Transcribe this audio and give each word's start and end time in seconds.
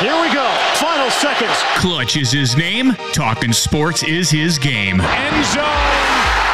Here 0.00 0.18
we 0.18 0.32
go. 0.32 0.48
Final 0.76 1.10
seconds. 1.10 1.52
Clutch 1.76 2.16
is 2.16 2.32
his 2.32 2.56
name. 2.56 2.94
Talking 3.12 3.52
sports 3.52 4.02
is 4.02 4.30
his 4.30 4.58
game. 4.58 4.98
End 4.98 5.44
zone. 5.44 5.64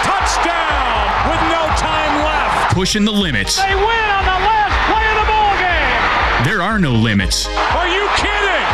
Touchdown 0.03 1.31
with 1.31 1.41
no 1.53 1.65
time 1.79 2.25
left. 2.25 2.75
Pushing 2.75 3.05
the 3.05 3.13
limits. 3.13 3.63
They 3.63 3.73
win 3.73 3.85
on 3.85 4.25
the 4.25 4.39
last 4.43 4.75
play 4.91 5.07
of 5.11 5.17
the 5.21 5.27
ball 5.31 5.55
game. 5.63 6.45
There 6.45 6.61
are 6.61 6.81
no 6.81 6.91
limits. 6.93 7.47
Are 7.47 7.87
you 7.87 8.09
kidding? 8.17 8.67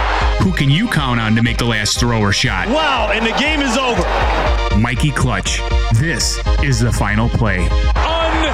Who 0.43 0.53
can 0.55 0.71
you 0.71 0.89
count 0.89 1.21
on 1.21 1.37
to 1.37 1.43
make 1.43 1.59
the 1.59 1.67
last 1.67 2.01
throw 2.01 2.21
or 2.21 2.33
shot? 2.33 2.69
Wow, 2.69 3.11
and 3.13 3.27
the 3.27 3.39
game 3.39 3.61
is 3.61 3.77
over. 3.77 4.03
Mikey 4.79 5.11
Clutch. 5.11 5.61
This 5.97 6.41
is 6.63 6.81
the 6.81 6.91
final 6.91 7.29
play. 7.29 7.69
Unbelievable. 7.95 8.49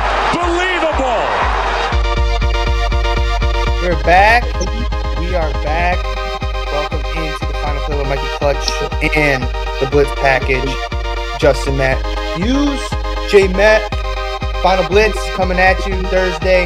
We're 3.81 4.03
back. 4.03 4.43
We 5.21 5.35
are 5.35 5.53
back. 5.63 6.08
Mikey 8.09 8.27
Clutch 8.39 8.71
and 9.17 9.43
the 9.81 9.89
Blitz 9.91 10.11
package. 10.17 10.69
Justin 11.39 11.77
Matt 11.77 11.99
Hughes, 12.39 12.81
J 13.31 13.49
Matt. 13.53 13.95
Final 14.63 14.89
Blitz 14.89 15.19
coming 15.35 15.59
at 15.59 15.79
you 15.87 15.95
Thursday 16.05 16.65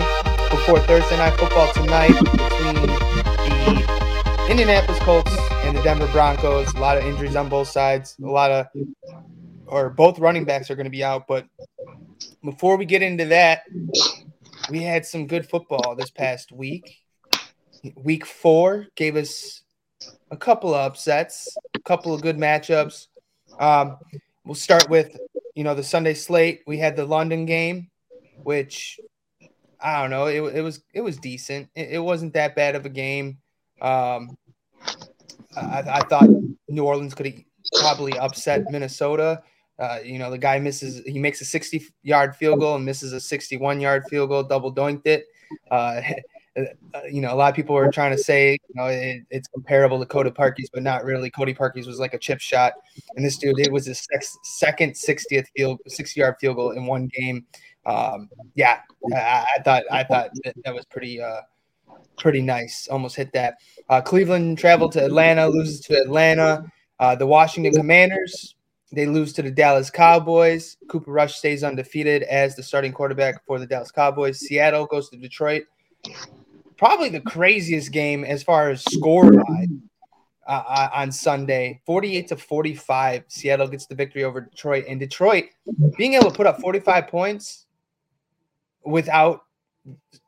before 0.51 0.79
Thursday 0.81 1.17
night 1.17 1.39
football 1.39 1.73
tonight 1.73 2.09
between 2.09 2.75
the 2.87 4.47
Indianapolis 4.49 4.99
Colts 5.01 5.37
and 5.65 5.77
the 5.77 5.83
Denver 5.83 6.07
Broncos. 6.13 6.73
A 6.75 6.79
lot 6.79 6.97
of 6.97 7.05
injuries 7.05 7.37
on 7.37 7.49
both 7.49 7.69
sides. 7.69 8.17
A 8.23 8.27
lot 8.27 8.51
of 8.51 8.67
or 9.67 9.91
both 9.91 10.19
running 10.19 10.45
backs 10.45 10.71
are 10.71 10.77
going 10.77 10.85
to 10.85 10.91
be 10.91 11.03
out. 11.03 11.27
But 11.27 11.47
before 12.45 12.77
we 12.77 12.85
get 12.85 13.03
into 13.03 13.25
that, 13.27 13.63
we 14.71 14.83
had 14.83 15.05
some 15.05 15.27
good 15.27 15.49
football 15.49 15.97
this 15.97 16.11
past 16.11 16.53
week. 16.53 16.99
Week 17.97 18.25
four 18.25 18.87
gave 18.95 19.17
us 19.17 19.62
a 20.33 20.37
couple 20.37 20.75
of 20.75 20.81
upsets, 20.81 21.57
a 21.77 21.79
couple 21.81 22.13
of 22.13 22.23
good 22.23 22.39
matchups. 22.39 23.07
Um, 23.61 23.99
we'll 24.45 24.55
start 24.55 24.89
with 24.89 25.17
you 25.55 25.63
know 25.63 25.75
the 25.75 25.85
Sunday 25.85 26.15
slate. 26.15 26.63
We 26.67 26.79
had 26.79 26.97
the 26.97 27.05
London 27.05 27.47
game, 27.47 27.91
which 28.43 28.99
I 29.81 30.01
don't 30.01 30.11
know. 30.11 30.27
It, 30.27 30.41
it 30.57 30.63
was 30.63 30.83
it 30.95 31.03
was 31.03 31.19
decent. 31.19 31.69
It, 31.77 31.91
it 31.93 31.99
wasn't 31.99 32.33
that 32.33 32.57
bad 32.57 32.75
of 32.75 32.87
a 32.87 32.89
game. 32.89 33.39
Um, 33.81 34.37
I, 35.55 35.83
I 35.87 36.01
thought 36.09 36.29
New 36.69 36.85
Orleans 36.85 37.15
could 37.15 37.45
probably 37.81 38.19
upset 38.19 38.71
Minnesota. 38.71 39.43
Uh, 39.79 39.99
you 40.05 40.19
know, 40.19 40.31
the 40.31 40.39
guy 40.39 40.59
misses, 40.59 41.05
he 41.07 41.19
makes 41.19 41.41
a 41.41 41.45
60 41.45 41.83
yard 42.03 42.37
field 42.37 42.61
goal 42.61 42.77
and 42.77 42.85
misses 42.85 43.13
a 43.13 43.21
61 43.21 43.81
yard 43.81 44.05
field 44.09 44.29
goal, 44.29 44.43
double 44.43 44.73
doinked 44.73 45.07
it. 45.07 45.27
Uh, 45.71 46.01
you 47.11 47.21
know, 47.21 47.33
a 47.33 47.37
lot 47.37 47.49
of 47.49 47.57
people 47.57 47.75
were 47.75 47.91
trying 47.91 48.15
to 48.17 48.23
say, 48.23 48.53
you 48.53 48.75
know, 48.75 48.87
it, 48.87 49.23
it's 49.31 49.49
comparable 49.49 49.99
to 49.99 50.07
Cody 50.07 50.31
Parkey's, 50.31 50.71
but 50.73 50.83
not 50.83 51.05
really. 51.05 51.31
Cody 51.31 51.55
Parkey's 51.55 51.87
was 51.87 51.99
like 51.99 52.15
a 52.15 52.19
chip 52.19 52.41
shot, 52.41 52.75
and 53.17 53.25
this 53.25 53.39
dude, 53.39 53.59
it 53.59 53.73
was 53.73 53.87
his 53.87 54.07
second 54.43 54.93
60th 54.93 55.47
field, 55.57 55.81
60 55.87 56.21
yard 56.21 56.37
field 56.41 56.57
goal 56.57 56.73
in 56.73 56.87
one 56.87 57.09
game. 57.09 57.47
Um, 57.87 58.29
yeah, 58.55 58.81
I, 59.15 59.47
I, 59.59 59.63
thought 59.63 59.83
I 59.91 60.05
thought 60.05 60.31
that, 60.45 60.55
that 60.65 60.75
was 60.75 60.85
pretty 60.87 61.21
uh, 61.21 61.41
pretty 62.19 62.43
nice. 62.43 62.87
Almost 62.89 63.17
hit 63.17 63.33
that. 63.33 63.57
Uh, 63.89 64.01
Cleveland 64.01 64.59
traveled 64.59 64.93
to 64.93 65.05
Atlanta, 65.05 65.49
loses 65.49 65.81
to 65.83 65.97
Atlanta. 65.97 66.65
Uh, 67.01 67.17
the 67.17 67.27
Washington 67.27 67.73
Commanders 67.73 68.55
they 68.93 69.07
lose 69.07 69.33
to 69.33 69.43
the 69.43 69.51
Dallas 69.51 69.91
Cowboys. 69.91 70.77
Cooper 70.89 71.11
Rush 71.11 71.37
stays 71.37 71.65
undefeated 71.65 72.23
as 72.25 72.55
the 72.55 72.63
starting 72.63 72.93
quarterback 72.93 73.45
for 73.47 73.59
the 73.59 73.67
Dallas 73.67 73.91
Cowboys. 73.91 74.39
Seattle 74.41 74.87
goes 74.87 75.09
to 75.09 75.17
Detroit. 75.17 75.65
Probably 76.83 77.11
the 77.11 77.21
craziest 77.21 77.93
game 77.93 78.25
as 78.25 78.43
far 78.43 78.69
as 78.69 78.83
score 78.83 79.39
uh, 79.39 79.67
uh, 80.49 80.89
on 80.93 81.13
Sunday 81.13 81.81
48 81.87 82.27
to 82.27 82.37
45. 82.37 83.23
Seattle 83.29 83.69
gets 83.69 83.87
the 83.87 83.95
victory 83.95 84.25
over 84.25 84.41
Detroit. 84.41 84.87
And 84.89 84.99
Detroit 84.99 85.45
being 85.97 86.15
able 86.15 86.29
to 86.29 86.37
put 86.37 86.49
up 86.49 86.61
45 86.61 87.07
points 87.07 87.67
without 88.85 89.43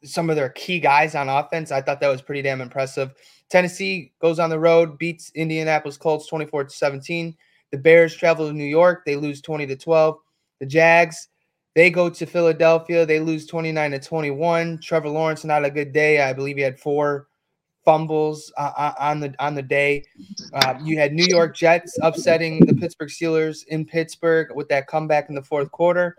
some 0.04 0.30
of 0.30 0.36
their 0.36 0.50
key 0.50 0.78
guys 0.78 1.16
on 1.16 1.28
offense, 1.28 1.72
I 1.72 1.82
thought 1.82 1.98
that 1.98 2.08
was 2.08 2.22
pretty 2.22 2.42
damn 2.42 2.60
impressive. 2.60 3.10
Tennessee 3.50 4.12
goes 4.20 4.38
on 4.38 4.48
the 4.48 4.60
road, 4.60 4.96
beats 4.96 5.32
Indianapolis 5.34 5.96
Colts 5.96 6.28
24 6.28 6.66
to 6.66 6.70
17. 6.70 7.36
The 7.72 7.78
Bears 7.78 8.14
travel 8.14 8.46
to 8.46 8.52
New 8.52 8.62
York. 8.62 9.02
They 9.04 9.16
lose 9.16 9.40
20 9.40 9.66
to 9.66 9.74
12. 9.74 10.18
The 10.60 10.66
Jags, 10.66 11.30
they 11.74 11.90
go 11.90 12.08
to 12.08 12.26
Philadelphia. 12.26 13.04
They 13.04 13.20
lose 13.20 13.46
29 13.46 13.90
to 13.92 13.98
21. 13.98 14.78
Trevor 14.78 15.08
Lawrence, 15.08 15.44
not 15.44 15.64
a 15.64 15.70
good 15.70 15.92
day. 15.92 16.22
I 16.22 16.32
believe 16.32 16.56
he 16.56 16.62
had 16.62 16.78
four 16.78 17.26
fumbles 17.84 18.52
uh, 18.56 18.72
uh, 18.76 18.94
on 18.98 19.20
the 19.20 19.34
on 19.38 19.54
the 19.54 19.62
day. 19.62 20.04
Uh, 20.52 20.74
you 20.82 20.98
had 20.98 21.12
New 21.12 21.26
York 21.26 21.54
Jets 21.54 21.98
upsetting 22.02 22.60
the 22.60 22.74
Pittsburgh 22.74 23.08
Steelers 23.08 23.66
in 23.68 23.84
Pittsburgh 23.84 24.54
with 24.54 24.68
that 24.68 24.86
comeback 24.86 25.28
in 25.28 25.34
the 25.34 25.42
fourth 25.42 25.70
quarter. 25.70 26.16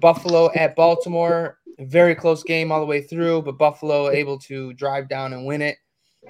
Buffalo 0.00 0.50
at 0.54 0.76
Baltimore, 0.76 1.58
very 1.80 2.14
close 2.14 2.42
game 2.42 2.70
all 2.70 2.80
the 2.80 2.86
way 2.86 3.00
through, 3.00 3.42
but 3.42 3.58
Buffalo 3.58 4.10
able 4.10 4.38
to 4.40 4.72
drive 4.74 5.08
down 5.08 5.32
and 5.32 5.46
win 5.46 5.62
it. 5.62 5.76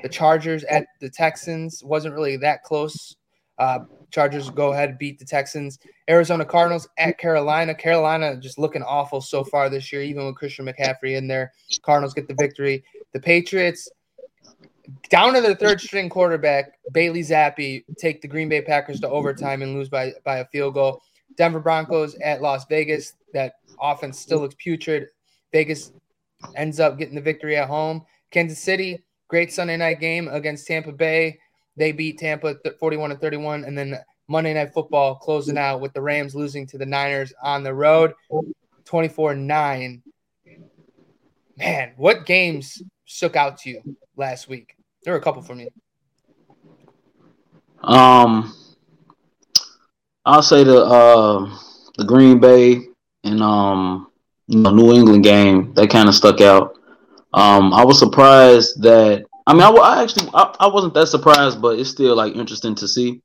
The 0.03 0.09
Chargers 0.09 0.65
at 0.65 0.87
the 1.01 1.11
Texans 1.11 1.83
wasn't 1.85 2.15
really 2.15 2.37
that 2.39 2.63
close. 2.63 3.15
Uh, 3.59 3.81
Chargers 4.13 4.51
go 4.51 4.73
ahead 4.73 4.91
and 4.91 4.99
beat 4.99 5.19
the 5.19 5.25
Texans. 5.25 5.79
Arizona 6.09 6.45
Cardinals 6.45 6.89
at 6.99 7.19
Carolina. 7.19 7.75
Carolina 7.75 8.37
just 8.37 8.59
looking 8.59 8.83
awful 8.83 9.21
so 9.21 9.43
far 9.43 9.69
this 9.69 9.93
year, 9.93 10.03
even 10.03 10.27
with 10.27 10.37
Christian 10.37 10.67
McCaffrey 10.67 11.17
in 11.17 11.27
there. 11.27 11.53
Cardinals 11.83 12.15
get 12.15 12.29
the 12.29 12.35
victory. 12.35 12.85
The 13.13 13.21
Patriots 13.21 13.89
down 15.09 15.35
to 15.35 15.41
their 15.41 15.55
third 15.55 15.81
string 15.81 16.09
quarterback, 16.09 16.73
Bailey 16.93 17.23
Zappe, 17.23 17.85
take 17.99 18.21
the 18.21 18.29
Green 18.29 18.49
Bay 18.49 18.63
Packers 18.63 19.01
to 19.01 19.09
overtime 19.09 19.63
and 19.63 19.75
lose 19.75 19.89
by, 19.89 20.13
by 20.25 20.39
a 20.39 20.47
field 20.47 20.75
goal. 20.75 21.03
Denver 21.37 21.61
Broncos 21.61 22.15
at 22.17 22.43
Las 22.43 22.67
Vegas. 22.67 23.15
That 23.33 23.55
offense 23.81 24.19
still 24.19 24.41
looks 24.41 24.57
putrid. 24.59 25.09
Vegas 25.53 25.93
ends 26.57 26.81
up 26.81 26.99
getting 26.99 27.15
the 27.15 27.21
victory 27.21 27.57
at 27.57 27.69
home. 27.69 28.05
Kansas 28.31 28.59
City, 28.59 29.05
great 29.29 29.53
Sunday 29.53 29.77
night 29.77 30.01
game 30.01 30.29
against 30.29 30.67
Tampa 30.67 30.93
Bay. 30.93 31.39
They 31.77 31.93
beat 31.93 32.19
Tampa 32.19 32.57
41 32.79 33.11
to 33.11 33.17
31. 33.17 33.65
And 33.65 33.77
then 33.77 33.99
Monday 34.29 34.55
Night 34.55 34.73
Football 34.73 35.17
closing 35.17 35.59
out 35.59 35.81
with 35.81 35.93
the 35.93 36.01
Rams 36.01 36.35
losing 36.35 36.67
to 36.69 36.79
the 36.79 36.87
Niners 36.87 37.33
on 37.43 37.63
the 37.63 37.75
road 37.75 38.15
24 38.85 39.35
9. 39.35 40.03
Man, 41.59 41.93
what 41.97 42.27
games 42.27 42.83
stuck 43.05 43.37
out 43.37 43.59
to 43.59 43.71
you 43.71 43.97
last 44.17 44.49
week? 44.49 44.75
There 45.05 45.13
were 45.13 45.19
a 45.19 45.23
couple 45.23 45.43
for 45.43 45.55
me. 45.55 45.69
Um, 47.83 48.55
I'll 50.25 50.43
say 50.43 50.65
the 50.65 50.79
uh, 50.79 51.51
the 51.99 52.05
Green 52.05 52.39
Bay 52.39 52.81
and 53.25 53.43
um 53.43 54.13
you 54.47 54.59
know, 54.59 54.71
New 54.71 54.93
England 54.93 55.25
game 55.25 55.73
that 55.75 55.91
kind 55.91 56.09
of 56.09 56.15
stuck 56.15 56.41
out. 56.41 56.79
Um, 57.33 57.73
I 57.73 57.85
was 57.85 57.99
surprised 57.99 58.83
that 58.83 59.25
I 59.47 59.53
mean, 59.53 59.63
I, 59.63 59.71
I 59.71 60.03
actually 60.03 60.29
I, 60.35 60.55
I, 60.61 60.67
wasn't 60.69 60.95
that 60.95 61.07
surprised, 61.09 61.61
but 61.61 61.79
it's 61.79 61.91
still 61.91 62.15
like 62.15 62.35
interesting 62.35 62.75
to 62.77 62.89
see. 62.89 63.23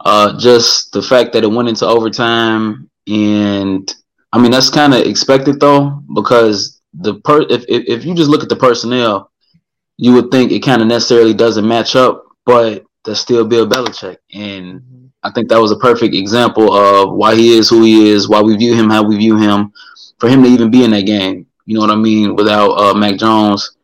Uh, 0.00 0.38
just 0.38 0.92
the 0.92 1.02
fact 1.02 1.32
that 1.32 1.42
it 1.42 1.50
went 1.50 1.68
into 1.68 1.86
overtime, 1.86 2.88
and 3.06 3.94
I 4.32 4.38
mean 4.38 4.50
that's 4.50 4.70
kind 4.70 4.94
of 4.94 5.00
expected 5.00 5.58
though, 5.58 6.02
because 6.14 6.80
the 6.94 7.14
per 7.20 7.42
if, 7.42 7.64
if 7.68 7.84
if 7.88 8.04
you 8.04 8.14
just 8.14 8.30
look 8.30 8.42
at 8.42 8.48
the 8.48 8.56
personnel, 8.56 9.30
you 9.96 10.12
would 10.12 10.30
think 10.30 10.52
it 10.52 10.60
kind 10.60 10.82
of 10.82 10.88
necessarily 10.88 11.34
doesn't 11.34 11.66
match 11.66 11.96
up, 11.96 12.24
but 12.44 12.84
that's 13.04 13.20
still 13.20 13.44
Bill 13.44 13.66
Belichick, 13.66 14.18
and 14.32 15.10
I 15.22 15.32
think 15.32 15.48
that 15.48 15.60
was 15.60 15.72
a 15.72 15.76
perfect 15.76 16.14
example 16.14 16.72
of 16.72 17.14
why 17.14 17.34
he 17.34 17.56
is 17.58 17.68
who 17.68 17.82
he 17.82 18.10
is, 18.10 18.28
why 18.28 18.42
we 18.42 18.56
view 18.56 18.74
him 18.74 18.90
how 18.90 19.02
we 19.02 19.16
view 19.16 19.36
him, 19.36 19.72
for 20.20 20.28
him 20.28 20.42
to 20.44 20.48
even 20.48 20.70
be 20.70 20.84
in 20.84 20.92
that 20.92 21.06
game. 21.06 21.46
You 21.64 21.74
know 21.74 21.80
what 21.80 21.90
I 21.90 21.96
mean? 21.96 22.36
Without 22.36 22.72
uh, 22.74 22.94
Mac 22.94 23.18
Jones 23.18 23.75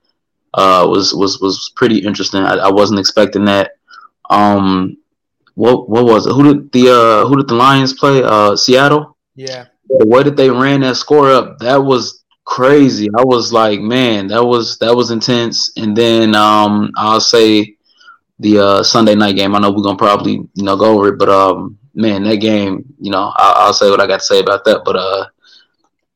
uh, 0.54 0.86
was 0.88 1.14
was 1.14 1.40
was 1.40 1.72
pretty 1.76 1.98
interesting. 1.98 2.42
I, 2.42 2.54
I 2.54 2.70
wasn't 2.70 3.00
expecting 3.00 3.44
that. 3.46 3.72
Um, 4.30 4.96
what 5.54 5.88
what 5.88 6.04
was 6.04 6.26
it? 6.26 6.32
Who 6.32 6.42
did 6.42 6.72
the 6.72 6.88
uh, 6.90 7.26
who 7.26 7.36
did 7.36 7.48
the 7.48 7.54
Lions 7.54 7.92
play? 7.92 8.22
Uh, 8.22 8.56
Seattle. 8.56 9.16
Yeah. 9.34 9.66
The 9.88 10.06
way 10.06 10.22
that 10.22 10.36
they 10.36 10.50
ran 10.50 10.80
that 10.80 10.96
score 10.96 11.30
up, 11.30 11.58
that 11.58 11.76
was 11.76 12.24
crazy. 12.44 13.08
I 13.16 13.24
was 13.24 13.52
like, 13.52 13.80
man, 13.80 14.26
that 14.28 14.44
was 14.44 14.78
that 14.78 14.94
was 14.94 15.10
intense. 15.10 15.72
And 15.76 15.96
then 15.96 16.34
um, 16.34 16.90
I'll 16.96 17.20
say 17.20 17.76
the 18.38 18.58
uh, 18.58 18.82
Sunday 18.82 19.14
night 19.14 19.36
game. 19.36 19.54
I 19.54 19.58
know 19.58 19.70
we're 19.70 19.82
gonna 19.82 19.98
probably 19.98 20.32
you 20.32 20.64
know 20.64 20.76
go 20.76 20.94
over 20.94 21.08
it, 21.08 21.18
but 21.18 21.28
um, 21.28 21.78
man, 21.94 22.22
that 22.24 22.36
game, 22.36 22.84
you 23.00 23.10
know, 23.10 23.32
I'll, 23.36 23.66
I'll 23.66 23.74
say 23.74 23.90
what 23.90 24.00
I 24.00 24.06
got 24.06 24.20
to 24.20 24.26
say 24.26 24.40
about 24.40 24.64
that. 24.64 24.82
But 24.84 24.96
uh, 24.96 25.26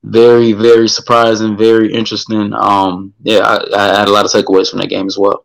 very, 0.06 0.52
very 0.52 0.88
surprising, 0.88 1.56
very 1.56 1.92
interesting. 1.92 2.52
Um, 2.54 3.12
yeah, 3.22 3.40
I, 3.40 3.76
I, 3.76 3.98
had 3.98 4.08
a 4.08 4.12
lot 4.12 4.24
of 4.24 4.30
takeaways 4.30 4.70
from 4.70 4.78
that 4.78 4.88
game 4.88 5.06
as 5.06 5.18
well. 5.18 5.44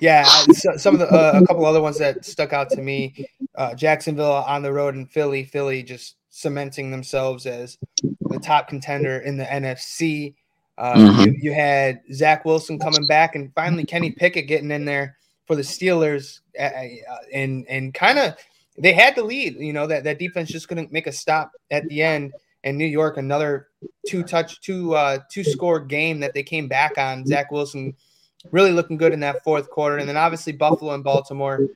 Yeah, 0.00 0.24
some 0.24 0.94
of 0.94 1.00
the 1.00 1.08
uh, 1.08 1.40
a 1.42 1.46
couple 1.46 1.64
other 1.64 1.80
ones 1.80 1.98
that 1.98 2.24
stuck 2.24 2.52
out 2.52 2.68
to 2.70 2.82
me: 2.82 3.26
uh, 3.54 3.74
Jacksonville 3.74 4.30
on 4.30 4.62
the 4.62 4.72
road 4.72 4.94
in 4.94 5.06
Philly, 5.06 5.44
Philly 5.44 5.82
just 5.82 6.16
cementing 6.28 6.90
themselves 6.90 7.46
as 7.46 7.78
the 8.20 8.38
top 8.38 8.68
contender 8.68 9.18
in 9.18 9.38
the 9.38 9.44
NFC. 9.44 10.34
Uh, 10.76 10.94
mm-hmm. 10.94 11.20
you, 11.22 11.36
you, 11.40 11.52
had 11.52 12.00
Zach 12.12 12.44
Wilson 12.44 12.78
coming 12.78 13.06
back, 13.06 13.36
and 13.36 13.54
finally 13.54 13.84
Kenny 13.84 14.10
Pickett 14.10 14.48
getting 14.48 14.70
in 14.70 14.84
there 14.84 15.16
for 15.46 15.56
the 15.56 15.62
Steelers, 15.62 16.40
uh 16.60 16.70
and 17.32 17.66
and 17.68 17.94
kind 17.94 18.18
of 18.18 18.34
they 18.76 18.92
had 18.92 19.14
the 19.14 19.22
lead. 19.22 19.56
You 19.56 19.72
know 19.72 19.86
that 19.86 20.04
that 20.04 20.18
defense 20.18 20.50
just 20.50 20.68
couldn't 20.68 20.92
make 20.92 21.06
a 21.06 21.12
stop 21.12 21.52
at 21.70 21.86
the 21.88 22.02
end. 22.02 22.32
And 22.64 22.78
New 22.78 22.86
York, 22.86 23.16
another 23.16 23.68
two 24.06 24.22
touch, 24.22 24.60
two 24.60 24.94
uh, 24.94 25.18
two 25.30 25.42
score 25.42 25.80
game 25.80 26.20
that 26.20 26.34
they 26.34 26.42
came 26.42 26.68
back 26.68 26.96
on. 26.96 27.26
Zach 27.26 27.50
Wilson 27.50 27.94
really 28.50 28.72
looking 28.72 28.96
good 28.96 29.12
in 29.12 29.20
that 29.20 29.42
fourth 29.44 29.70
quarter, 29.70 29.98
and 29.98 30.08
then 30.08 30.16
obviously 30.16 30.52
Buffalo 30.52 30.94
and 30.94 31.04
Baltimore. 31.04 31.68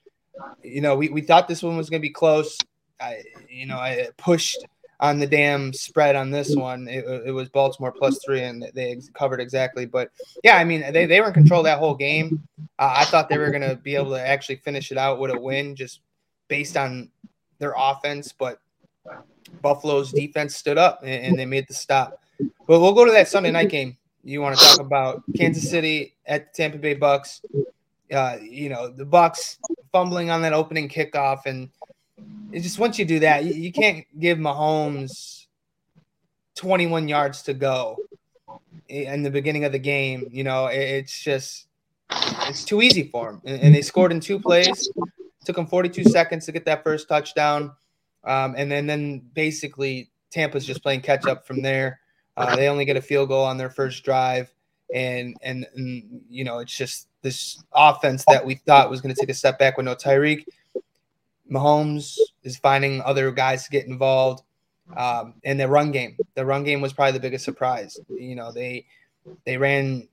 You 0.62 0.80
know, 0.80 0.96
we, 0.96 1.08
we 1.08 1.22
thought 1.22 1.48
this 1.48 1.62
one 1.62 1.76
was 1.76 1.90
going 1.90 2.00
to 2.00 2.06
be 2.06 2.12
close. 2.12 2.58
I, 3.00 3.22
you 3.48 3.66
know, 3.66 3.78
I 3.78 4.08
pushed 4.16 4.58
on 5.00 5.18
the 5.18 5.26
damn 5.26 5.72
spread 5.72 6.16
on 6.16 6.30
this 6.30 6.54
one. 6.56 6.88
It, 6.88 7.04
it, 7.26 7.30
was 7.30 7.48
Baltimore 7.48 7.92
plus 7.92 8.18
three, 8.24 8.42
and 8.42 8.64
they 8.74 9.00
covered 9.14 9.40
exactly. 9.40 9.86
But 9.86 10.10
yeah, 10.42 10.56
I 10.56 10.64
mean, 10.64 10.92
they, 10.92 11.06
they 11.06 11.20
were 11.20 11.28
in 11.28 11.34
control 11.34 11.62
that 11.64 11.78
whole 11.78 11.94
game. 11.94 12.46
Uh, 12.78 12.94
I 12.96 13.04
thought 13.04 13.28
they 13.28 13.38
were 13.38 13.50
going 13.50 13.68
to 13.68 13.76
be 13.76 13.94
able 13.94 14.10
to 14.10 14.26
actually 14.26 14.56
finish 14.56 14.90
it 14.90 14.98
out 14.98 15.18
with 15.18 15.30
a 15.30 15.38
win 15.38 15.76
just 15.76 16.00
based 16.48 16.76
on 16.76 17.10
their 17.58 17.74
offense. 17.76 18.32
But 18.32 18.60
Buffalo's 19.62 20.12
defense 20.12 20.56
stood 20.56 20.78
up 20.78 21.00
and, 21.02 21.26
and 21.26 21.38
they 21.38 21.46
made 21.46 21.68
the 21.68 21.74
stop. 21.74 22.20
But 22.38 22.80
we'll 22.80 22.94
go 22.94 23.04
to 23.04 23.12
that 23.12 23.28
Sunday 23.28 23.50
night 23.50 23.70
game. 23.70 23.96
You 24.24 24.42
want 24.42 24.58
to 24.58 24.64
talk 24.64 24.80
about 24.80 25.22
Kansas 25.36 25.70
City 25.70 26.14
at 26.26 26.52
the 26.52 26.56
Tampa 26.56 26.78
Bay 26.78 26.94
Bucks? 26.94 27.40
Uh, 28.12 28.36
you 28.42 28.68
know, 28.68 28.88
the 28.88 29.04
Bucks 29.04 29.58
fumbling 29.92 30.30
on 30.30 30.42
that 30.42 30.52
opening 30.52 30.88
kickoff 30.88 31.46
and– 31.46 31.70
it's 32.52 32.64
just 32.64 32.78
once 32.78 32.98
you 32.98 33.04
do 33.04 33.20
that, 33.20 33.44
you, 33.44 33.54
you 33.54 33.72
can't 33.72 34.04
give 34.18 34.38
Mahomes 34.38 35.46
21 36.54 37.08
yards 37.08 37.42
to 37.42 37.54
go 37.54 37.96
in 38.88 39.22
the 39.22 39.30
beginning 39.30 39.64
of 39.64 39.72
the 39.72 39.78
game. 39.78 40.28
You 40.30 40.44
know, 40.44 40.66
it, 40.66 40.78
it's 40.78 41.20
just 41.22 41.66
it's 42.10 42.64
too 42.64 42.82
easy 42.82 43.08
for 43.08 43.30
him. 43.30 43.42
And, 43.44 43.60
and, 43.60 43.74
they 43.74 43.82
scored 43.82 44.12
in 44.12 44.20
two 44.20 44.38
plays. 44.38 44.88
Took 45.44 45.56
them 45.56 45.66
42 45.66 46.04
seconds 46.04 46.46
to 46.46 46.52
get 46.52 46.64
that 46.64 46.82
first 46.82 47.08
touchdown, 47.08 47.72
um, 48.26 48.54
and 48.56 48.70
then 48.70 48.86
then 48.86 49.22
basically 49.34 50.10
Tampa's 50.30 50.66
just 50.66 50.82
playing 50.82 51.00
catch 51.00 51.26
up 51.26 51.46
from 51.46 51.62
there. 51.62 52.00
Uh, 52.36 52.54
they 52.54 52.68
only 52.68 52.84
get 52.84 52.96
a 52.96 53.02
field 53.02 53.28
goal 53.28 53.44
on 53.44 53.56
their 53.56 53.70
first 53.70 54.04
drive, 54.04 54.52
and, 54.94 55.36
and 55.42 55.66
and 55.74 56.20
you 56.28 56.44
know 56.44 56.58
it's 56.58 56.76
just 56.76 57.08
this 57.22 57.62
offense 57.72 58.24
that 58.28 58.44
we 58.44 58.56
thought 58.56 58.90
was 58.90 59.00
going 59.00 59.14
to 59.14 59.20
take 59.20 59.30
a 59.30 59.34
step 59.34 59.58
back 59.58 59.76
with 59.76 59.86
no 59.86 59.94
Tyreek 59.94 60.44
Mahomes 61.50 62.18
is 62.42 62.56
finding 62.56 63.00
other 63.02 63.30
guys 63.30 63.64
to 63.64 63.70
get 63.70 63.86
involved. 63.86 64.42
Um, 64.96 65.34
and 65.44 65.58
the 65.58 65.68
run 65.68 65.90
game, 65.90 66.16
the 66.34 66.44
run 66.44 66.64
game 66.64 66.80
was 66.80 66.92
probably 66.92 67.12
the 67.12 67.20
biggest 67.20 67.44
surprise. 67.44 67.98
You 68.08 68.36
know, 68.36 68.52
they 68.52 68.86
they 69.44 69.56
ran 69.56 70.08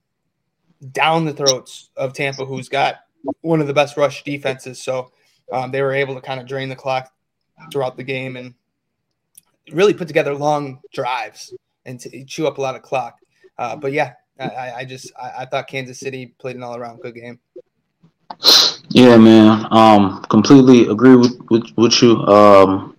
down 0.92 1.24
the 1.24 1.32
throats 1.32 1.90
of 1.96 2.12
Tampa, 2.12 2.44
who's 2.44 2.68
got 2.68 2.96
one 3.40 3.60
of 3.60 3.66
the 3.66 3.74
best 3.74 3.96
rush 3.96 4.24
defenses. 4.24 4.82
So 4.82 5.12
um, 5.52 5.70
they 5.70 5.82
were 5.82 5.92
able 5.92 6.14
to 6.14 6.20
kind 6.20 6.40
of 6.40 6.46
drain 6.46 6.68
the 6.68 6.76
clock 6.76 7.12
throughout 7.70 7.96
the 7.96 8.02
game 8.02 8.36
and 8.36 8.54
really 9.72 9.94
put 9.94 10.08
together 10.08 10.34
long 10.34 10.80
drives 10.92 11.54
and 11.84 12.00
to 12.00 12.24
chew 12.24 12.46
up 12.46 12.58
a 12.58 12.60
lot 12.60 12.74
of 12.74 12.82
clock. 12.82 13.18
Uh, 13.58 13.76
but 13.76 13.92
yeah, 13.92 14.14
I, 14.38 14.72
I 14.78 14.84
just 14.84 15.12
I, 15.20 15.32
I, 15.40 15.44
thought 15.46 15.68
Kansas 15.68 16.00
City 16.00 16.34
played 16.38 16.56
an 16.56 16.62
all 16.62 16.76
around 16.76 17.00
good 17.00 17.14
game. 17.14 17.38
Yeah, 18.90 19.16
man. 19.16 19.66
Um, 19.70 20.22
completely 20.24 20.88
agree 20.88 21.16
with 21.16 21.38
with, 21.50 21.64
with 21.76 22.02
you. 22.02 22.16
Um, 22.26 22.96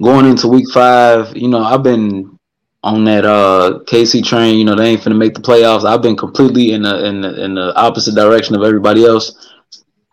going 0.00 0.26
into 0.26 0.46
week 0.46 0.70
five, 0.72 1.36
you 1.36 1.48
know, 1.48 1.62
I've 1.62 1.82
been 1.82 2.38
on 2.84 3.04
that 3.04 3.24
uh 3.24 3.80
KC 3.86 4.24
train. 4.24 4.58
You 4.58 4.64
know, 4.64 4.76
they 4.76 4.90
ain't 4.90 5.00
finna 5.00 5.18
make 5.18 5.34
the 5.34 5.40
playoffs. 5.40 5.84
I've 5.84 6.02
been 6.02 6.16
completely 6.16 6.72
in 6.72 6.82
the 6.82 7.04
in 7.04 7.20
the, 7.20 7.44
in 7.44 7.54
the 7.54 7.74
opposite 7.76 8.14
direction 8.14 8.54
of 8.54 8.62
everybody 8.62 9.04
else. 9.04 9.52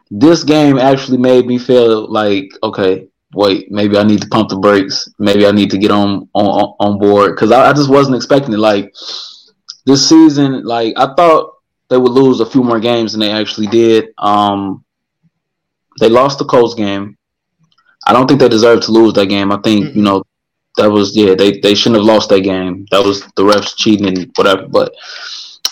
This 0.10 0.44
game 0.44 0.78
actually 0.78 1.18
made 1.18 1.46
me 1.46 1.58
feel 1.58 2.12
like, 2.12 2.50
okay, 2.64 3.08
wait, 3.36 3.72
maybe 3.72 3.98
I 3.98 4.04
need 4.04 4.22
to 4.22 4.28
pump 4.28 4.50
the 4.50 4.58
brakes. 4.58 5.10
Maybe 5.20 5.46
I 5.46 5.52
need 5.52 5.70
to 5.72 5.78
get 5.78 5.92
on 5.92 6.30
on 6.34 6.76
on 6.80 7.00
board 7.00 7.36
because 7.36 7.52
I, 7.52 7.70
I 7.70 7.74
just 7.74 7.90
wasn't 7.90 8.16
expecting 8.16 8.54
it. 8.54 8.60
Like 8.60 8.94
this 9.86 10.08
season, 10.08 10.64
like 10.64 10.94
I 10.98 11.14
thought 11.14 11.56
they 11.90 11.98
would 11.98 12.12
lose 12.12 12.40
a 12.40 12.46
few 12.46 12.64
more 12.64 12.80
games 12.80 13.12
than 13.12 13.22
they 13.22 13.32
actually 13.32 13.68
did. 13.68 14.10
Um, 14.18 14.84
they 16.00 16.10
lost 16.10 16.40
the 16.40 16.46
Colts 16.46 16.74
game. 16.74 17.18
I 18.08 18.14
don't 18.14 18.28
think 18.28 18.40
they 18.40 18.50
deserved 18.50 18.84
to 18.84 18.92
lose 18.92 19.14
that 19.14 19.28
game. 19.28 19.52
I 19.52 19.58
think 19.58 19.86
mm-hmm. 19.86 19.98
you 19.98 20.04
know 20.04 20.24
that 20.78 20.90
was 20.90 21.16
yeah 21.16 21.36
they 21.36 21.60
they 21.60 21.76
shouldn't 21.76 22.02
have 22.02 22.06
lost 22.06 22.30
that 22.30 22.42
game. 22.42 22.86
That 22.92 23.04
was 23.04 23.22
the 23.36 23.44
refs 23.44 23.76
cheating 23.76 24.08
and 24.08 24.32
whatever. 24.36 24.68
But 24.68 24.94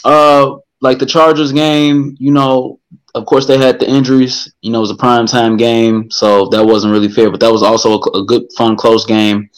uh, 0.03 0.57
like 0.81 0.99
the 0.99 1.05
Chargers 1.05 1.51
game, 1.51 2.15
you 2.19 2.31
know, 2.31 2.79
of 3.15 3.25
course 3.25 3.45
they 3.45 3.57
had 3.57 3.79
the 3.79 3.89
injuries. 3.89 4.53
You 4.61 4.71
know, 4.71 4.79
it 4.79 4.81
was 4.81 4.91
a 4.91 4.95
prime 4.95 5.25
time 5.25 5.57
game, 5.57 6.09
so 6.09 6.47
that 6.49 6.65
wasn't 6.65 6.93
really 6.93 7.09
fair. 7.09 7.29
But 7.29 7.39
that 7.41 7.51
was 7.51 7.63
also 7.63 7.99
a, 7.99 8.19
a 8.19 8.25
good, 8.25 8.43
fun, 8.57 8.75
close 8.75 9.05
game. 9.05 9.49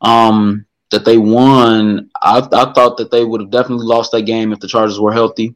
Um, 0.00 0.66
that 0.90 1.04
they 1.04 1.18
won. 1.18 2.10
I, 2.22 2.38
I 2.38 2.72
thought 2.72 2.96
that 2.98 3.10
they 3.10 3.24
would 3.24 3.40
have 3.40 3.50
definitely 3.50 3.86
lost 3.86 4.12
that 4.12 4.22
game 4.22 4.52
if 4.52 4.60
the 4.60 4.68
Chargers 4.68 5.00
were 5.00 5.12
healthy. 5.12 5.54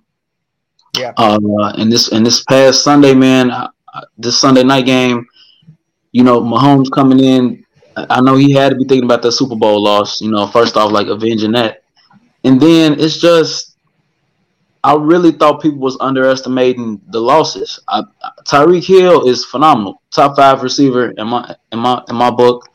Yeah. 0.97 1.13
Uh, 1.17 1.39
and 1.77 1.93
this 1.93 2.11
and 2.13 2.27
this 2.27 2.43
past 2.45 2.83
Sunday, 2.83 3.15
man, 3.15 3.51
this 4.17 4.41
Sunday 4.41 4.65
night 4.65 4.87
game, 4.87 5.27
you 6.13 6.25
know, 6.25 6.41
Mahomes 6.41 6.91
coming 6.91 7.21
in. 7.21 7.65
I 7.97 8.21
know 8.21 8.37
he 8.37 8.53
had 8.53 8.71
to 8.71 8.77
be 8.77 8.85
thinking 8.85 9.05
about 9.05 9.23
that 9.23 9.33
Super 9.33 9.57
Bowl 9.57 9.83
loss. 9.83 10.21
You 10.21 10.31
know, 10.31 10.47
first 10.47 10.77
off, 10.77 10.93
like 10.93 11.09
avenging 11.09 11.53
that, 11.53 11.83
and 12.45 12.61
then 12.61 12.99
it's 12.99 13.19
just. 13.19 13.68
I 14.85 14.95
really 14.95 15.33
thought 15.33 15.61
people 15.61 15.79
was 15.79 15.97
underestimating 16.01 17.01
the 17.09 17.21
losses. 17.21 17.81
Tyreek 18.45 18.87
Hill 18.87 19.29
is 19.29 19.45
phenomenal, 19.45 20.03
top 20.11 20.37
five 20.37 20.63
receiver 20.63 21.11
in 21.11 21.27
my 21.27 21.57
in 21.73 21.79
my 21.81 22.03
in 22.09 22.17
my 22.17 22.31
book, 22.31 22.69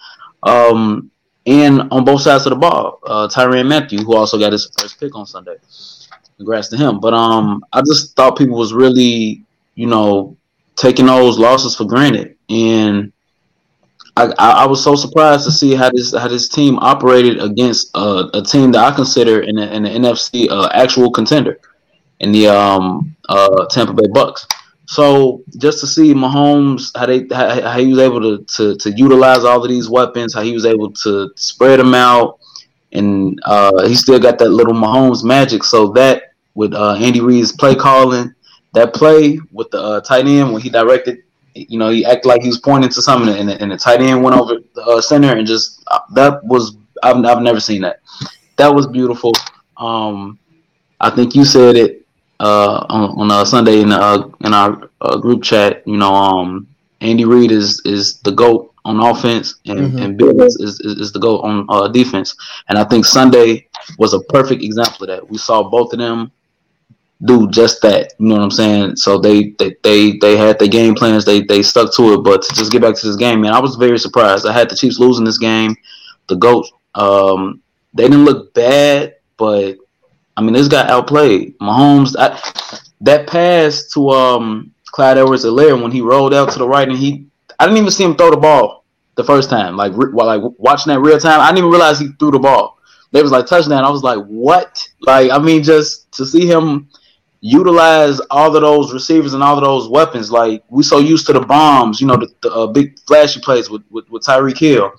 um, 0.44 1.10
and 1.46 1.82
on 1.92 2.04
both 2.04 2.22
sides 2.22 2.46
of 2.46 2.52
the 2.52 2.56
ball. 2.58 3.00
Uh, 3.06 3.64
Mathieu, 3.64 4.00
who 4.00 4.16
also 4.16 4.38
got 4.38 4.52
his 4.52 4.70
first 4.78 5.00
pick 5.00 5.16
on 5.16 5.26
Sunday 5.26 5.56
congrats 6.38 6.68
to 6.70 6.78
him. 6.78 7.00
But 7.00 7.14
um, 7.14 7.64
I 7.72 7.82
just 7.82 8.16
thought 8.16 8.38
people 8.38 8.58
was 8.58 8.74
really, 8.74 9.44
you 9.76 9.88
know, 9.88 10.38
taking 10.76 11.06
those 11.06 11.38
losses 11.38 11.76
for 11.76 11.86
granted, 11.86 12.36
and 12.50 13.12
I, 14.18 14.26
I, 14.38 14.52
I 14.64 14.66
was 14.66 14.84
so 14.84 14.96
surprised 14.96 15.46
to 15.46 15.52
see 15.52 15.74
how 15.76 15.90
this 15.90 16.14
how 16.14 16.28
this 16.28 16.50
team 16.50 16.78
operated 16.80 17.42
against 17.42 17.92
uh, 17.96 18.30
a 18.34 18.42
team 18.42 18.72
that 18.72 18.84
I 18.84 18.96
consider 18.96 19.42
in 19.42 19.56
the, 19.56 19.74
in 19.74 19.84
the 19.84 19.90
NFC 19.90 20.50
uh, 20.50 20.70
actual 20.74 21.12
contender 21.12 21.60
in 22.24 22.32
the 22.32 22.48
um 22.48 23.16
uh 23.30 23.66
Tampa 23.68 23.94
Bay 23.94 24.08
Bucks. 24.14 24.48
So 24.86 25.44
just 25.58 25.80
to 25.82 25.88
see 25.88 26.14
Mahomes 26.14 26.92
how 26.98 27.06
they 27.06 27.26
how, 27.32 27.62
how 27.62 27.80
he 27.80 27.88
was 27.88 28.00
able 28.00 28.22
to, 28.22 28.44
to 28.56 28.76
to 28.78 28.92
utilize 28.92 29.44
all 29.44 29.64
of 29.64 29.70
these 29.70 29.90
weapons, 29.90 30.34
how 30.34 30.42
he 30.42 30.54
was 30.54 30.66
able 30.66 30.92
to 30.92 31.32
spread 31.36 31.80
them 31.80 31.94
out, 31.94 32.40
and 32.92 33.40
uh, 33.46 33.88
he 33.88 33.96
still 33.96 34.20
got 34.20 34.38
that 34.40 34.50
little 34.50 34.74
Mahomes 34.74 35.24
magic. 35.24 35.64
So 35.64 35.88
that 35.94 36.34
with 36.56 36.74
uh, 36.74 36.96
Andy 36.96 37.22
Reid's 37.22 37.52
play 37.52 37.76
calling, 37.76 38.34
that 38.74 38.94
play 38.94 39.40
with 39.52 39.70
the 39.72 39.82
uh, 39.82 40.02
tight 40.02 40.26
end 40.28 40.54
when 40.54 40.62
he 40.62 40.70
directed, 40.70 41.20
you 41.56 41.80
know, 41.80 41.90
he 41.90 42.06
acted 42.06 42.28
like 42.28 42.42
he 42.42 42.50
was 42.50 42.60
pointing 42.60 42.90
to 42.90 43.02
something, 43.02 43.36
and 43.36 43.50
the, 43.50 43.62
and 43.62 43.72
the 43.72 43.78
tight 43.78 44.02
end 44.02 44.24
went 44.24 44.36
over 44.36 44.56
the 44.76 44.82
uh, 44.82 45.02
center 45.02 45.36
and 45.36 45.48
just 45.48 45.84
uh, 45.88 46.00
that 46.14 46.44
was 46.44 46.78
I've 47.02 47.24
I've 47.26 47.42
never 47.42 47.60
seen 47.60 47.82
that. 47.82 48.02
That 48.58 48.74
was 48.74 48.86
beautiful. 48.88 49.32
Um, 49.78 50.38
I 51.00 51.10
think 51.10 51.36
you 51.36 51.44
said 51.44 51.76
it 51.76 51.93
uh, 52.44 52.86
on, 52.90 53.32
on 53.32 53.46
Sunday 53.46 53.82
in 53.82 53.92
uh, 53.92 54.28
in 54.42 54.54
our 54.54 54.90
group 55.22 55.44
chat. 55.44 55.82
You 55.88 55.98
know, 55.98 56.14
um, 56.14 56.68
Andy 57.00 57.26
Reid 57.26 57.52
is 57.52 57.82
is 57.86 58.20
the 58.20 58.32
goat 58.32 58.74
on 58.86 59.00
offense, 59.00 59.56
and, 59.66 59.80
mm-hmm. 59.80 59.98
and 59.98 60.18
Bill 60.18 60.42
is, 60.42 60.58
is, 60.60 60.80
is, 60.82 61.14
the 61.14 61.20
goat 61.20 61.40
on 61.46 61.66
uh, 61.70 61.88
defense. 61.88 62.36
And 62.68 62.78
I 62.78 62.84
think 62.84 63.06
Sunday 63.06 63.70
was 63.98 64.14
a 64.14 64.20
perfect 64.20 64.62
example 64.62 65.04
of 65.04 65.08
that. 65.08 65.30
We 65.30 65.38
saw 65.38 65.64
both 65.64 65.94
of 65.94 66.00
them 66.00 66.34
do 67.24 67.50
just 67.50 67.82
that. 67.84 68.12
You 68.20 68.28
know 68.28 68.36
what 68.36 68.44
I'm 68.44 68.52
saying? 68.52 68.98
So 68.98 69.18
they 69.18 69.52
they 69.52 69.76
they, 69.84 70.18
they 70.18 70.36
had 70.36 70.60
their 70.60 70.68
game 70.68 70.96
plans. 70.96 71.24
They 71.24 71.44
they 71.44 71.64
stuck 71.64 71.94
to 71.96 72.14
it. 72.14 72.24
But 72.24 72.42
to 72.42 72.54
just 72.54 72.74
get 72.74 72.82
back 72.82 72.96
to 72.96 73.08
this 73.08 73.16
game, 73.16 73.40
man, 73.40 73.54
I 73.54 73.60
was 73.60 73.76
very 73.76 73.98
surprised. 73.98 74.46
I 74.46 74.52
had 74.52 74.70
the 74.70 74.76
Chiefs 74.76 75.00
losing 75.00 75.24
this 75.24 75.38
game. 75.38 75.78
The 76.28 76.36
goat, 76.36 76.68
um, 76.96 77.62
they 77.94 78.04
didn't 78.04 78.26
look 78.26 78.54
bad, 78.54 79.16
but 79.38 79.78
I 80.36 80.42
mean, 80.42 80.54
this 80.54 80.68
got 80.68 80.90
outplayed. 80.90 81.58
Mahomes, 81.60 82.16
I, 82.18 82.40
that 83.02 83.28
pass 83.28 83.90
to 83.94 84.10
um 84.10 84.72
Clyde 84.86 85.18
Edwards-Helaire 85.18 85.82
when 85.82 85.92
he 85.92 86.02
rolled 86.02 86.34
out 86.34 86.52
to 86.52 86.60
the 86.60 86.68
right 86.68 86.88
and 86.88 86.98
he, 86.98 87.26
I 87.60 87.66
didn't 87.66 87.80
even 87.80 87.92
see 87.92 88.04
him 88.04 88.16
throw 88.16 88.30
the 88.30 88.38
ball 88.38 88.86
the 89.16 89.24
first 89.24 89.50
time. 89.50 89.76
Like 89.76 89.94
while 89.94 90.28
like 90.28 90.42
watching 90.58 90.94
that 90.94 91.00
real 91.00 91.20
time, 91.20 91.40
I 91.40 91.48
didn't 91.48 91.60
even 91.60 91.72
realize 91.72 92.00
he 92.00 92.10
threw 92.20 92.32
the 92.32 92.40
ball. 92.40 92.80
They 93.12 93.22
was 93.22 93.32
like 93.32 93.46
touchdown. 93.46 93.84
I 93.84 93.90
was 93.90 94.04
like, 94.04 94.24
what? 94.26 94.88
Like 95.02 95.32
I 95.32 95.40
mean, 95.40 95.64
just 95.64 96.12
to 96.14 96.26
see 96.26 96.46
him 96.48 96.90
utilize 97.42 98.22
all 98.32 98.56
of 98.56 98.62
those 98.62 98.94
receivers 98.94 99.34
and 99.34 99.44
all 99.44 99.58
of 99.58 99.64
those 99.64 99.90
weapons. 99.90 100.32
Like 100.32 100.64
we 100.70 100.82
so 100.82 101.00
used 101.00 101.28
to 101.28 101.34
the 101.34 101.42
bombs, 101.42 102.00
you 102.00 102.08
know, 102.08 102.16
the, 102.16 102.34
the 102.42 102.52
uh, 102.52 102.68
big 102.68 102.98
flashy 103.02 103.40
plays 103.42 103.70
with 103.70 103.84
with, 103.92 104.10
with 104.10 104.24
Tyreek 104.24 104.58
Hill. 104.58 104.94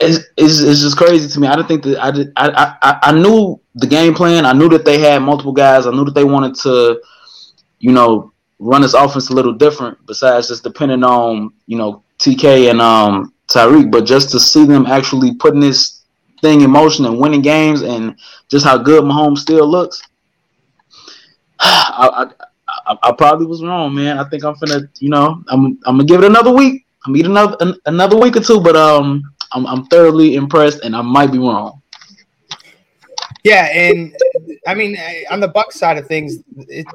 It's, 0.00 0.24
it's, 0.36 0.80
just 0.80 0.96
crazy 0.96 1.28
to 1.28 1.40
me. 1.40 1.48
I 1.48 1.56
didn't 1.56 1.68
think 1.68 1.82
that 1.82 2.02
I 2.02 2.10
did. 2.12 2.32
I, 2.36 2.76
I 2.80 2.98
I 3.02 3.12
knew 3.12 3.60
the 3.74 3.86
game 3.86 4.14
plan. 4.14 4.46
I 4.46 4.52
knew 4.52 4.68
that 4.68 4.84
they 4.84 4.98
had 4.98 5.22
multiple 5.22 5.52
guys. 5.52 5.86
I 5.86 5.90
knew 5.90 6.04
that 6.04 6.14
they 6.14 6.24
wanted 6.24 6.54
to, 6.56 7.02
you 7.80 7.92
know, 7.92 8.32
run 8.60 8.82
this 8.82 8.94
offense 8.94 9.30
a 9.30 9.34
little 9.34 9.52
different. 9.52 9.98
Besides 10.06 10.48
just 10.48 10.62
depending 10.62 11.02
on 11.02 11.52
you 11.66 11.76
know 11.76 12.04
TK 12.20 12.70
and 12.70 12.80
um, 12.80 13.32
Tyreek, 13.48 13.90
but 13.90 14.04
just 14.04 14.30
to 14.30 14.40
see 14.40 14.64
them 14.64 14.86
actually 14.86 15.34
putting 15.34 15.60
this 15.60 16.02
thing 16.42 16.60
in 16.60 16.70
motion 16.70 17.04
and 17.04 17.18
winning 17.18 17.42
games, 17.42 17.82
and 17.82 18.16
just 18.48 18.64
how 18.64 18.78
good 18.78 19.02
Mahomes 19.02 19.38
still 19.38 19.66
looks. 19.66 20.00
I, 21.60 22.30
I, 22.30 22.46
I, 22.86 22.98
I 23.02 23.12
probably 23.12 23.46
was 23.46 23.64
wrong, 23.64 23.94
man. 23.94 24.18
I 24.18 24.28
think 24.28 24.44
I'm 24.44 24.54
gonna, 24.60 24.88
you 25.00 25.10
know, 25.10 25.42
I'm 25.48 25.78
I'm 25.86 25.96
gonna 25.96 26.04
give 26.04 26.22
it 26.22 26.26
another 26.26 26.52
week. 26.52 26.86
I'm 27.04 27.16
eat 27.16 27.26
another 27.26 27.74
another 27.86 28.16
week 28.16 28.36
or 28.36 28.40
two, 28.40 28.60
but 28.60 28.76
um, 28.76 29.22
I'm 29.52 29.66
I'm 29.66 29.86
thoroughly 29.86 30.34
impressed, 30.34 30.80
and 30.84 30.94
I 30.94 31.02
might 31.02 31.32
be 31.32 31.38
wrong. 31.38 31.82
Yeah, 33.44 33.68
and 33.72 34.14
I 34.66 34.74
mean, 34.74 34.98
on 35.30 35.40
the 35.40 35.48
Buck 35.48 35.72
side 35.72 35.96
of 35.96 36.06
things, 36.06 36.38
it, 36.56 36.86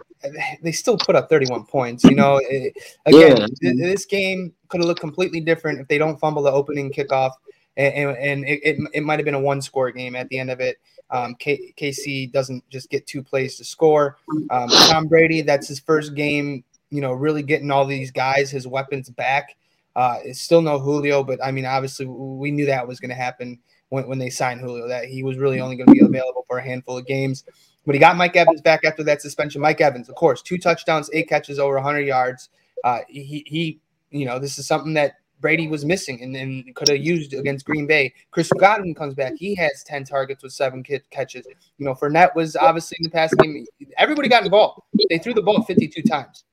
they 0.62 0.72
still 0.72 0.98
put 0.98 1.16
up 1.16 1.30
31 1.30 1.66
points. 1.66 2.04
You 2.04 2.16
know, 2.16 2.40
it, 2.44 2.74
again, 3.06 3.48
yeah. 3.62 3.72
this 3.76 4.06
game 4.06 4.54
could 4.68 4.82
have 4.82 4.88
looked 4.88 5.00
completely 5.00 5.40
different 5.40 5.80
if 5.80 5.88
they 5.88 5.98
don't 5.98 6.20
fumble 6.20 6.44
the 6.44 6.52
opening 6.52 6.92
kickoff, 6.92 7.32
and, 7.78 7.94
and, 7.94 8.18
and 8.18 8.46
it, 8.46 8.60
it, 8.64 8.90
it 8.94 9.04
might 9.04 9.20
have 9.20 9.26
been 9.26 9.34
a 9.34 9.40
one 9.40 9.62
score 9.62 9.92
game 9.92 10.16
at 10.16 10.30
the 10.30 10.38
end 10.38 10.52
of 10.52 10.60
it. 10.60 10.78
Um, 11.10 11.36
K- 11.36 11.74
KC 11.78 12.32
doesn't 12.32 12.68
just 12.70 12.90
get 12.90 13.08
two 13.08 13.24
plays 13.24 13.58
to 13.58 13.64
score. 13.64 14.18
Um, 14.50 14.70
Tom 14.70 15.08
Brady, 15.08 15.42
that's 15.42 15.68
his 15.68 15.80
first 15.80 16.16
game. 16.16 16.64
You 16.90 17.02
know, 17.02 17.14
really 17.14 17.44
getting 17.44 17.72
all 17.72 17.86
these 17.86 18.12
guys 18.12 18.52
his 18.52 18.68
weapons 18.68 19.10
back. 19.10 19.56
Uh, 19.96 20.18
it's 20.24 20.42
still 20.42 20.62
no 20.62 20.80
Julio, 20.80 21.24
but 21.24 21.44
I 21.44 21.52
mean, 21.52 21.66
obviously, 21.66 22.06
we 22.06 22.52
knew 22.52 22.66
that 22.66 22.88
was 22.88 23.00
going 23.00 23.10
to 23.10 23.16
happen 23.16 23.60
when, 23.90 24.08
when 24.08 24.20
they 24.20 24.30
signed 24.30 24.60
Julio, 24.62 24.88
that 24.88 25.06
he 25.06 25.24
was 25.24 25.38
really 25.38 25.60
only 25.60 25.76
going 25.76 25.88
to 25.88 25.94
be 25.94 26.00
available 26.00 26.46
for 26.48 26.58
a 26.58 26.64
handful 26.64 26.98
of 26.98 27.06
games. 27.06 27.44
But 27.86 27.96
he 27.96 28.00
got 28.00 28.16
Mike 28.16 28.36
Evans 28.36 28.62
back 28.62 28.86
after 28.86 29.04
that 29.04 29.22
suspension. 29.22 29.62
Mike 29.62 29.82
Evans, 29.82 30.10
of 30.10 30.16
course, 30.16 30.42
two 30.42 30.58
touchdowns, 30.58 31.10
eight 31.14 31.30
catches, 31.30 31.60
over 31.60 31.76
100 31.76 32.02
yards. 32.02 32.50
Uh, 32.84 33.00
he, 33.08 33.44
he, 33.46 33.80
you 34.10 34.26
know, 34.26 34.40
this 34.40 34.58
is 34.58 34.66
something 34.68 34.94
that 34.94 35.16
Brady 35.42 35.68
was 35.68 35.84
missing 35.84 36.24
and, 36.24 36.36
and 36.36 36.74
could 36.74 36.88
have 36.88 37.04
used 37.04 37.34
against 37.34 37.66
Green 37.66 37.86
Bay. 37.86 38.14
Chris 38.32 38.50
Godwin 38.58 38.96
comes 38.96 39.14
back. 39.14 39.34
He 39.36 39.54
has 39.56 39.84
10 39.84 40.06
targets 40.06 40.42
with 40.42 40.54
seven 40.54 40.84
catches. 41.12 41.46
You 41.78 41.86
know, 41.86 41.94
Fournette 41.94 42.34
was 42.34 42.56
obviously 42.56 42.98
in 43.02 43.04
the 43.04 43.10
past 43.10 43.36
game. 43.38 43.66
Everybody 43.98 44.30
got 44.30 44.46
involved. 44.46 44.82
They 45.10 45.18
threw 45.18 45.34
the 45.34 45.42
ball 45.42 45.62
52 45.64 46.02
times. 46.04 46.46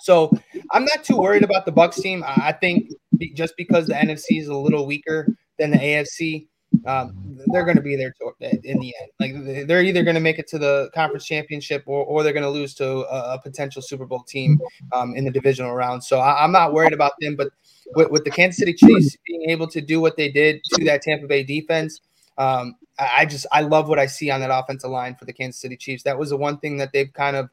So 0.00 0.30
I'm 0.72 0.84
not 0.84 1.04
too 1.04 1.16
worried 1.16 1.44
about 1.44 1.66
the 1.66 1.72
Bucks 1.72 2.00
team. 2.00 2.24
I 2.26 2.52
think 2.52 2.92
just 3.34 3.56
because 3.56 3.86
the 3.86 3.94
NFC 3.94 4.40
is 4.40 4.48
a 4.48 4.56
little 4.56 4.86
weaker 4.86 5.26
than 5.58 5.70
the 5.70 5.78
AFC, 5.78 6.46
um, 6.86 7.12
they're 7.48 7.64
going 7.64 7.76
to 7.76 7.82
be 7.82 7.96
there 7.96 8.14
to, 8.20 8.60
in 8.62 8.78
the 8.78 8.94
end. 9.00 9.10
Like 9.18 9.66
they're 9.66 9.82
either 9.82 10.02
going 10.02 10.14
to 10.14 10.20
make 10.20 10.38
it 10.38 10.46
to 10.48 10.58
the 10.58 10.90
conference 10.94 11.26
championship 11.26 11.82
or, 11.86 12.04
or 12.04 12.22
they're 12.22 12.32
going 12.32 12.44
to 12.44 12.50
lose 12.50 12.74
to 12.74 12.88
a, 12.88 13.34
a, 13.34 13.40
potential 13.42 13.82
Super 13.82 14.06
Bowl 14.06 14.22
team 14.22 14.58
um, 14.92 15.14
in 15.16 15.24
the 15.24 15.30
divisional 15.30 15.74
round. 15.74 16.04
So 16.04 16.18
I, 16.20 16.44
am 16.44 16.52
not 16.52 16.72
worried 16.72 16.92
about 16.92 17.12
them. 17.20 17.36
But 17.36 17.48
with, 17.94 18.10
with, 18.10 18.24
the 18.24 18.30
Kansas 18.30 18.58
City 18.58 18.72
Chiefs 18.72 19.16
being 19.26 19.50
able 19.50 19.66
to 19.68 19.80
do 19.80 20.00
what 20.00 20.16
they 20.16 20.30
did 20.30 20.62
to 20.74 20.84
that 20.84 21.02
Tampa 21.02 21.26
Bay 21.26 21.42
defense, 21.42 22.00
um, 22.38 22.76
I, 22.98 23.10
I 23.18 23.26
just 23.26 23.46
I 23.52 23.62
love 23.62 23.88
what 23.88 23.98
I 23.98 24.06
see 24.06 24.30
on 24.30 24.40
that 24.40 24.50
offensive 24.56 24.90
line 24.90 25.16
for 25.16 25.24
the 25.24 25.32
Kansas 25.32 25.60
City 25.60 25.76
Chiefs. 25.76 26.04
That 26.04 26.18
was 26.18 26.30
the 26.30 26.36
one 26.36 26.58
thing 26.58 26.76
that 26.78 26.92
they've 26.92 27.12
kind 27.12 27.36
of 27.36 27.50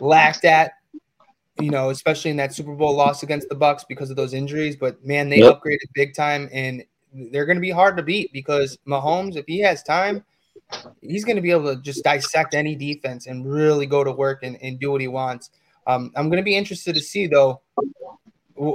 lacked 0.00 0.44
at 0.44 0.72
you 1.60 1.70
know, 1.70 1.90
especially 1.90 2.30
in 2.30 2.36
that 2.38 2.52
Super 2.52 2.74
Bowl 2.74 2.94
loss 2.94 3.22
against 3.22 3.48
the 3.48 3.54
Bucks 3.54 3.84
because 3.84 4.10
of 4.10 4.16
those 4.16 4.34
injuries. 4.34 4.76
But 4.76 5.04
man, 5.04 5.28
they 5.28 5.38
yep. 5.38 5.60
upgraded 5.60 5.78
big 5.94 6.14
time, 6.14 6.48
and 6.52 6.84
they're 7.12 7.46
going 7.46 7.56
to 7.56 7.62
be 7.62 7.70
hard 7.70 7.96
to 7.96 8.02
beat 8.02 8.32
because 8.32 8.76
Mahomes, 8.86 9.36
if 9.36 9.44
he 9.46 9.60
has 9.60 9.82
time, 9.82 10.24
he's 11.00 11.24
going 11.24 11.36
to 11.36 11.42
be 11.42 11.52
able 11.52 11.74
to 11.74 11.80
just 11.80 12.02
dissect 12.02 12.54
any 12.54 12.74
defense 12.74 13.26
and 13.26 13.50
really 13.50 13.86
go 13.86 14.02
to 14.02 14.10
work 14.10 14.42
and, 14.42 14.60
and 14.62 14.80
do 14.80 14.90
what 14.90 15.00
he 15.00 15.08
wants. 15.08 15.50
Um, 15.86 16.10
I'm 16.16 16.28
going 16.28 16.38
to 16.38 16.44
be 16.44 16.56
interested 16.56 16.94
to 16.94 17.00
see 17.00 17.26
though 17.26 17.60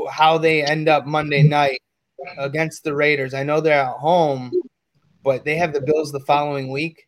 how 0.10 0.38
they 0.38 0.64
end 0.64 0.88
up 0.88 1.06
Monday 1.06 1.44
night 1.44 1.82
against 2.38 2.84
the 2.84 2.96
Raiders. 2.96 3.34
I 3.34 3.44
know 3.44 3.60
they're 3.60 3.82
at 3.82 3.94
home, 3.94 4.52
but 5.24 5.44
they 5.44 5.56
have 5.56 5.74
the 5.74 5.82
Bills 5.82 6.12
the 6.12 6.20
following 6.22 6.70
week. 6.70 7.08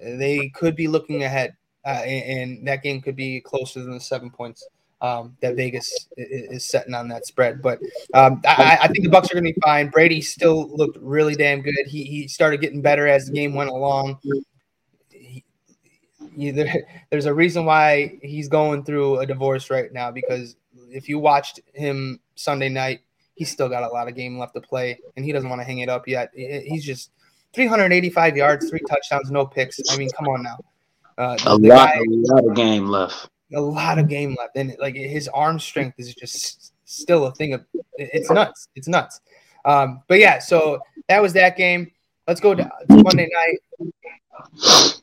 They 0.00 0.48
could 0.54 0.74
be 0.74 0.88
looking 0.88 1.22
ahead, 1.22 1.54
uh, 1.84 2.02
and, 2.04 2.40
and 2.40 2.68
that 2.68 2.82
game 2.82 3.00
could 3.00 3.16
be 3.16 3.40
closer 3.40 3.80
than 3.80 3.92
the 3.92 4.00
seven 4.00 4.30
points 4.30 4.66
um, 5.00 5.36
that 5.40 5.56
Vegas 5.56 6.08
is, 6.16 6.68
setting 6.68 6.94
on 6.94 7.08
that 7.08 7.26
spread. 7.26 7.60
But 7.62 7.78
um, 8.14 8.40
I, 8.46 8.78
I, 8.82 8.88
think 8.88 9.04
the 9.04 9.10
Bucks 9.10 9.30
are 9.30 9.34
going 9.34 9.44
to 9.44 9.52
be 9.52 9.60
fine. 9.60 9.88
Brady 9.88 10.20
still 10.20 10.68
looked 10.74 10.98
really 11.00 11.34
damn 11.34 11.60
good. 11.60 11.86
He 11.86 12.04
he 12.04 12.28
started 12.28 12.60
getting 12.60 12.80
better 12.80 13.06
as 13.06 13.26
the 13.26 13.32
game 13.32 13.54
went 13.54 13.70
along. 13.70 14.18
He, 15.10 15.44
he, 16.34 16.50
there, 16.50 16.86
there's 17.10 17.26
a 17.26 17.34
reason 17.34 17.64
why 17.64 18.18
he's 18.22 18.48
going 18.48 18.84
through 18.84 19.18
a 19.18 19.26
divorce 19.26 19.70
right 19.70 19.92
now 19.92 20.10
because 20.10 20.56
if 20.90 21.08
you 21.08 21.18
watched 21.18 21.60
him 21.74 22.20
Sunday 22.34 22.68
night, 22.68 23.00
he's 23.34 23.50
still 23.50 23.68
got 23.68 23.82
a 23.82 23.88
lot 23.88 24.08
of 24.08 24.14
game 24.14 24.38
left 24.38 24.54
to 24.54 24.60
play, 24.60 24.98
and 25.16 25.24
he 25.24 25.32
doesn't 25.32 25.50
want 25.50 25.60
to 25.60 25.64
hang 25.64 25.80
it 25.80 25.88
up 25.88 26.08
yet. 26.08 26.30
He's 26.34 26.84
just 26.84 27.10
385 27.54 28.36
yards, 28.36 28.70
three 28.70 28.80
touchdowns, 28.88 29.30
no 29.30 29.44
picks. 29.46 29.78
I 29.90 29.96
mean, 29.96 30.08
come 30.16 30.28
on 30.28 30.42
now. 30.42 30.58
Uh, 31.18 31.36
a, 31.46 31.56
lot, 31.56 31.62
guy, 31.62 31.94
a 31.96 32.34
lot 32.34 32.46
of 32.46 32.54
game 32.54 32.88
left 32.88 33.30
a 33.54 33.60
lot 33.60 33.98
of 33.98 34.08
game 34.08 34.36
left, 34.38 34.56
and 34.56 34.76
like 34.78 34.94
his 34.94 35.28
arm 35.28 35.58
strength 35.58 35.98
is 35.98 36.14
just 36.14 36.72
still 36.84 37.26
a 37.26 37.32
thing 37.32 37.52
of 37.52 37.64
it's 37.94 38.30
nuts. 38.30 38.68
It's 38.74 38.88
nuts. 38.88 39.20
Um, 39.64 40.02
but 40.08 40.18
yeah, 40.18 40.38
so 40.38 40.80
that 41.08 41.20
was 41.20 41.32
that 41.34 41.56
game. 41.56 41.90
Let's 42.26 42.40
go 42.40 42.54
to 42.54 42.70
Monday 42.88 43.28
night. 43.32 45.00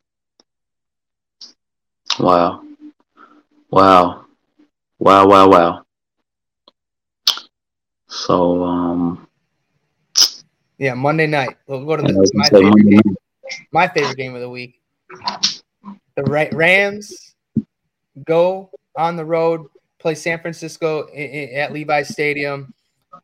Wow. 2.20 2.64
Wow. 3.72 4.26
Wow, 5.00 5.28
wow, 5.28 5.50
wow. 5.50 5.86
So 8.08 8.64
um 8.64 9.28
yeah, 10.78 10.94
Monday 10.94 11.28
night. 11.28 11.58
We'll 11.68 11.86
go 11.86 11.96
to 11.96 12.04
the, 12.04 12.32
my 12.34 12.50
favorite 12.50 12.90
game. 12.90 13.16
My 13.72 13.88
favorite 13.88 14.18
game 14.18 14.36
of 14.36 14.42
the 14.42 14.50
week. 14.50 14.82
The 16.16 16.24
right 16.24 16.54
Rams 16.54 17.33
go 18.26 18.70
on 18.96 19.16
the 19.16 19.26
road, 19.26 19.68
play 20.00 20.16
San 20.16 20.40
Francisco 20.40 21.08
at 21.14 21.74
Levi's 21.74 22.10
Stadium, 22.10 22.74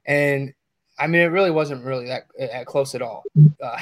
and 0.06 0.54
I 0.98 1.08
mean 1.08 1.22
it 1.22 1.26
really 1.26 1.52
wasn't 1.52 1.86
really 1.86 2.08
that, 2.08 2.28
that 2.38 2.66
close 2.66 2.96
at 2.96 3.02
all. 3.02 3.24
Uh, 3.62 3.78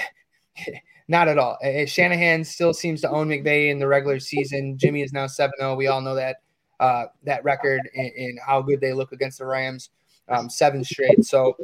not 1.08 1.28
at 1.28 1.38
all. 1.38 1.58
Shanahan 1.86 2.44
still 2.44 2.74
seems 2.74 3.02
to 3.02 3.10
own 3.10 3.30
McVay 3.30 3.70
in 3.72 3.80
the 3.80 3.88
regular 3.88 4.20
season. 4.20 4.78
Jimmy 4.78 5.02
is 5.02 5.14
now 5.14 5.26
7-0. 5.26 5.78
We 5.78 5.88
all 5.88 6.02
know 6.02 6.16
that 6.16 6.38
uh, 6.80 7.06
that 7.24 7.44
record 7.44 7.90
and, 7.96 8.12
and, 8.16 8.40
how 8.46 8.62
good 8.62 8.80
they 8.80 8.94
look 8.94 9.12
against 9.12 9.40
the 9.40 9.46
Rams. 9.46 9.90
Um, 10.30 10.50
seven 10.50 10.84
straight. 10.84 11.24
So 11.24 11.56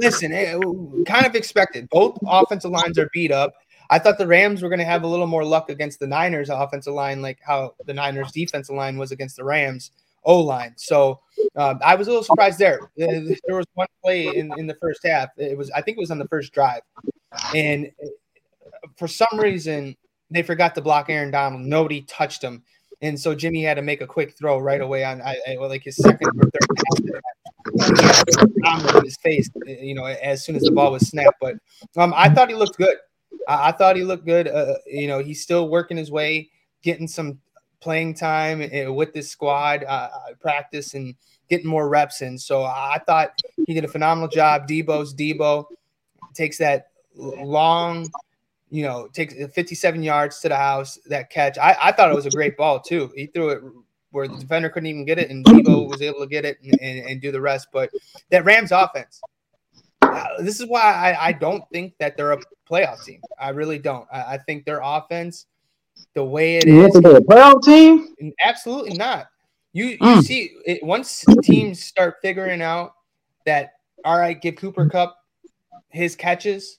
listen, 0.00 0.32
eh, 0.32 0.58
kind 1.06 1.24
of 1.24 1.34
expected. 1.34 1.88
Both 1.88 2.18
offensive 2.26 2.72
lines 2.72 2.98
are 2.98 3.08
beat 3.12 3.30
up. 3.30 3.54
I 3.90 3.98
thought 3.98 4.18
the 4.18 4.26
Rams 4.26 4.62
were 4.62 4.68
going 4.68 4.80
to 4.80 4.84
have 4.84 5.02
a 5.02 5.06
little 5.06 5.26
more 5.26 5.44
luck 5.44 5.70
against 5.70 5.98
the 5.98 6.06
Niners 6.06 6.50
offensive 6.50 6.92
line, 6.92 7.22
like 7.22 7.38
how 7.42 7.74
the 7.86 7.94
Niners 7.94 8.32
defensive 8.32 8.76
line 8.76 8.98
was 8.98 9.12
against 9.12 9.36
the 9.36 9.44
Rams 9.44 9.92
O 10.24 10.40
line. 10.40 10.74
So 10.76 11.20
um, 11.56 11.80
I 11.82 11.94
was 11.94 12.06
a 12.06 12.10
little 12.10 12.24
surprised 12.24 12.58
there. 12.58 12.90
There 12.96 13.56
was 13.56 13.66
one 13.74 13.86
play 14.02 14.26
in, 14.26 14.52
in 14.58 14.66
the 14.66 14.74
first 14.74 15.00
half. 15.04 15.30
It 15.36 15.56
was 15.56 15.70
I 15.70 15.80
think 15.80 15.96
it 15.96 16.00
was 16.00 16.10
on 16.10 16.18
the 16.18 16.28
first 16.28 16.52
drive, 16.52 16.82
and 17.54 17.90
for 18.96 19.08
some 19.08 19.38
reason 19.38 19.96
they 20.30 20.42
forgot 20.42 20.74
to 20.74 20.82
block 20.82 21.08
Aaron 21.08 21.30
Donald. 21.30 21.62
Nobody 21.62 22.02
touched 22.02 22.42
him. 22.42 22.62
And 23.00 23.18
so 23.18 23.34
Jimmy 23.34 23.62
had 23.62 23.74
to 23.74 23.82
make 23.82 24.00
a 24.00 24.06
quick 24.06 24.36
throw 24.36 24.58
right 24.58 24.80
away 24.80 25.04
on 25.04 25.22
I, 25.22 25.38
I, 25.48 25.54
like 25.54 25.84
his 25.84 25.96
second 25.96 26.28
or 26.36 26.50
third 26.50 26.66
pass. 27.76 29.02
his 29.04 29.16
face, 29.18 29.48
you 29.66 29.94
know, 29.94 30.04
as 30.04 30.44
soon 30.44 30.56
as 30.56 30.62
the 30.62 30.72
ball 30.72 30.92
was 30.92 31.08
snapped. 31.08 31.36
But 31.40 31.56
um, 31.96 32.12
I 32.16 32.28
thought 32.28 32.48
he 32.48 32.56
looked 32.56 32.76
good. 32.76 32.96
I, 33.48 33.68
I 33.68 33.72
thought 33.72 33.96
he 33.96 34.04
looked 34.04 34.26
good. 34.26 34.46
Uh, 34.46 34.74
you 34.86 35.08
know, 35.08 35.18
he's 35.20 35.42
still 35.42 35.68
working 35.68 35.96
his 35.96 36.10
way, 36.10 36.50
getting 36.82 37.08
some 37.08 37.40
playing 37.80 38.14
time 38.14 38.62
uh, 38.62 38.92
with 38.92 39.12
this 39.14 39.30
squad, 39.30 39.84
uh, 39.84 40.10
uh, 40.12 40.34
practice, 40.40 40.94
and 40.94 41.14
getting 41.48 41.66
more 41.66 41.88
reps 41.88 42.22
in. 42.22 42.38
So 42.38 42.62
I 42.62 43.00
thought 43.06 43.32
he 43.66 43.74
did 43.74 43.84
a 43.84 43.88
phenomenal 43.88 44.28
job. 44.28 44.68
Deebo's 44.68 45.14
Deebo 45.14 45.64
takes 46.34 46.58
that 46.58 46.88
long, 47.16 48.08
you 48.70 48.82
know, 48.82 49.08
takes 49.08 49.34
57 49.34 50.02
yards 50.02 50.40
to 50.40 50.48
the 50.48 50.56
house. 50.56 50.98
That 51.06 51.30
catch, 51.30 51.58
I, 51.58 51.76
I 51.82 51.92
thought 51.92 52.10
it 52.10 52.14
was 52.14 52.26
a 52.26 52.30
great 52.30 52.56
ball 52.56 52.80
too. 52.80 53.10
He 53.14 53.26
threw 53.26 53.48
it 53.50 53.62
where 54.10 54.26
the 54.26 54.38
defender 54.38 54.70
couldn't 54.70 54.86
even 54.86 55.04
get 55.04 55.18
it, 55.18 55.30
and 55.30 55.44
Deebo 55.44 55.88
was 55.88 56.00
able 56.00 56.20
to 56.20 56.26
get 56.26 56.44
it 56.44 56.58
and, 56.62 56.80
and, 56.80 57.06
and 57.06 57.20
do 57.20 57.30
the 57.30 57.40
rest. 57.40 57.68
But 57.72 57.90
that 58.30 58.44
Rams 58.44 58.72
offense, 58.72 59.20
uh, 60.00 60.26
this 60.40 60.60
is 60.60 60.66
why 60.66 60.80
I, 60.80 61.26
I, 61.28 61.32
don't 61.32 61.62
think 61.70 61.94
that 61.98 62.16
they're 62.16 62.32
a 62.32 62.40
playoff 62.68 63.04
team. 63.04 63.20
I 63.38 63.50
really 63.50 63.78
don't. 63.78 64.06
I, 64.12 64.34
I 64.34 64.38
think 64.38 64.64
their 64.64 64.80
offense, 64.82 65.46
the 66.14 66.24
way 66.24 66.56
it 66.56 66.66
you 66.66 66.84
is, 66.84 66.92
think 66.92 67.04
they're 67.04 67.16
a 67.16 67.20
playoff 67.20 67.62
team? 67.62 68.14
Absolutely 68.44 68.96
not. 68.96 69.28
You 69.72 69.86
you 69.86 69.98
mm. 69.98 70.22
see 70.22 70.56
it 70.64 70.82
once 70.82 71.24
teams 71.42 71.82
start 71.82 72.16
figuring 72.22 72.62
out 72.62 72.94
that 73.46 73.74
all 74.04 74.18
right, 74.18 74.40
give 74.40 74.56
Cooper 74.56 74.88
Kupp 74.88 75.16
his 75.90 76.16
catches, 76.16 76.78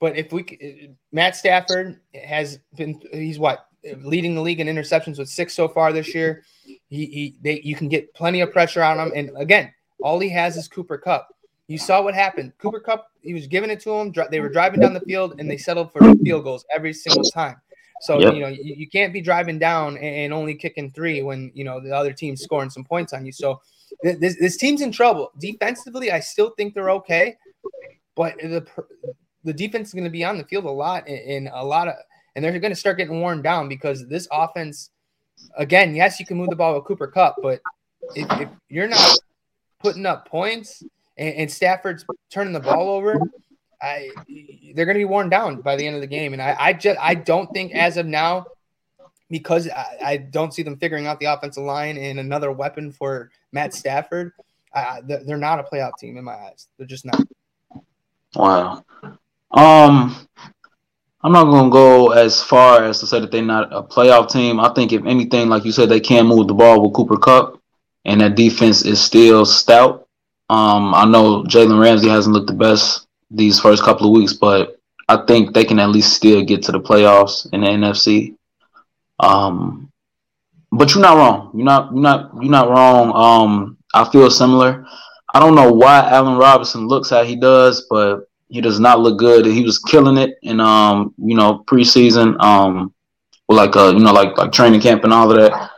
but 0.00 0.16
if 0.16 0.32
we 0.32 0.90
Matt 1.12 1.36
Stafford 1.36 2.00
has 2.14 2.58
been 2.76 3.00
he's 3.12 3.38
what 3.38 3.66
leading 3.98 4.34
the 4.34 4.40
league 4.40 4.60
in 4.60 4.66
interceptions 4.66 5.18
with 5.18 5.28
six 5.28 5.54
so 5.54 5.68
far 5.68 5.92
this 5.92 6.14
year. 6.14 6.42
He, 6.64 7.06
he 7.06 7.36
they, 7.42 7.60
you 7.62 7.74
can 7.74 7.88
get 7.88 8.12
plenty 8.14 8.40
of 8.40 8.52
pressure 8.52 8.82
on 8.82 8.98
him. 8.98 9.12
And 9.14 9.30
again, 9.36 9.72
all 10.00 10.18
he 10.18 10.30
has 10.30 10.56
is 10.56 10.68
Cooper 10.68 10.98
Kupp. 10.98 11.28
You 11.66 11.78
saw 11.78 12.02
what 12.02 12.14
happened. 12.14 12.52
Cooper 12.58 12.80
Kupp, 12.80 13.08
he 13.22 13.32
was 13.32 13.46
giving 13.46 13.70
it 13.70 13.80
to 13.80 13.92
him. 13.92 14.12
They 14.30 14.40
were 14.40 14.50
driving 14.50 14.80
down 14.80 14.92
the 14.92 15.00
field 15.00 15.36
and 15.38 15.50
they 15.50 15.56
settled 15.56 15.92
for 15.92 16.00
field 16.16 16.44
goals 16.44 16.64
every 16.74 16.92
single 16.92 17.24
time. 17.24 17.56
So 18.02 18.18
yep. 18.18 18.34
you 18.34 18.40
know 18.40 18.48
you, 18.48 18.74
you, 18.76 18.88
can't 18.88 19.12
be 19.12 19.22
driving 19.22 19.58
down 19.58 19.96
and, 19.96 20.32
only 20.32 20.54
kicking 20.54 20.90
three 20.90 21.22
when 21.22 21.50
you 21.54 21.64
know 21.64 21.80
the 21.80 21.94
other 21.94 22.12
team's 22.12 22.42
scoring 22.42 22.68
some 22.68 22.84
points 22.84 23.12
on 23.12 23.24
you. 23.24 23.32
So 23.32 23.62
th- 24.02 24.18
this 24.18 24.36
this 24.38 24.56
team's 24.56 24.82
in 24.82 24.92
trouble 24.92 25.32
defensively. 25.38 26.10
I 26.12 26.20
still 26.20 26.50
think 26.50 26.74
they're 26.74 26.90
okay, 26.90 27.36
but 28.14 28.36
the 28.38 28.66
the 29.44 29.52
defense 29.54 29.88
is 29.88 29.94
going 29.94 30.04
to 30.04 30.10
be 30.10 30.24
on 30.24 30.36
the 30.36 30.44
field 30.44 30.64
a 30.64 30.70
lot 30.70 31.08
in 31.08 31.48
a 31.52 31.64
lot 31.64 31.88
of, 31.88 31.94
and 32.34 32.44
they're 32.44 32.58
going 32.58 32.72
to 32.72 32.78
start 32.78 32.98
getting 32.98 33.20
worn 33.20 33.40
down 33.42 33.68
because 33.68 34.06
this 34.08 34.28
offense. 34.30 34.90
Again, 35.56 35.96
yes, 35.96 36.20
you 36.20 36.26
can 36.26 36.36
move 36.36 36.50
the 36.50 36.56
ball 36.56 36.74
with 36.74 36.84
Cooper 36.84 37.08
Kupp, 37.08 37.36
but 37.42 37.60
if, 38.14 38.40
if 38.40 38.48
you're 38.68 38.86
not 38.86 39.18
putting 39.80 40.06
up 40.06 40.28
points 40.28 40.82
and, 41.16 41.34
and 41.34 41.50
Stafford's 41.50 42.04
turning 42.30 42.52
the 42.52 42.60
ball 42.60 42.88
over, 42.88 43.18
I 43.80 44.10
they're 44.74 44.86
going 44.86 44.96
to 44.96 45.00
be 45.00 45.04
worn 45.04 45.28
down 45.28 45.60
by 45.60 45.76
the 45.76 45.86
end 45.86 45.94
of 45.94 46.00
the 46.00 46.06
game. 46.06 46.32
And 46.32 46.42
I, 46.42 46.56
I 46.58 46.72
just 46.72 46.98
I 47.00 47.14
don't 47.14 47.50
think 47.52 47.72
as 47.72 47.96
of 47.96 48.06
now, 48.06 48.46
because 49.30 49.68
I, 49.68 49.98
I, 50.04 50.16
don't 50.16 50.52
see 50.52 50.62
them 50.62 50.76
figuring 50.76 51.06
out 51.06 51.18
the 51.18 51.26
offensive 51.26 51.64
line 51.64 51.96
and 51.96 52.20
another 52.20 52.52
weapon 52.52 52.92
for 52.92 53.30
Matt 53.52 53.74
Stafford. 53.74 54.32
Uh, 54.72 55.00
they're 55.04 55.36
not 55.36 55.60
a 55.60 55.62
playoff 55.62 55.96
team 55.98 56.16
in 56.16 56.24
my 56.24 56.34
eyes. 56.34 56.68
They're 56.76 56.86
just 56.86 57.04
not. 57.04 57.20
Wow. 58.34 58.84
Um, 59.52 60.16
I'm 61.22 61.32
not 61.32 61.44
going 61.44 61.64
to 61.64 61.70
go 61.70 62.10
as 62.10 62.42
far 62.42 62.84
as 62.84 63.00
to 63.00 63.06
say 63.06 63.20
that 63.20 63.30
they're 63.30 63.42
not 63.42 63.72
a 63.72 63.82
playoff 63.82 64.30
team. 64.30 64.58
I 64.58 64.72
think 64.74 64.92
if 64.92 65.04
anything, 65.06 65.48
like 65.48 65.64
you 65.64 65.72
said, 65.72 65.88
they 65.88 66.00
can 66.00 66.26
move 66.26 66.48
the 66.48 66.54
ball 66.54 66.82
with 66.82 66.92
Cooper 66.92 67.16
Kupp, 67.16 67.60
and 68.04 68.20
that 68.20 68.34
defense 68.34 68.84
is 68.84 69.00
still 69.00 69.46
stout. 69.46 70.03
Um, 70.54 70.94
I 70.94 71.04
know 71.04 71.42
Jalen 71.42 71.80
Ramsey 71.80 72.08
hasn't 72.08 72.32
looked 72.32 72.46
the 72.46 72.52
best 72.52 73.08
these 73.28 73.58
first 73.58 73.82
couple 73.82 74.06
of 74.06 74.12
weeks, 74.12 74.34
but 74.34 74.78
I 75.08 75.16
think 75.26 75.52
they 75.52 75.64
can 75.64 75.80
at 75.80 75.88
least 75.88 76.12
still 76.14 76.44
get 76.44 76.62
to 76.64 76.72
the 76.72 76.80
playoffs 76.80 77.52
in 77.52 77.62
the 77.62 77.66
NFC. 77.66 78.36
Um, 79.18 79.90
but 80.70 80.94
you're 80.94 81.02
not 81.02 81.16
wrong. 81.16 81.50
You're 81.54 81.64
not. 81.64 81.92
You're 81.92 82.02
not. 82.02 82.30
You're 82.40 82.52
not 82.52 82.68
wrong. 82.70 83.12
Um, 83.14 83.78
I 83.94 84.08
feel 84.10 84.30
similar. 84.30 84.86
I 85.34 85.40
don't 85.40 85.56
know 85.56 85.72
why 85.72 86.08
Allen 86.08 86.38
Robinson 86.38 86.86
looks 86.86 87.10
how 87.10 87.24
he 87.24 87.34
does, 87.34 87.86
but 87.90 88.28
he 88.48 88.60
does 88.60 88.78
not 88.78 89.00
look 89.00 89.18
good. 89.18 89.46
He 89.46 89.64
was 89.64 89.80
killing 89.80 90.18
it 90.18 90.38
in 90.42 90.60
um, 90.60 91.14
you 91.18 91.34
know, 91.34 91.64
preseason. 91.66 92.40
Um, 92.40 92.94
like 93.48 93.74
uh, 93.74 93.92
you 93.92 94.04
know, 94.04 94.12
like 94.12 94.38
like 94.38 94.52
training 94.52 94.82
camp 94.82 95.02
and 95.02 95.12
all 95.12 95.30
of 95.32 95.36
that. 95.36 95.70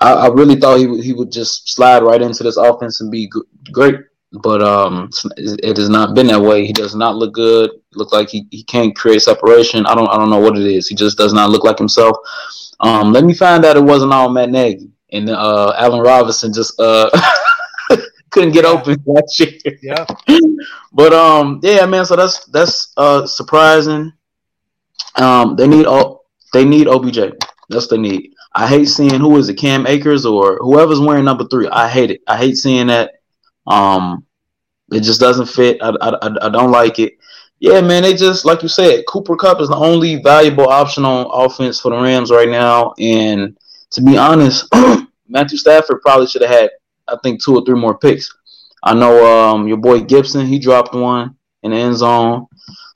I, 0.00 0.12
I 0.12 0.28
really 0.28 0.56
thought 0.56 0.78
he 0.78 0.86
would 0.86 1.04
he 1.04 1.12
would 1.12 1.30
just 1.30 1.68
slide 1.74 2.02
right 2.02 2.22
into 2.22 2.42
this 2.42 2.56
offense 2.56 3.02
and 3.02 3.10
be 3.10 3.26
g- 3.26 3.42
great 3.72 3.96
but 4.32 4.62
um, 4.62 5.08
it 5.36 5.76
has 5.76 5.88
not 5.88 6.14
been 6.14 6.26
that 6.28 6.40
way. 6.40 6.66
He 6.66 6.72
does 6.72 6.94
not 6.94 7.16
look 7.16 7.32
good. 7.32 7.70
Look 7.94 8.12
like 8.12 8.28
he, 8.28 8.46
he 8.50 8.62
can't 8.64 8.94
create 8.94 9.22
separation. 9.22 9.86
I 9.86 9.94
don't 9.94 10.08
I 10.08 10.16
don't 10.16 10.30
know 10.30 10.38
what 10.38 10.58
it 10.58 10.66
is. 10.66 10.88
He 10.88 10.94
just 10.94 11.16
does 11.16 11.32
not 11.32 11.50
look 11.50 11.64
like 11.64 11.78
himself. 11.78 12.16
Um, 12.80 13.12
let 13.12 13.24
me 13.24 13.34
find 13.34 13.64
out 13.64 13.76
it 13.76 13.82
wasn't 13.82 14.12
all 14.12 14.28
Matt 14.28 14.50
Nagy 14.50 14.90
and 15.12 15.30
uh, 15.30 15.72
Allen 15.78 16.00
Robinson 16.00 16.52
just 16.52 16.78
uh 16.80 17.08
couldn't 18.30 18.52
get 18.52 18.64
yeah. 18.64 18.70
open 18.70 19.02
last 19.06 19.40
year. 19.40 19.78
Yeah. 19.82 20.04
but 20.92 21.12
um, 21.12 21.60
yeah, 21.62 21.86
man. 21.86 22.04
So 22.04 22.16
that's 22.16 22.44
that's 22.46 22.92
uh 22.96 23.26
surprising. 23.26 24.12
Um, 25.16 25.56
they 25.56 25.66
need 25.66 25.86
all 25.86 26.26
they 26.52 26.64
need 26.64 26.88
OBJ. 26.88 27.32
That's 27.68 27.86
the 27.86 27.98
need. 27.98 28.32
I 28.54 28.66
hate 28.66 28.86
seeing 28.86 29.20
who 29.20 29.36
is 29.36 29.48
it, 29.48 29.54
Cam 29.54 29.86
Akers 29.86 30.24
or 30.24 30.56
whoever's 30.58 31.00
wearing 31.00 31.24
number 31.24 31.46
three. 31.48 31.68
I 31.68 31.88
hate 31.88 32.10
it. 32.10 32.22
I 32.26 32.36
hate 32.36 32.56
seeing 32.56 32.88
that. 32.88 33.12
Um, 33.66 34.24
it 34.92 35.00
just 35.00 35.20
doesn't 35.20 35.46
fit. 35.46 35.78
I, 35.82 35.90
I, 36.00 36.46
I 36.46 36.48
don't 36.48 36.70
like 36.70 36.98
it. 36.98 37.14
Yeah, 37.58 37.80
man, 37.80 38.02
they 38.02 38.14
just 38.14 38.44
like 38.44 38.62
you 38.62 38.68
said, 38.68 39.04
Cooper 39.08 39.34
Kupp 39.34 39.60
is 39.60 39.68
the 39.68 39.76
only 39.76 40.16
valuable 40.16 40.68
option 40.68 41.04
on 41.04 41.26
offense 41.32 41.80
for 41.80 41.90
the 41.90 42.00
Rams 42.00 42.30
right 42.30 42.48
now. 42.48 42.94
And 42.98 43.56
to 43.90 44.02
be 44.02 44.18
honest, 44.18 44.68
Matthew 45.28 45.56
Stafford 45.56 46.02
probably 46.02 46.26
should 46.26 46.42
have 46.42 46.50
had, 46.50 46.70
I 47.08 47.16
think, 47.22 47.42
two 47.42 47.56
or 47.56 47.64
three 47.64 47.78
more 47.78 47.98
picks. 47.98 48.32
I 48.82 48.94
know 48.94 49.26
um, 49.26 49.66
your 49.66 49.78
boy 49.78 50.00
Gibson, 50.00 50.46
he 50.46 50.58
dropped 50.58 50.94
one 50.94 51.34
in 51.62 51.70
the 51.70 51.76
end 51.78 51.96
zone. 51.96 52.46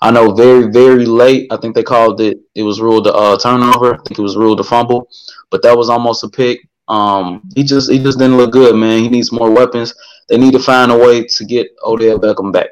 I 0.02 0.10
know 0.10 0.32
very, 0.32 0.70
very 0.70 1.04
late. 1.04 1.48
I 1.50 1.56
think 1.56 1.74
they 1.74 1.82
called 1.82 2.20
it. 2.20 2.38
It 2.54 2.62
was 2.62 2.80
ruled 2.80 3.06
a 3.06 3.12
uh, 3.12 3.38
turnover. 3.38 3.94
I 3.94 3.98
think 3.98 4.18
it 4.18 4.22
was 4.22 4.36
ruled 4.36 4.60
a 4.60 4.64
fumble, 4.64 5.08
but 5.50 5.62
that 5.62 5.76
was 5.76 5.90
almost 5.90 6.24
a 6.24 6.28
pick. 6.28 6.60
Um, 6.90 7.42
he 7.54 7.62
just 7.62 7.90
he 7.90 7.98
just 7.98 8.18
didn't 8.18 8.36
look 8.36 8.52
good, 8.52 8.74
man. 8.76 9.00
He 9.02 9.08
needs 9.08 9.32
more 9.32 9.50
weapons 9.50 9.94
they 10.30 10.38
need 10.38 10.52
to 10.52 10.60
find 10.60 10.92
a 10.92 10.96
way 10.96 11.24
to 11.24 11.44
get 11.44 11.66
Odell 11.84 12.18
Beckham 12.18 12.52
back. 12.52 12.68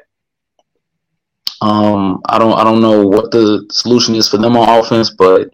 Um, 1.61 2.21
I 2.25 2.39
don't 2.39 2.53
I 2.53 2.63
don't 2.63 2.81
know 2.81 3.05
what 3.05 3.31
the 3.31 3.67
solution 3.69 4.15
is 4.15 4.29
for 4.29 4.37
them 4.37 4.55
on 4.55 4.79
offense, 4.79 5.09
but 5.09 5.53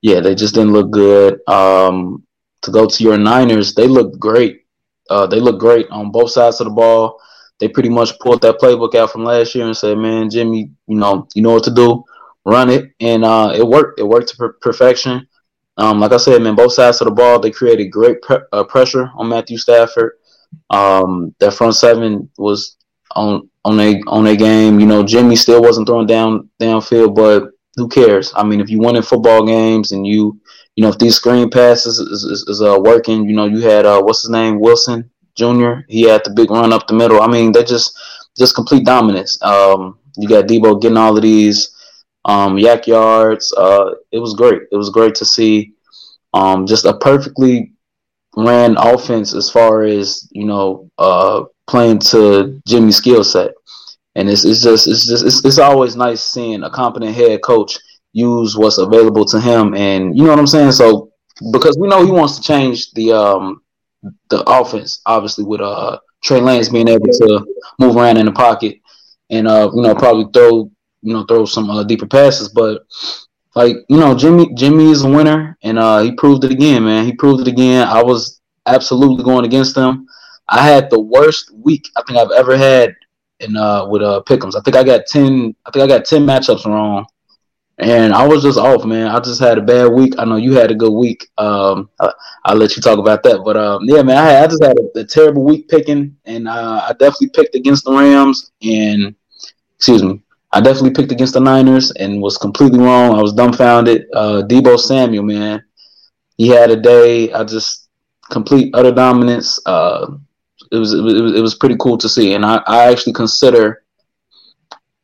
yeah, 0.00 0.20
they 0.20 0.34
just 0.34 0.54
didn't 0.54 0.72
look 0.72 0.90
good. 0.90 1.38
Um, 1.46 2.24
to 2.62 2.70
go 2.70 2.86
to 2.86 3.04
your 3.04 3.18
Niners, 3.18 3.74
they 3.74 3.86
look 3.86 4.18
great. 4.18 4.62
Uh, 5.10 5.26
they 5.26 5.38
look 5.38 5.60
great 5.60 5.86
on 5.90 6.10
both 6.10 6.30
sides 6.30 6.62
of 6.62 6.64
the 6.64 6.72
ball. 6.72 7.20
They 7.60 7.68
pretty 7.68 7.90
much 7.90 8.18
pulled 8.20 8.40
that 8.40 8.58
playbook 8.58 8.94
out 8.94 9.12
from 9.12 9.24
last 9.24 9.54
year 9.54 9.66
and 9.66 9.76
said, 9.76 9.98
"Man, 9.98 10.30
Jimmy, 10.30 10.70
you 10.86 10.96
know, 10.96 11.28
you 11.34 11.42
know 11.42 11.52
what 11.52 11.64
to 11.64 11.74
do. 11.74 12.04
Run 12.46 12.70
it," 12.70 12.90
and 13.00 13.22
uh, 13.22 13.52
it 13.54 13.66
worked. 13.66 14.00
It 14.00 14.04
worked 14.04 14.30
to 14.30 14.36
per- 14.36 14.56
perfection. 14.62 15.28
Um, 15.76 16.00
like 16.00 16.12
I 16.12 16.18
said, 16.18 16.40
man, 16.42 16.54
both 16.54 16.72
sides 16.72 17.00
of 17.00 17.06
the 17.06 17.14
ball, 17.14 17.40
they 17.40 17.50
created 17.50 17.86
great 17.88 18.22
pre- 18.22 18.38
uh, 18.52 18.64
pressure 18.64 19.10
on 19.16 19.28
Matthew 19.28 19.58
Stafford. 19.58 20.12
Um, 20.70 21.34
that 21.40 21.54
front 21.54 21.74
seven 21.74 22.30
was 22.38 22.76
on 23.16 23.48
on 23.64 23.80
a 23.80 24.00
on 24.06 24.26
a 24.26 24.36
game. 24.36 24.78
You 24.78 24.86
know, 24.86 25.02
Jimmy 25.02 25.36
still 25.36 25.62
wasn't 25.62 25.88
throwing 25.88 26.06
down 26.06 26.48
downfield, 26.60 27.14
but 27.16 27.50
who 27.76 27.88
cares? 27.88 28.32
I 28.36 28.44
mean, 28.44 28.60
if 28.60 28.70
you 28.70 28.78
win 28.78 28.96
in 28.96 29.02
football 29.02 29.44
games 29.44 29.92
and 29.92 30.06
you 30.06 30.40
you 30.76 30.82
know 30.82 30.90
if 30.90 30.98
these 30.98 31.16
screen 31.16 31.50
passes 31.50 31.98
is, 31.98 32.24
is, 32.24 32.42
is 32.48 32.62
uh, 32.62 32.78
working, 32.80 33.28
you 33.28 33.34
know, 33.34 33.46
you 33.46 33.60
had 33.60 33.84
uh, 33.84 34.00
what's 34.00 34.22
his 34.22 34.30
name 34.30 34.60
Wilson 34.60 35.10
Jr. 35.34 35.80
He 35.88 36.02
had 36.02 36.22
the 36.24 36.32
big 36.34 36.50
run 36.50 36.72
up 36.72 36.86
the 36.86 36.94
middle. 36.94 37.20
I 37.20 37.26
mean, 37.26 37.52
they 37.52 37.64
just 37.64 37.98
just 38.36 38.54
complete 38.54 38.84
dominance. 38.84 39.42
Um, 39.42 39.98
you 40.16 40.28
got 40.28 40.46
Deebo 40.46 40.80
getting 40.80 40.96
all 40.96 41.16
of 41.16 41.22
these 41.22 41.73
um, 42.24 42.56
YAC 42.56 42.86
yards. 42.86 43.52
Uh, 43.56 43.92
it 44.12 44.18
was 44.18 44.34
great. 44.34 44.62
It 44.72 44.76
was 44.76 44.90
great 44.90 45.14
to 45.16 45.24
see. 45.24 45.72
Um, 46.32 46.66
just 46.66 46.84
a 46.84 46.94
perfectly 46.94 47.72
ran 48.36 48.76
offense 48.76 49.34
as 49.34 49.50
far 49.50 49.82
as 49.82 50.28
you 50.32 50.44
know 50.44 50.90
uh, 50.98 51.44
playing 51.66 52.00
to 52.00 52.60
Jimmy's 52.66 52.96
skill 52.96 53.24
set, 53.24 53.52
and 54.14 54.28
it's 54.28 54.44
it's 54.44 54.62
just 54.62 54.88
it's 54.88 55.06
just 55.06 55.24
it's, 55.24 55.44
it's 55.44 55.58
always 55.58 55.96
nice 55.96 56.22
seeing 56.22 56.62
a 56.62 56.70
competent 56.70 57.14
head 57.14 57.42
coach 57.42 57.78
use 58.12 58.56
what's 58.56 58.78
available 58.78 59.24
to 59.26 59.40
him, 59.40 59.74
and 59.74 60.16
you 60.16 60.24
know 60.24 60.30
what 60.30 60.38
I'm 60.38 60.46
saying. 60.46 60.72
So 60.72 61.12
because 61.52 61.76
we 61.78 61.88
know 61.88 62.04
he 62.04 62.12
wants 62.12 62.36
to 62.36 62.42
change 62.42 62.92
the 62.92 63.12
um 63.12 63.62
the 64.30 64.42
offense, 64.48 65.00
obviously 65.06 65.44
with 65.44 65.60
uh 65.60 65.98
Trey 66.22 66.40
Lance 66.40 66.68
being 66.68 66.88
able 66.88 67.06
to 67.06 67.46
move 67.78 67.96
around 67.96 68.16
in 68.16 68.26
the 68.26 68.32
pocket 68.32 68.78
and 69.30 69.46
uh 69.48 69.70
you 69.74 69.82
know 69.82 69.94
probably 69.94 70.26
throw 70.32 70.70
you 71.04 71.12
know 71.12 71.24
throw 71.24 71.44
some 71.44 71.70
uh, 71.70 71.84
deeper 71.84 72.06
passes, 72.06 72.48
but 72.48 72.86
like 73.54 73.76
you 73.88 73.98
know, 73.98 74.14
Jimmy 74.16 74.52
Jimmy 74.54 74.90
is 74.90 75.04
a 75.04 75.08
winner, 75.08 75.56
and 75.62 75.78
uh, 75.78 76.00
he 76.00 76.12
proved 76.12 76.44
it 76.44 76.50
again, 76.50 76.84
man. 76.84 77.04
He 77.04 77.12
proved 77.12 77.40
it 77.46 77.48
again. 77.48 77.86
I 77.86 78.02
was 78.02 78.40
absolutely 78.66 79.22
going 79.24 79.44
against 79.44 79.76
him. 79.76 80.08
I 80.48 80.62
had 80.62 80.90
the 80.90 81.00
worst 81.00 81.52
week 81.54 81.88
I 81.96 82.02
think 82.06 82.18
I've 82.18 82.32
ever 82.32 82.56
had 82.56 82.94
in 83.40 83.56
uh 83.56 83.86
with 83.86 84.02
uh 84.02 84.22
Pickums. 84.26 84.56
I 84.56 84.60
think 84.60 84.76
I 84.76 84.84
got 84.84 85.06
ten. 85.06 85.54
I 85.66 85.70
think 85.70 85.84
I 85.84 85.86
got 85.86 86.04
ten 86.04 86.26
matchups 86.26 86.66
wrong, 86.66 87.06
and 87.78 88.12
I 88.12 88.26
was 88.26 88.42
just 88.42 88.58
off, 88.58 88.84
man. 88.84 89.08
I 89.08 89.20
just 89.20 89.40
had 89.40 89.58
a 89.58 89.62
bad 89.62 89.92
week. 89.92 90.14
I 90.18 90.24
know 90.24 90.36
you 90.36 90.52
had 90.52 90.70
a 90.70 90.74
good 90.74 90.92
week. 90.92 91.28
Um, 91.38 91.90
I, 92.00 92.12
will 92.48 92.56
let 92.56 92.76
you 92.76 92.82
talk 92.82 92.98
about 92.98 93.22
that, 93.22 93.42
but 93.44 93.56
um, 93.56 93.82
yeah, 93.84 94.02
man, 94.02 94.16
I, 94.16 94.24
had, 94.24 94.44
I 94.44 94.46
just 94.48 94.64
had 94.64 94.76
a, 94.78 95.00
a 95.00 95.04
terrible 95.04 95.44
week 95.44 95.68
picking, 95.68 96.16
and 96.24 96.48
uh, 96.48 96.86
I 96.88 96.92
definitely 96.92 97.30
picked 97.30 97.54
against 97.54 97.84
the 97.84 97.92
Rams. 97.92 98.50
And 98.62 99.14
excuse 99.76 100.02
me, 100.02 100.23
I 100.54 100.60
definitely 100.60 100.92
picked 100.92 101.10
against 101.10 101.34
the 101.34 101.40
Niners 101.40 101.90
and 101.92 102.22
was 102.22 102.38
completely 102.38 102.78
wrong. 102.78 103.18
I 103.18 103.20
was 103.20 103.32
dumbfounded. 103.32 104.06
Uh, 104.14 104.42
Deebo 104.46 104.78
Samuel, 104.78 105.24
man, 105.24 105.64
he 106.38 106.46
had 106.46 106.70
a 106.70 106.76
day. 106.76 107.32
I 107.32 107.42
just 107.42 107.88
complete 108.30 108.72
utter 108.72 108.92
dominance. 108.92 109.58
Uh, 109.66 110.12
it 110.70 110.76
was, 110.76 110.94
it 110.94 111.00
was 111.00 111.34
it 111.34 111.40
was 111.40 111.56
pretty 111.56 111.76
cool 111.80 111.98
to 111.98 112.08
see, 112.08 112.34
and 112.34 112.46
I, 112.46 112.62
I 112.68 112.90
actually 112.90 113.14
consider 113.14 113.82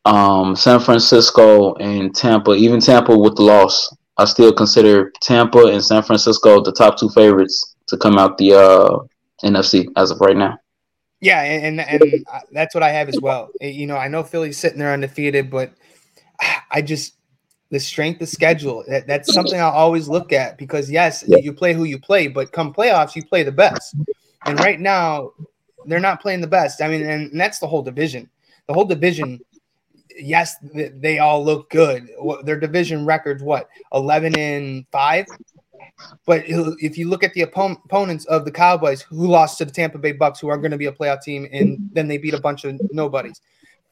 um, 0.05 0.55
San 0.55 0.79
Francisco 0.79 1.75
and 1.75 2.15
Tampa, 2.15 2.53
even 2.53 2.79
Tampa 2.79 3.17
with 3.19 3.35
the 3.35 3.43
loss. 3.43 3.93
I 4.19 4.27
still 4.27 4.53
consider 4.53 5.11
Tampa 5.21 5.65
and 5.67 5.85
San 5.85 6.05
Francisco 6.05 6.63
the 6.63 6.73
top 6.73 6.97
two 6.97 7.09
favorites 7.09 7.75
to 7.89 7.97
come 7.97 8.19
out 8.19 8.39
the 8.39 8.55
uh, 8.55 8.99
NFC 9.45 9.89
as 9.97 10.13
of 10.13 10.21
right 10.21 10.37
now. 10.37 10.60
Yeah, 11.21 11.43
and 11.43 11.81
and, 11.81 12.03
and 12.03 12.27
that's 12.53 12.75
what 12.75 12.83
I 12.83 12.91
have 12.91 13.09
as 13.09 13.21
well. 13.21 13.51
Eh, 13.61 13.69
you 13.69 13.87
know, 13.87 13.97
I 13.97 14.09
know 14.09 14.23
Philly's 14.23 14.59
sitting 14.59 14.79
there 14.79 14.93
undefeated, 14.93 15.51
but 15.51 15.73
I 16.71 16.83
just 16.83 17.15
the 17.71 17.79
strength 17.79 18.21
of 18.21 18.29
schedule. 18.29 18.85
That, 18.89 19.07
that's 19.07 19.33
something 19.33 19.61
I 19.61 19.65
always 19.65 20.09
look 20.09 20.33
at 20.33 20.59
because 20.59 20.91
yes, 20.91 21.25
you 21.27 21.53
play 21.53 21.73
who 21.73 21.85
you 21.85 21.99
play, 21.99 22.27
but 22.27 22.53
come 22.53 22.75
playoffs, 22.75 23.15
you 23.15 23.25
play 23.25 23.43
the 23.43 23.53
best. 23.53 23.95
And 24.45 24.59
right 24.59 24.81
now, 24.81 25.33
they're 25.87 26.01
not 26.01 26.21
playing 26.21 26.41
the 26.41 26.47
best. 26.47 26.83
I 26.83 26.89
mean, 26.89 27.03
and, 27.03 27.31
and 27.31 27.41
that's 27.41 27.59
the 27.59 27.67
whole 27.67 27.83
division. 27.83 28.29
The 28.67 28.75
whole 28.75 28.85
division. 28.85 29.41
Yes, 30.19 30.57
they 30.75 31.19
all 31.19 31.43
look 31.45 31.71
good. 31.71 32.09
Their 32.45 32.59
division 32.59 33.07
records 33.07 33.43
what 33.43 33.69
eleven 33.93 34.37
and 34.39 34.85
five. 34.91 35.27
But 36.27 36.45
if 36.47 36.97
you 36.99 37.09
look 37.09 37.25
at 37.25 37.33
the 37.35 37.47
oppo- 37.47 37.85
opponents 37.85 38.25
of 38.27 38.45
the 38.45 38.51
Cowboys, 38.51 39.03
who 39.03 39.27
lost 39.27 39.59
to 39.59 39.65
the 39.65 39.71
Tampa 39.71 39.99
Bay 39.99 40.13
Bucks, 40.13 40.41
who 40.41 40.49
are 40.49 40.59
going 40.59 40.71
to 40.71 40.79
be 40.79 40.87
a 40.87 40.93
playoff 40.93 41.23
team, 41.23 41.49
and 41.53 41.79
then 41.93 42.09
they 42.09 42.19
beat 42.19 42.35
a 42.35 42.41
bunch 42.41 42.65
of 42.65 42.81
nobodies. 42.93 43.41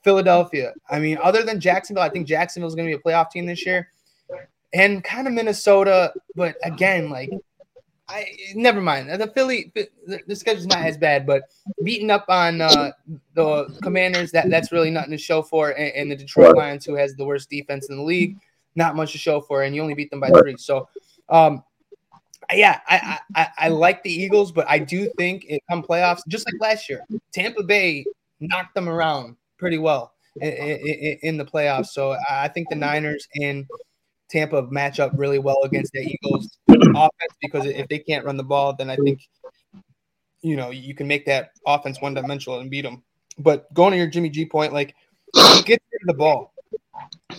Philadelphia. 0.05 0.73
I 0.89 0.99
mean, 1.01 1.19
other 1.23 1.43
than 1.43 1.61
Jacksonville, 1.61 2.05
I 2.05 2.09
think 2.09 2.27
Jacksonville 2.27 2.69
is 2.69 2.75
going 2.75 2.89
to 2.89 2.97
be 2.97 3.01
a 3.01 3.03
playoff 3.03 3.31
team 3.31 3.47
this 3.47 3.67
year, 3.67 3.91
and 4.73 5.03
kind 5.03 5.27
of 5.27 5.33
Minnesota. 5.33 6.13
But 6.35 6.57
again, 6.63 7.11
like, 7.11 7.31
I 8.09 8.27
never 8.55 8.81
mind. 8.81 9.11
The 9.11 9.27
Philly, 9.27 9.71
the, 9.75 10.21
the 10.27 10.37
schedule's 10.37 10.67
not 10.67 10.79
as 10.79 10.97
bad, 10.97 11.27
but 11.27 11.43
beating 11.83 12.11
up 12.11 12.25
on 12.29 12.61
uh, 12.63 12.93
the 13.35 13.67
Commanders, 13.83 14.31
that 14.33 14.49
that's 14.49 14.73
really 14.73 14.91
nothing 14.91 15.11
to 15.11 15.19
show 15.19 15.43
for, 15.43 15.71
and, 15.71 15.93
and 15.95 16.11
the 16.11 16.17
Detroit 16.17 16.57
Lions, 16.57 16.87
who 16.87 16.95
has 16.95 17.15
the 17.15 17.25
worst 17.25 17.51
defense 17.51 17.91
in 17.91 17.97
the 17.97 18.03
league, 18.03 18.37
not 18.77 18.97
much 18.97 19.13
to 19.13 19.19
show 19.19 19.41
for, 19.41 19.65
and 19.65 19.75
you 19.75 19.83
only 19.83 19.95
beat 19.95 20.11
them 20.11 20.21
by 20.21 20.31
three. 20.31 20.57
So, 20.57 20.89
um, 21.29 21.65
yeah, 22.53 22.81
I, 22.89 23.19
I 23.35 23.49
I- 23.59 23.69
like 23.69 24.03
the 24.03 24.13
Eagles, 24.13 24.53
but 24.53 24.69
I 24.69 24.79
do 24.79 25.11
think 25.19 25.45
it 25.49 25.63
come 25.69 25.83
playoffs, 25.83 26.21
just 26.29 26.47
like 26.47 26.61
last 26.61 26.89
year, 26.89 27.05
Tampa 27.33 27.63
Bay 27.63 28.05
knocked 28.41 28.75
them 28.75 28.89
around 28.89 29.37
pretty 29.59 29.79
well 29.79 30.13
in, 30.41 30.49
in, 30.53 31.19
in 31.23 31.37
the 31.37 31.45
playoffs. 31.45 31.89
So 31.89 32.17
I 32.31 32.49
think 32.49 32.69
the 32.71 32.77
Niners 32.77 33.27
and 33.35 33.67
Tampa 34.31 34.63
match 34.71 35.01
up 35.01 35.13
really 35.17 35.39
well 35.39 35.63
against 35.65 35.93
the 35.93 36.01
Eagles 36.01 36.59
offense 36.69 37.35
because 37.41 37.67
if 37.67 37.89
they 37.89 37.99
can't 37.99 38.25
run 38.25 38.37
the 38.37 38.45
ball, 38.45 38.75
then 38.77 38.91
I 38.91 38.97
think 38.97 39.21
you 40.43 40.57
know 40.57 40.71
you 40.71 40.95
can 40.95 41.09
make 41.09 41.27
that 41.27 41.51
offense 41.67 42.01
one 42.01 42.15
dimensional 42.15 42.61
and 42.61 42.71
beat 42.71 42.83
them. 42.83 43.03
But 43.39 43.73
going 43.75 43.93
to 43.93 43.97
your 43.99 44.07
Jimmy 44.07 44.31
G 44.31 44.47
point, 44.47 44.73
like 44.73 44.95
of 45.37 46.07
the 46.07 46.15
ball. 46.15 46.53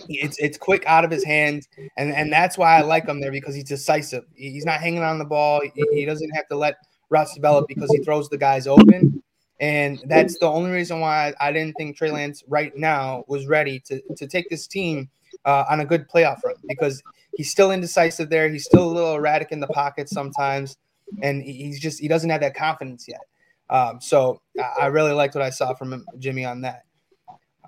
It's 0.08 0.38
it's 0.38 0.58
quick 0.58 0.84
out 0.86 1.04
of 1.04 1.10
his 1.10 1.24
hands, 1.24 1.68
and 1.96 2.12
and 2.14 2.32
that's 2.32 2.56
why 2.58 2.76
I 2.78 2.82
like 2.82 3.06
him 3.06 3.20
there 3.20 3.30
because 3.30 3.54
he's 3.54 3.64
decisive. 3.64 4.24
He's 4.34 4.64
not 4.64 4.80
hanging 4.80 5.02
on 5.02 5.18
the 5.18 5.24
ball. 5.24 5.60
He, 5.74 5.86
he 5.92 6.04
doesn't 6.04 6.30
have 6.30 6.46
to 6.48 6.56
let 6.56 6.76
routes 7.10 7.34
develop 7.34 7.66
because 7.68 7.90
he 7.92 7.98
throws 7.98 8.28
the 8.28 8.38
guys 8.38 8.66
open. 8.66 9.22
And 9.60 10.02
that's 10.06 10.38
the 10.38 10.46
only 10.46 10.70
reason 10.70 11.00
why 11.00 11.34
I 11.38 11.52
didn't 11.52 11.76
think 11.76 11.96
Trey 11.96 12.10
Lance 12.10 12.42
right 12.48 12.74
now 12.74 13.24
was 13.28 13.46
ready 13.46 13.78
to, 13.80 14.00
to 14.16 14.26
take 14.26 14.48
this 14.48 14.66
team 14.66 15.10
uh, 15.44 15.64
on 15.68 15.80
a 15.80 15.84
good 15.84 16.08
playoff 16.08 16.42
run 16.44 16.54
because 16.66 17.02
he's 17.36 17.50
still 17.50 17.70
indecisive 17.70 18.30
there. 18.30 18.48
He's 18.48 18.64
still 18.64 18.84
a 18.84 18.90
little 18.92 19.16
erratic 19.16 19.52
in 19.52 19.60
the 19.60 19.66
pocket 19.66 20.08
sometimes, 20.08 20.78
and 21.22 21.42
he- 21.42 21.52
he's 21.52 21.78
just 21.78 22.00
he 22.00 22.08
doesn't 22.08 22.30
have 22.30 22.40
that 22.40 22.54
confidence 22.54 23.06
yet. 23.06 23.20
Um, 23.68 24.00
so 24.00 24.40
I 24.80 24.86
really 24.86 25.12
liked 25.12 25.34
what 25.34 25.42
I 25.42 25.50
saw 25.50 25.74
from 25.74 26.06
Jimmy 26.18 26.44
on 26.46 26.62
that. 26.62 26.84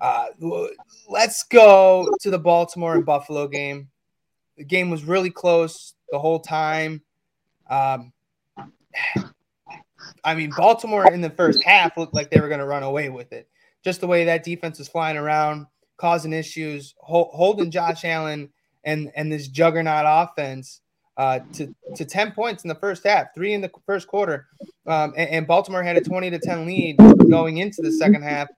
Uh, 0.03 0.25
let's 1.07 1.43
go 1.43 2.09
to 2.19 2.29
the 2.29 2.37
Baltimore 2.37 2.95
and 2.95 3.05
Buffalo 3.05 3.47
game. 3.47 3.87
The 4.57 4.65
game 4.65 4.89
was 4.89 5.05
really 5.05 5.29
close 5.29 5.93
the 6.11 6.19
whole 6.19 6.41
time. 6.41 7.01
Um, 7.69 8.11
I 10.25 10.35
mean, 10.35 10.51
Baltimore 10.55 11.09
in 11.09 11.21
the 11.21 11.29
first 11.29 11.63
half 11.63 11.95
looked 11.95 12.13
like 12.13 12.29
they 12.29 12.41
were 12.41 12.49
going 12.49 12.59
to 12.59 12.65
run 12.65 12.83
away 12.83 13.07
with 13.07 13.31
it. 13.31 13.47
Just 13.81 14.01
the 14.01 14.07
way 14.07 14.25
that 14.25 14.43
defense 14.43 14.77
was 14.77 14.89
flying 14.89 15.15
around, 15.15 15.67
causing 15.95 16.33
issues, 16.33 16.95
hol- 16.99 17.31
holding 17.33 17.71
Josh 17.71 18.03
Allen 18.03 18.49
and 18.83 19.09
and 19.15 19.31
this 19.31 19.47
juggernaut 19.47 20.03
offense 20.05 20.81
uh, 21.15 21.39
to 21.53 21.73
to 21.95 22.03
ten 22.03 22.33
points 22.33 22.65
in 22.65 22.67
the 22.67 22.75
first 22.75 23.05
half, 23.05 23.27
three 23.33 23.53
in 23.53 23.61
the 23.61 23.71
first 23.85 24.09
quarter, 24.09 24.47
um, 24.85 25.13
and, 25.15 25.29
and 25.29 25.47
Baltimore 25.47 25.83
had 25.83 25.95
a 25.95 26.01
twenty 26.01 26.29
to 26.29 26.39
ten 26.39 26.65
lead 26.65 26.97
going 27.29 27.57
into 27.57 27.81
the 27.81 27.91
second 27.91 28.23
half, 28.23 28.49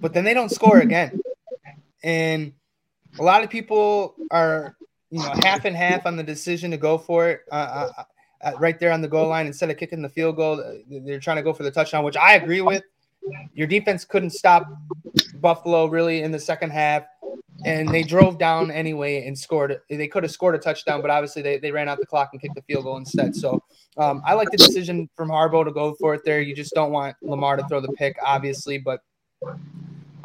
but 0.00 0.12
then 0.12 0.24
they 0.24 0.34
don't 0.34 0.50
score 0.50 0.78
again, 0.80 1.20
and 2.02 2.52
a 3.18 3.22
lot 3.22 3.44
of 3.44 3.50
people 3.50 4.14
are 4.30 4.76
you 5.10 5.18
know 5.18 5.32
half 5.42 5.64
and 5.64 5.76
half 5.76 6.06
on 6.06 6.16
the 6.16 6.22
decision 6.22 6.70
to 6.70 6.76
go 6.76 6.98
for 6.98 7.28
it. 7.28 7.40
Uh, 7.50 7.90
uh, 7.98 8.02
uh, 8.42 8.52
right 8.58 8.80
there 8.80 8.90
on 8.90 9.00
the 9.00 9.08
goal 9.08 9.28
line 9.28 9.46
instead 9.46 9.70
of 9.70 9.76
kicking 9.76 10.02
the 10.02 10.08
field 10.08 10.36
goal. 10.36 10.60
uh, 10.60 10.72
They're 11.04 11.20
trying 11.20 11.36
to 11.36 11.42
go 11.42 11.52
for 11.52 11.62
the 11.62 11.70
touchdown, 11.70 12.04
which 12.04 12.16
I 12.16 12.34
agree 12.34 12.60
with. 12.60 12.82
Your 13.54 13.68
defense 13.68 14.04
couldn't 14.04 14.30
stop 14.30 14.66
Buffalo 15.36 15.86
really 15.86 16.22
in 16.22 16.32
the 16.32 16.40
second 16.40 16.70
half, 16.70 17.04
and 17.64 17.88
they 17.88 18.02
drove 18.02 18.38
down 18.38 18.72
anyway 18.72 19.24
and 19.26 19.38
scored. 19.38 19.80
They 19.88 20.08
could 20.08 20.24
have 20.24 20.32
scored 20.32 20.56
a 20.56 20.58
touchdown, 20.58 21.02
but 21.02 21.10
obviously 21.10 21.40
they, 21.40 21.58
they 21.58 21.70
ran 21.70 21.88
out 21.88 22.00
the 22.00 22.06
clock 22.06 22.30
and 22.32 22.42
kicked 22.42 22.56
the 22.56 22.62
field 22.62 22.82
goal 22.82 22.96
instead. 22.96 23.36
So 23.36 23.62
um, 23.96 24.22
I 24.26 24.34
like 24.34 24.50
the 24.50 24.56
decision 24.56 25.08
from 25.14 25.28
Harbaugh 25.28 25.64
to 25.64 25.70
go 25.70 25.94
for 26.00 26.14
it 26.14 26.22
there. 26.24 26.40
You 26.40 26.52
just 26.52 26.74
don't 26.74 26.90
want 26.90 27.14
Lamar 27.22 27.56
to 27.56 27.68
throw 27.68 27.80
the 27.80 27.92
pick, 27.92 28.16
obviously, 28.24 28.78
but 28.78 29.00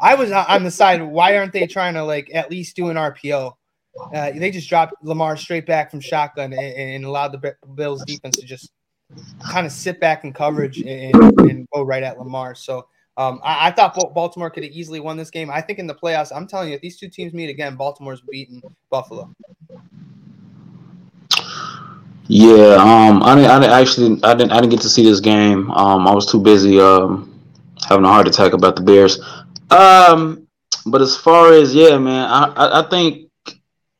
I 0.00 0.14
was 0.14 0.30
on 0.30 0.64
the 0.64 0.70
side. 0.70 1.02
Why 1.02 1.36
aren't 1.36 1.52
they 1.52 1.66
trying 1.66 1.94
to 1.94 2.04
like 2.04 2.30
at 2.32 2.50
least 2.50 2.76
do 2.76 2.88
an 2.88 2.96
RPO? 2.96 3.54
Uh, 4.14 4.30
they 4.32 4.50
just 4.50 4.68
dropped 4.68 4.94
Lamar 5.02 5.36
straight 5.36 5.66
back 5.66 5.90
from 5.90 6.00
shotgun 6.00 6.52
and, 6.52 6.62
and 6.62 7.04
allowed 7.04 7.32
the 7.32 7.54
Bills 7.74 8.04
defense 8.04 8.36
to 8.36 8.46
just 8.46 8.70
kind 9.50 9.66
of 9.66 9.72
sit 9.72 10.00
back 10.00 10.24
in 10.24 10.32
coverage 10.32 10.78
and, 10.78 11.14
and 11.40 11.68
go 11.74 11.82
right 11.82 12.02
at 12.02 12.18
Lamar. 12.18 12.54
So 12.54 12.86
um, 13.16 13.40
I, 13.42 13.68
I 13.68 13.70
thought 13.72 13.94
Baltimore 14.14 14.50
could 14.50 14.62
have 14.62 14.72
easily 14.72 15.00
won 15.00 15.16
this 15.16 15.30
game. 15.30 15.50
I 15.50 15.60
think 15.60 15.78
in 15.78 15.86
the 15.86 15.94
playoffs, 15.94 16.30
I'm 16.34 16.46
telling 16.46 16.68
you, 16.68 16.76
if 16.76 16.80
these 16.80 16.98
two 16.98 17.08
teams 17.08 17.32
meet 17.32 17.50
again, 17.50 17.74
Baltimore's 17.74 18.20
beating 18.20 18.62
Buffalo. 18.90 19.28
Yeah, 22.28 22.76
um, 22.78 23.22
I 23.22 23.34
didn't, 23.34 23.50
I 23.50 23.58
didn't 23.58 23.72
actually, 23.72 24.22
I 24.22 24.34
didn't, 24.34 24.52
I 24.52 24.60
didn't 24.60 24.70
get 24.70 24.82
to 24.82 24.88
see 24.88 25.02
this 25.02 25.18
game. 25.18 25.70
Um, 25.72 26.06
I 26.06 26.14
was 26.14 26.30
too 26.30 26.40
busy, 26.40 26.78
um, 26.78 27.37
having 27.88 28.04
a 28.04 28.08
heart 28.08 28.28
attack 28.28 28.52
about 28.52 28.76
the 28.76 28.82
Bears. 28.82 29.20
Um, 29.70 30.46
but 30.86 31.00
as 31.00 31.16
far 31.16 31.52
as 31.52 31.74
yeah, 31.74 31.98
man, 31.98 32.28
I, 32.30 32.80
I, 32.80 32.88
think 32.88 33.30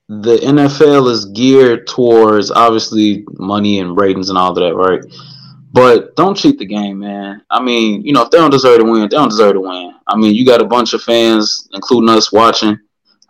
the 0.08 0.36
NFL 0.36 1.10
is 1.10 1.26
geared 1.26 1.86
towards 1.86 2.50
obviously 2.50 3.24
money 3.32 3.80
and 3.80 3.98
ratings 3.98 4.28
and 4.28 4.38
all 4.38 4.50
of 4.50 4.56
that, 4.56 4.74
right? 4.74 5.02
But 5.72 6.16
don't 6.16 6.36
cheat 6.36 6.58
the 6.58 6.64
game, 6.64 7.00
man. 7.00 7.42
I 7.50 7.62
mean, 7.62 8.02
you 8.02 8.12
know, 8.12 8.22
if 8.22 8.30
they 8.30 8.38
don't 8.38 8.50
deserve 8.50 8.78
to 8.78 8.84
win, 8.84 9.02
they 9.02 9.08
don't 9.08 9.28
deserve 9.28 9.54
to 9.54 9.60
win. 9.60 9.94
I 10.06 10.16
mean, 10.16 10.34
you 10.34 10.46
got 10.46 10.62
a 10.62 10.66
bunch 10.66 10.94
of 10.94 11.02
fans, 11.02 11.68
including 11.74 12.08
us, 12.08 12.32
watching. 12.32 12.78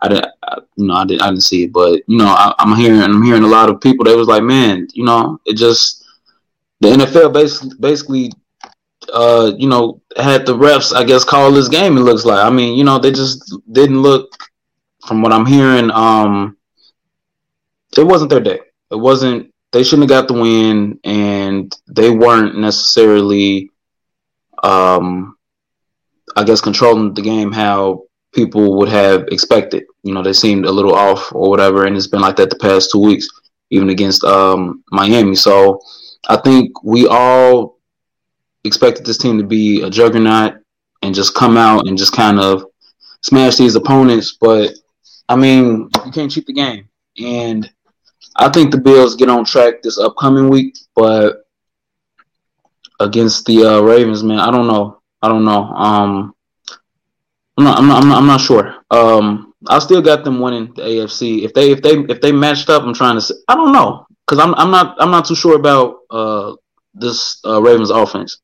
I 0.01 0.07
didn't, 0.07 0.27
I, 0.43 0.57
you 0.77 0.87
know, 0.87 0.93
I 0.93 1.05
didn't, 1.05 1.21
I 1.21 1.27
didn't 1.27 1.43
see 1.43 1.65
it, 1.65 1.73
but 1.73 2.01
you 2.07 2.17
know, 2.17 2.27
I, 2.27 2.53
I'm 2.57 2.77
hearing, 2.77 3.01
I'm 3.01 3.21
hearing 3.23 3.43
a 3.43 3.47
lot 3.47 3.69
of 3.69 3.81
people 3.81 4.05
that 4.05 4.15
was 4.15 4.29
like, 4.29 4.43
man, 4.43 4.87
you 4.93 5.03
know, 5.03 5.41
it 5.45 5.57
just 5.57 6.05
the 6.79 6.87
NFL 6.87 7.33
basically, 7.33 7.77
basically, 7.79 8.31
uh, 9.13 9.51
you 9.57 9.67
know, 9.67 10.01
had 10.17 10.45
the 10.45 10.55
refs, 10.55 10.95
I 10.95 11.03
guess, 11.03 11.23
call 11.23 11.51
this 11.51 11.67
game. 11.67 11.97
It 11.97 12.01
looks 12.01 12.25
like, 12.25 12.43
I 12.43 12.49
mean, 12.49 12.77
you 12.77 12.83
know, 12.83 12.99
they 12.99 13.11
just 13.11 13.53
didn't 13.71 14.01
look, 14.01 14.31
from 15.07 15.21
what 15.21 15.33
I'm 15.33 15.45
hearing, 15.45 15.91
um, 15.91 16.57
it 17.97 18.03
wasn't 18.03 18.29
their 18.29 18.39
day. 18.39 18.59
It 18.91 18.95
wasn't. 18.95 19.53
They 19.71 19.83
shouldn't 19.83 20.09
have 20.09 20.27
got 20.27 20.27
the 20.27 20.39
win, 20.39 20.99
and 21.03 21.75
they 21.87 22.09
weren't 22.09 22.57
necessarily, 22.57 23.69
um, 24.63 25.37
I 26.35 26.43
guess, 26.43 26.61
controlling 26.61 27.13
the 27.13 27.21
game 27.21 27.51
how 27.51 28.03
people 28.33 28.77
would 28.77 28.89
have 28.89 29.27
expected. 29.31 29.83
You 30.03 30.13
know, 30.13 30.23
they 30.23 30.33
seemed 30.33 30.65
a 30.65 30.71
little 30.71 30.95
off 30.95 31.33
or 31.33 31.49
whatever, 31.49 31.85
and 31.85 31.95
it's 31.95 32.07
been 32.07 32.21
like 32.21 32.35
that 32.37 32.49
the 32.49 32.55
past 32.57 32.91
two 32.91 32.99
weeks, 32.99 33.27
even 33.69 33.89
against 33.89 34.23
um, 34.23 34.83
Miami. 34.91 35.35
So 35.35 35.81
I 36.27 36.37
think 36.37 36.83
we 36.83 37.07
all 37.07 37.78
expected 38.63 39.05
this 39.05 39.17
team 39.17 39.37
to 39.37 39.43
be 39.43 39.81
a 39.81 39.89
juggernaut 39.89 40.55
and 41.01 41.15
just 41.15 41.35
come 41.35 41.57
out 41.57 41.87
and 41.87 41.97
just 41.97 42.13
kind 42.13 42.39
of 42.39 42.65
smash 43.21 43.57
these 43.57 43.75
opponents. 43.75 44.37
But 44.39 44.73
I 45.27 45.35
mean, 45.35 45.89
you 46.05 46.11
can't 46.11 46.31
cheat 46.31 46.45
the 46.45 46.53
game, 46.53 46.89
and 47.23 47.69
I 48.35 48.49
think 48.49 48.71
the 48.71 48.77
Bills 48.77 49.15
get 49.15 49.29
on 49.29 49.45
track 49.45 49.81
this 49.81 49.97
upcoming 49.97 50.49
week, 50.49 50.77
but 50.95 51.45
against 52.99 53.45
the 53.45 53.63
uh, 53.63 53.81
Ravens, 53.81 54.23
man, 54.23 54.39
I 54.39 54.51
don't 54.51 54.67
know. 54.67 55.01
I 55.21 55.27
don't 55.27 55.45
know. 55.45 55.63
Um, 55.63 56.33
I'm 57.57 57.63
not. 57.63 57.79
I'm 57.79 57.87
not. 57.87 58.03
I'm 58.03 58.09
not, 58.09 58.17
I'm 58.17 58.27
not 58.27 58.41
sure. 58.41 58.75
Um, 58.91 59.53
I 59.67 59.79
still 59.79 60.01
got 60.01 60.23
them 60.23 60.39
winning 60.39 60.73
the 60.75 60.81
AFC. 60.81 61.43
If 61.43 61.53
they 61.53 61.71
if 61.71 61.81
they 61.81 61.97
if 62.09 62.21
they 62.21 62.31
matched 62.31 62.69
up, 62.69 62.83
I'm 62.83 62.93
trying 62.93 63.15
to. 63.15 63.21
Say, 63.21 63.35
I 63.47 63.55
don't 63.55 63.73
know 63.73 64.07
because 64.25 64.39
I'm 64.43 64.55
I'm 64.55 64.71
not 64.71 64.95
I'm 64.99 65.11
not 65.11 65.25
too 65.25 65.35
sure 65.35 65.55
about 65.55 65.97
uh 66.09 66.55
this 66.93 67.41
uh, 67.45 67.61
Ravens 67.61 67.89
offense. 67.89 68.37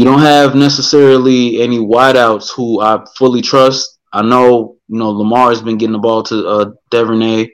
You 0.00 0.06
don't 0.06 0.20
have 0.20 0.54
necessarily 0.54 1.60
any 1.60 1.78
wideouts 1.78 2.50
who 2.56 2.80
I 2.80 3.04
fully 3.18 3.42
trust. 3.42 3.98
I 4.14 4.22
know 4.22 4.78
you 4.88 4.98
know 4.98 5.10
Lamar 5.10 5.50
has 5.50 5.60
been 5.60 5.76
getting 5.76 5.92
the 5.92 5.98
ball 5.98 6.22
to 6.22 6.48
uh, 6.48 6.70
Duvernay. 6.88 7.50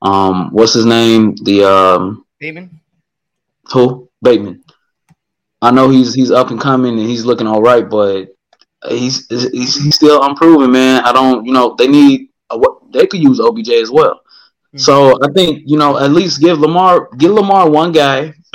Um, 0.00 0.52
what's 0.52 0.74
his 0.74 0.86
name? 0.86 1.34
The 1.42 1.64
um, 1.64 2.24
Bateman? 2.38 2.78
who 3.72 4.08
Bateman. 4.22 4.62
I 5.60 5.72
know 5.72 5.88
he's 5.88 6.14
he's 6.14 6.30
up 6.30 6.50
and 6.50 6.60
coming 6.60 7.00
and 7.00 7.08
he's 7.08 7.24
looking 7.24 7.48
all 7.48 7.62
right, 7.62 7.90
but 7.90 8.28
he's 8.88 9.26
he's, 9.26 9.82
he's 9.82 9.96
still 9.96 10.22
unproven, 10.22 10.70
man. 10.70 11.02
I 11.02 11.12
don't, 11.12 11.44
you 11.44 11.52
know, 11.52 11.74
they 11.76 11.88
need 11.88 12.28
a, 12.50 12.60
they 12.92 13.08
could 13.08 13.24
use 13.24 13.40
OBJ 13.40 13.70
as 13.70 13.90
well. 13.90 14.20
Mm-hmm. 14.68 14.78
So 14.78 15.18
I 15.20 15.32
think 15.32 15.64
you 15.66 15.78
know 15.78 15.98
at 15.98 16.12
least 16.12 16.40
give 16.40 16.60
Lamar 16.60 17.08
give 17.18 17.32
Lamar 17.32 17.68
one 17.68 17.90
guy. 17.90 18.34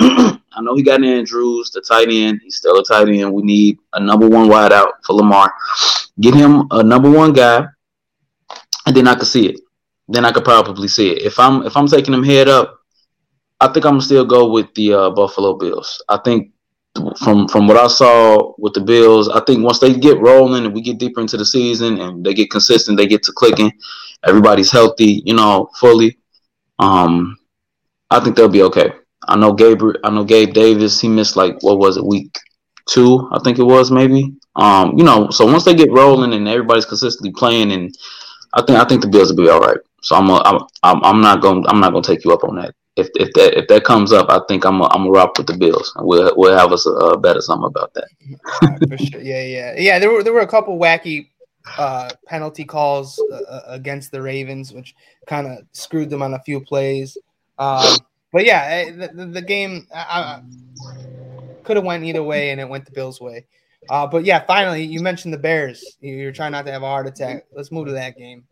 I 0.58 0.60
know 0.60 0.74
he 0.74 0.82
got 0.82 1.04
Andrews, 1.04 1.70
the 1.70 1.80
tight 1.80 2.08
end. 2.10 2.40
He's 2.42 2.56
still 2.56 2.80
a 2.80 2.84
tight 2.84 3.08
end. 3.08 3.32
We 3.32 3.42
need 3.42 3.78
a 3.92 4.00
number 4.00 4.28
one 4.28 4.48
wide 4.48 4.72
out 4.72 4.94
for 5.06 5.12
Lamar. 5.12 5.54
Get 6.20 6.34
him 6.34 6.66
a 6.72 6.82
number 6.82 7.08
one 7.08 7.32
guy, 7.32 7.64
and 8.84 8.96
then 8.96 9.06
I 9.06 9.14
could 9.14 9.28
see 9.28 9.46
it. 9.46 9.60
Then 10.08 10.24
I 10.24 10.32
could 10.32 10.44
probably 10.44 10.88
see 10.88 11.10
it. 11.12 11.22
If 11.22 11.38
I'm 11.38 11.64
if 11.64 11.76
I'm 11.76 11.86
taking 11.86 12.12
him 12.12 12.24
head 12.24 12.48
up, 12.48 12.80
I 13.60 13.68
think 13.68 13.86
I'm 13.86 13.92
gonna 13.92 14.02
still 14.02 14.24
go 14.24 14.50
with 14.50 14.74
the 14.74 14.94
uh, 14.94 15.10
Buffalo 15.10 15.54
Bills. 15.56 16.02
I 16.08 16.18
think 16.24 16.50
from 17.20 17.46
from 17.46 17.68
what 17.68 17.76
I 17.76 17.86
saw 17.86 18.52
with 18.58 18.74
the 18.74 18.80
Bills, 18.80 19.28
I 19.28 19.40
think 19.44 19.62
once 19.62 19.78
they 19.78 19.94
get 19.94 20.18
rolling 20.18 20.64
and 20.64 20.74
we 20.74 20.80
get 20.80 20.98
deeper 20.98 21.20
into 21.20 21.36
the 21.36 21.46
season 21.46 22.00
and 22.00 22.26
they 22.26 22.34
get 22.34 22.50
consistent, 22.50 22.98
they 22.98 23.06
get 23.06 23.22
to 23.22 23.32
clicking, 23.32 23.70
everybody's 24.26 24.72
healthy, 24.72 25.22
you 25.24 25.34
know, 25.34 25.70
fully. 25.78 26.18
Um, 26.80 27.38
I 28.10 28.18
think 28.18 28.34
they'll 28.34 28.48
be 28.48 28.62
okay. 28.62 28.90
I 29.28 29.36
know 29.36 29.52
Gabe. 29.52 29.82
I 30.04 30.10
know 30.10 30.24
Gabe 30.24 30.52
Davis. 30.52 31.00
He 31.00 31.08
missed 31.08 31.36
like 31.36 31.62
what 31.62 31.78
was 31.78 31.96
it, 31.96 32.04
week 32.04 32.38
two? 32.88 33.28
I 33.32 33.38
think 33.40 33.58
it 33.58 33.64
was 33.64 33.90
maybe. 33.90 34.34
Um, 34.56 34.98
you 34.98 35.04
know, 35.04 35.30
so 35.30 35.46
once 35.46 35.64
they 35.64 35.74
get 35.74 35.92
rolling 35.92 36.32
and 36.32 36.48
everybody's 36.48 36.86
consistently 36.86 37.32
playing, 37.32 37.70
and 37.72 37.96
I 38.54 38.62
think 38.62 38.78
I 38.78 38.84
think 38.84 39.02
the 39.02 39.08
Bills 39.08 39.30
will 39.30 39.44
be 39.44 39.48
all 39.48 39.60
right. 39.60 39.78
So 40.02 40.16
I'm 40.16 40.28
a, 40.30 40.66
I'm 40.82 41.04
I'm, 41.04 41.20
not 41.20 41.40
going 41.40 41.66
I'm 41.68 41.80
not 41.80 41.92
going 41.92 42.02
to 42.02 42.14
take 42.14 42.24
you 42.24 42.32
up 42.32 42.44
on 42.44 42.56
that. 42.56 42.74
If, 42.96 43.08
if 43.14 43.32
that 43.34 43.56
if 43.56 43.68
that 43.68 43.84
comes 43.84 44.12
up, 44.12 44.28
I 44.30 44.40
think 44.48 44.64
I'm 44.64 44.80
a, 44.80 44.86
I'm 44.86 45.06
a 45.06 45.10
rock 45.10 45.38
with 45.38 45.46
the 45.46 45.56
Bills, 45.56 45.92
we'll 45.98 46.32
we'll 46.36 46.56
have 46.56 46.72
us 46.72 46.86
a, 46.86 46.90
a 46.90 47.18
better 47.18 47.40
something 47.40 47.66
about 47.66 47.94
that. 47.94 48.98
sure. 49.12 49.20
Yeah, 49.20 49.44
yeah, 49.44 49.74
yeah. 49.76 49.98
There 49.98 50.10
were 50.10 50.22
there 50.24 50.32
were 50.32 50.40
a 50.40 50.48
couple 50.48 50.78
wacky 50.78 51.28
uh, 51.76 52.10
penalty 52.26 52.64
calls 52.64 53.22
uh, 53.30 53.36
uh 53.36 53.62
against 53.66 54.10
the 54.10 54.22
Ravens, 54.22 54.72
which 54.72 54.94
kind 55.26 55.46
of 55.46 55.58
screwed 55.72 56.10
them 56.10 56.22
on 56.22 56.34
a 56.34 56.40
few 56.40 56.60
plays. 56.60 57.16
Um, 57.58 57.98
but 58.32 58.44
yeah, 58.44 58.62
eh, 58.70 58.90
the, 58.92 59.08
the, 59.14 59.26
the 59.26 59.42
game 59.42 59.86
could 61.62 61.76
have 61.76 61.84
went 61.84 62.04
either 62.04 62.22
way, 62.22 62.50
and 62.50 62.60
it 62.60 62.68
went 62.68 62.84
the 62.86 62.92
Bills' 62.92 63.20
way. 63.20 63.46
Uh, 63.88 64.06
but 64.06 64.24
yeah, 64.24 64.44
finally, 64.46 64.84
you 64.84 65.00
mentioned 65.00 65.32
the 65.32 65.38
Bears. 65.38 65.96
You're 66.00 66.32
trying 66.32 66.52
not 66.52 66.66
to 66.66 66.72
have 66.72 66.82
a 66.82 66.86
heart 66.86 67.06
attack. 67.06 67.46
Let's 67.52 67.72
move 67.72 67.86
to 67.86 67.92
that 67.92 68.16
game. 68.16 68.44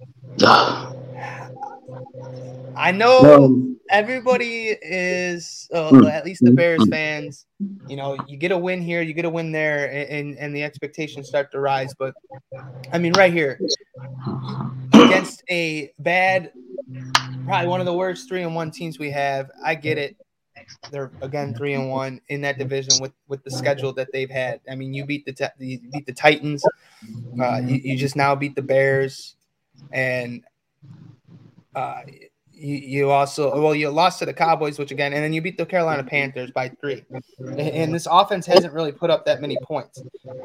I 2.76 2.92
know 2.92 3.76
everybody 3.90 4.76
is, 4.82 5.68
uh, 5.72 6.06
at 6.06 6.24
least 6.24 6.44
the 6.44 6.52
Bears 6.52 6.86
fans. 6.90 7.46
You 7.86 7.96
know, 7.96 8.18
you 8.26 8.36
get 8.36 8.52
a 8.52 8.58
win 8.58 8.82
here, 8.82 9.02
you 9.02 9.14
get 9.14 9.24
a 9.24 9.30
win 9.30 9.52
there, 9.52 9.90
and 9.90 10.36
and 10.38 10.54
the 10.54 10.62
expectations 10.62 11.28
start 11.28 11.50
to 11.52 11.60
rise. 11.60 11.94
But 11.98 12.14
I 12.92 12.98
mean, 12.98 13.12
right 13.14 13.32
here 13.32 13.58
against 14.92 15.42
a 15.50 15.92
bad, 15.98 16.52
probably 17.44 17.68
one 17.68 17.80
of 17.80 17.86
the 17.86 17.94
worst 17.94 18.28
three 18.28 18.42
and 18.42 18.54
one 18.54 18.70
teams 18.70 18.98
we 18.98 19.10
have. 19.10 19.50
I 19.64 19.74
get 19.74 19.98
it. 19.98 20.16
They're 20.90 21.10
again 21.20 21.54
three 21.54 21.74
and 21.74 21.90
one 21.90 22.20
in 22.28 22.40
that 22.42 22.58
division 22.58 23.00
with 23.00 23.12
with 23.28 23.42
the 23.44 23.50
schedule 23.50 23.92
that 23.94 24.08
they've 24.12 24.30
had. 24.30 24.60
I 24.70 24.74
mean, 24.74 24.94
you 24.94 25.04
beat 25.04 25.24
the 25.26 25.52
you 25.58 25.80
beat 25.92 26.06
the 26.06 26.12
Titans, 26.12 26.64
uh, 27.40 27.60
you, 27.64 27.76
you 27.76 27.96
just 27.96 28.16
now 28.16 28.34
beat 28.34 28.54
the 28.54 28.62
Bears, 28.62 29.36
and 29.92 30.44
uh, 31.74 32.00
you, 32.52 32.76
you 32.76 33.10
also 33.10 33.60
well 33.60 33.74
you 33.74 33.88
lost 33.90 34.18
to 34.20 34.26
the 34.26 34.32
Cowboys, 34.34 34.78
which 34.78 34.90
again, 34.90 35.12
and 35.12 35.22
then 35.22 35.32
you 35.32 35.42
beat 35.42 35.58
the 35.58 35.66
Carolina 35.66 36.04
Panthers 36.04 36.50
by 36.50 36.68
three. 36.80 37.04
And, 37.38 37.60
and 37.60 37.94
this 37.94 38.06
offense 38.10 38.46
hasn't 38.46 38.72
really 38.72 38.92
put 38.92 39.10
up 39.10 39.26
that 39.26 39.40
many 39.40 39.56
points. 39.62 40.02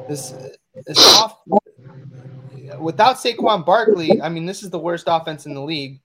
This 0.08 0.34
this 0.86 1.16
off 1.18 1.38
without 2.78 3.16
Saquon 3.16 3.64
Barkley, 3.64 4.20
I 4.20 4.28
mean, 4.28 4.46
this 4.46 4.62
is 4.62 4.70
the 4.70 4.78
worst 4.78 5.04
offense 5.06 5.46
in 5.46 5.54
the 5.54 5.62
league 5.62 6.00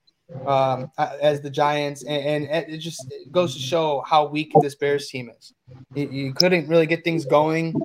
um, 0.46 0.92
as 0.98 1.42
the 1.42 1.50
Giants, 1.50 2.04
and, 2.04 2.48
and, 2.48 2.70
it 2.70 2.80
just 2.80 3.14
goes 3.32 3.54
to 3.54 3.60
show 3.60 4.04
how 4.06 4.28
weak 4.28 4.52
this 4.62 4.76
Bears 4.76 5.08
team 5.08 5.32
is. 5.38 5.54
You, 5.96 6.10
you 6.10 6.34
couldn't 6.34 6.68
really 6.68 6.86
get 6.86 7.04
things 7.04 7.26
going. 7.26 7.76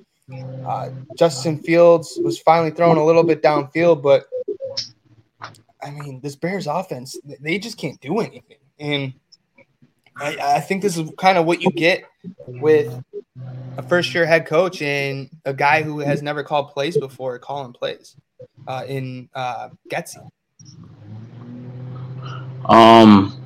Uh, 0.67 0.91
Justin 1.17 1.59
Fields 1.59 2.19
was 2.23 2.39
finally 2.39 2.71
thrown 2.71 2.97
a 2.97 3.05
little 3.05 3.23
bit 3.23 3.43
downfield, 3.43 4.03
but 4.03 4.27
I 5.83 5.91
mean, 5.91 6.21
this 6.21 6.37
Bears 6.37 6.67
offense, 6.67 7.19
they 7.41 7.59
just 7.59 7.77
can't 7.77 8.01
do 8.01 8.21
anything. 8.21 8.59
And 8.79 9.13
I, 10.17 10.37
I 10.57 10.61
think 10.61 10.83
this 10.83 10.97
is 10.97 11.11
kind 11.19 11.39
of 11.39 11.47
what 11.47 11.63
you 11.63 11.71
get 11.71 12.05
with 12.47 13.03
a 13.77 13.83
first 13.83 14.15
year 14.15 14.27
head 14.27 14.47
coach 14.47 14.83
and 14.83 15.31
a 15.45 15.55
guy 15.55 15.83
who 15.83 15.99
has 16.01 16.23
never 16.23 16.43
called 16.43 16.71
plays 16.71 16.97
before 16.97 17.39
calling 17.39 17.73
plays 17.73 18.17
uh, 18.67 18.85
in 18.87 19.29
uh. 19.35 19.69
Um, 22.67 23.43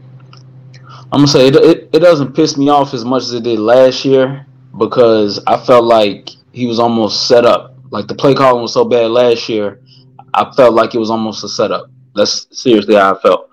I'm 1.12 1.20
gonna 1.20 1.28
say 1.28 1.48
it, 1.48 1.56
it, 1.56 1.90
it 1.92 1.98
doesn't 2.00 2.34
piss 2.34 2.56
me 2.56 2.68
off 2.68 2.92
as 2.92 3.04
much 3.04 3.22
as 3.22 3.32
it 3.32 3.44
did 3.44 3.58
last 3.58 4.04
year 4.04 4.46
because 4.76 5.42
I 5.46 5.56
felt 5.56 5.84
like 5.84 6.30
he 6.52 6.66
was 6.66 6.78
almost 6.78 7.28
set 7.28 7.44
up. 7.44 7.74
Like 7.90 8.08
the 8.08 8.14
play 8.14 8.34
calling 8.34 8.62
was 8.62 8.72
so 8.74 8.84
bad 8.84 9.10
last 9.10 9.48
year, 9.48 9.80
I 10.34 10.52
felt 10.54 10.74
like 10.74 10.94
it 10.94 10.98
was 10.98 11.10
almost 11.10 11.44
a 11.44 11.48
setup. 11.48 11.86
That's 12.14 12.46
seriously 12.50 12.94
how 12.94 13.14
I 13.14 13.20
felt. 13.20 13.50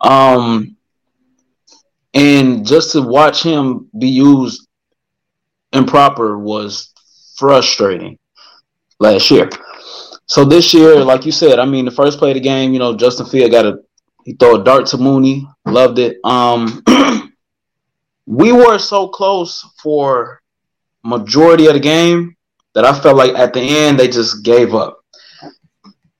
Um, 0.00 0.76
and 2.14 2.66
just 2.66 2.92
to 2.92 3.02
watch 3.02 3.42
him 3.42 3.88
be 3.98 4.08
used 4.08 4.66
improper 5.72 6.38
was 6.38 6.92
frustrating 7.36 8.18
last 8.98 9.30
year. 9.30 9.50
So 10.26 10.44
this 10.44 10.72
year, 10.72 11.04
like 11.04 11.26
you 11.26 11.32
said, 11.32 11.58
I 11.58 11.64
mean, 11.64 11.84
the 11.84 11.90
first 11.90 12.18
play 12.18 12.30
of 12.30 12.34
the 12.34 12.40
game, 12.40 12.72
you 12.72 12.78
know, 12.78 12.96
Justin 12.96 13.26
Field 13.26 13.50
got 13.50 13.66
a 13.66 13.80
he 14.24 14.34
threw 14.34 14.60
a 14.60 14.64
dart 14.64 14.86
to 14.86 14.98
Mooney, 14.98 15.46
loved 15.66 15.98
it. 15.98 16.18
Um, 16.24 16.82
we 18.26 18.52
were 18.52 18.78
so 18.78 19.08
close 19.08 19.62
for 19.82 20.42
majority 21.02 21.66
of 21.66 21.74
the 21.74 21.80
game 21.80 22.36
that 22.74 22.84
I 22.84 22.98
felt 22.98 23.16
like 23.16 23.34
at 23.34 23.52
the 23.52 23.60
end 23.60 23.98
they 23.98 24.08
just 24.08 24.44
gave 24.44 24.74
up. 24.74 25.04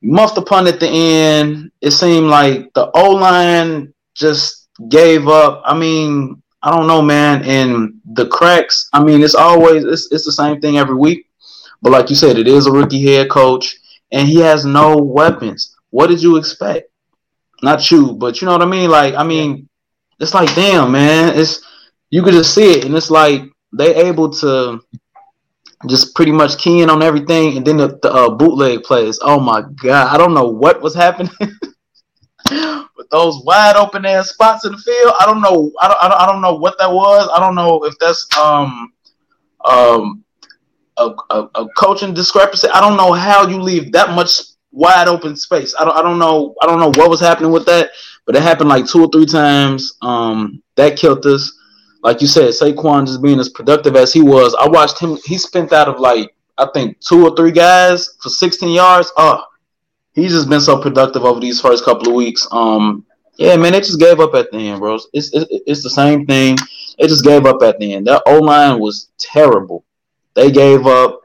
Muffed 0.02 0.34
the 0.34 0.42
punt 0.42 0.66
at 0.68 0.80
the 0.80 0.88
end. 0.88 1.70
It 1.80 1.92
seemed 1.92 2.26
like 2.26 2.72
the 2.74 2.90
O 2.94 3.10
line 3.12 3.94
just 4.14 4.68
gave 4.88 5.28
up. 5.28 5.62
I 5.64 5.78
mean, 5.78 6.42
I 6.62 6.70
don't 6.70 6.88
know, 6.88 7.02
man. 7.02 7.44
And 7.44 8.00
the 8.04 8.26
cracks. 8.26 8.88
I 8.92 9.02
mean, 9.02 9.22
it's 9.22 9.36
always 9.36 9.84
it's 9.84 10.10
it's 10.10 10.24
the 10.24 10.32
same 10.32 10.60
thing 10.60 10.78
every 10.78 10.96
week. 10.96 11.28
But 11.80 11.92
like 11.92 12.10
you 12.10 12.16
said, 12.16 12.36
it 12.36 12.48
is 12.48 12.66
a 12.66 12.72
rookie 12.72 13.04
head 13.04 13.30
coach, 13.30 13.76
and 14.10 14.28
he 14.28 14.38
has 14.40 14.64
no 14.64 14.96
weapons. 14.96 15.76
What 15.90 16.08
did 16.08 16.22
you 16.22 16.36
expect? 16.36 16.91
Not 17.62 17.90
you, 17.90 18.14
but 18.14 18.40
you 18.40 18.46
know 18.46 18.52
what 18.52 18.62
I 18.62 18.66
mean. 18.66 18.90
Like, 18.90 19.14
I 19.14 19.22
mean, 19.22 19.68
it's 20.18 20.34
like, 20.34 20.54
damn, 20.54 20.90
man. 20.90 21.38
It's 21.38 21.62
you 22.10 22.22
could 22.22 22.34
just 22.34 22.54
see 22.54 22.72
it, 22.72 22.84
and 22.84 22.96
it's 22.96 23.10
like 23.10 23.42
they 23.72 23.94
able 23.94 24.30
to 24.30 24.80
just 25.88 26.14
pretty 26.14 26.32
much 26.32 26.58
keying 26.58 26.90
on 26.90 27.02
everything, 27.02 27.56
and 27.56 27.66
then 27.66 27.76
the, 27.76 27.98
the 28.02 28.12
uh, 28.12 28.30
bootleg 28.30 28.82
plays. 28.82 29.18
Oh 29.22 29.40
my 29.40 29.62
god, 29.82 30.12
I 30.12 30.18
don't 30.18 30.34
know 30.34 30.48
what 30.48 30.82
was 30.82 30.94
happening, 30.94 31.32
but 32.48 33.10
those 33.10 33.42
wide 33.44 33.76
open 33.76 34.04
ass 34.04 34.30
spots 34.30 34.64
in 34.64 34.72
the 34.72 34.78
field, 34.78 35.14
I 35.20 35.26
don't 35.26 35.40
know. 35.40 35.72
I 35.80 35.88
don't, 35.88 36.02
I 36.02 36.08
don't. 36.08 36.20
I 36.20 36.26
don't 36.26 36.42
know 36.42 36.54
what 36.54 36.78
that 36.78 36.90
was. 36.90 37.28
I 37.34 37.40
don't 37.40 37.54
know 37.54 37.84
if 37.84 37.94
that's 37.98 38.26
um 38.36 38.92
um 39.64 40.24
a, 40.96 41.10
a, 41.30 41.48
a 41.54 41.68
coaching 41.76 42.12
discrepancy. 42.12 42.68
I 42.68 42.80
don't 42.80 42.96
know 42.96 43.12
how 43.12 43.46
you 43.46 43.60
leave 43.60 43.92
that 43.92 44.10
much 44.10 44.40
wide 44.72 45.08
open 45.08 45.36
space. 45.36 45.74
I 45.78 45.84
don't. 45.84 45.96
I 45.96 46.02
don't 46.02 46.18
know. 46.18 46.54
I 46.62 46.66
don't 46.66 46.80
know 46.80 46.92
what 47.00 47.10
was 47.10 47.20
happening 47.20 47.52
with 47.52 47.66
that, 47.66 47.90
but 48.26 48.34
it 48.34 48.42
happened 48.42 48.68
like 48.68 48.86
two 48.86 49.02
or 49.02 49.08
three 49.10 49.26
times. 49.26 49.96
Um, 50.02 50.62
that 50.76 50.98
killed 50.98 51.24
us 51.26 51.58
like 52.02 52.20
you 52.20 52.26
said, 52.26 52.50
Saquon 52.50 53.06
just 53.06 53.22
being 53.22 53.38
as 53.38 53.48
productive 53.48 53.96
as 53.96 54.12
he 54.12 54.22
was. 54.22 54.54
I 54.54 54.68
watched 54.68 54.98
him. 54.98 55.16
He 55.24 55.38
spent 55.38 55.72
out 55.72 55.88
of 55.88 56.00
like 56.00 56.34
I 56.58 56.68
think 56.74 57.00
two 57.00 57.26
or 57.26 57.34
three 57.36 57.52
guys 57.52 58.16
for 58.20 58.28
16 58.28 58.70
yards. 58.70 59.10
Oh, 59.16 59.44
he's 60.12 60.32
just 60.32 60.48
been 60.48 60.60
so 60.60 60.80
productive 60.80 61.24
over 61.24 61.40
these 61.40 61.60
first 61.60 61.84
couple 61.84 62.08
of 62.08 62.14
weeks. 62.14 62.46
Um, 62.50 63.06
yeah, 63.36 63.56
man, 63.56 63.72
they 63.72 63.80
just 63.80 64.00
gave 64.00 64.20
up 64.20 64.34
at 64.34 64.50
the 64.50 64.58
end, 64.58 64.80
bro. 64.80 64.98
It's 65.12 65.32
it's, 65.32 65.46
it's 65.50 65.82
the 65.82 65.90
same 65.90 66.26
thing. 66.26 66.56
They 66.98 67.06
just 67.06 67.24
gave 67.24 67.46
up 67.46 67.62
at 67.62 67.78
the 67.78 67.94
end. 67.94 68.06
That 68.06 68.22
O 68.26 68.38
line 68.38 68.78
was 68.78 69.10
terrible. 69.18 69.84
They 70.34 70.50
gave 70.50 70.86
up, 70.86 71.20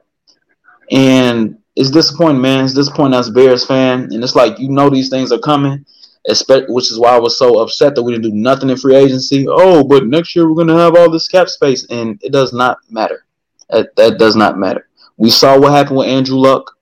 and 0.92 1.58
it's 1.78 1.92
disappointing, 1.92 2.42
man. 2.42 2.66
It's 2.66 2.74
disappointing 2.74 3.20
as 3.20 3.30
a 3.30 3.32
Bears 3.32 3.66
fan, 3.66 4.10
and 4.12 4.24
it's 4.24 4.36
like 4.36 4.60
you 4.60 4.70
know 4.70 4.90
these 4.90 5.10
things 5.10 5.32
are 5.32 5.40
coming 5.40 5.86
Expect, 6.30 6.70
which 6.70 6.92
is 6.92 7.00
why 7.00 7.16
I 7.16 7.20
was 7.20 7.38
so 7.38 7.60
upset 7.60 7.96
that 7.96 8.04
we 8.04 8.12
didn't 8.12 8.30
do 8.30 8.38
nothing 8.38 8.70
in 8.70 8.76
free 8.76 8.96
agency. 8.96 9.46
Oh, 9.48 9.86
but 9.86 10.08
next 10.08 10.36
year 10.36 10.48
we're 10.48 10.56
going 10.56 10.68
to 10.68 10.76
have 10.76 10.96
all 10.96 11.10
this 11.10 11.30
cap 11.30 11.48
space, 11.48 11.86
and 11.90 12.20
it 12.22 12.34
does 12.34 12.52
not 12.52 12.80
matter. 12.90 13.26
That, 13.70 13.96
that 13.96 14.18
does 14.20 14.36
not 14.36 14.58
matter. 14.58 14.90
We 15.16 15.30
saw 15.30 15.58
what 15.58 15.72
happened 15.72 15.98
with 15.98 16.10
Andrew 16.10 16.36
Luck. 16.36 16.78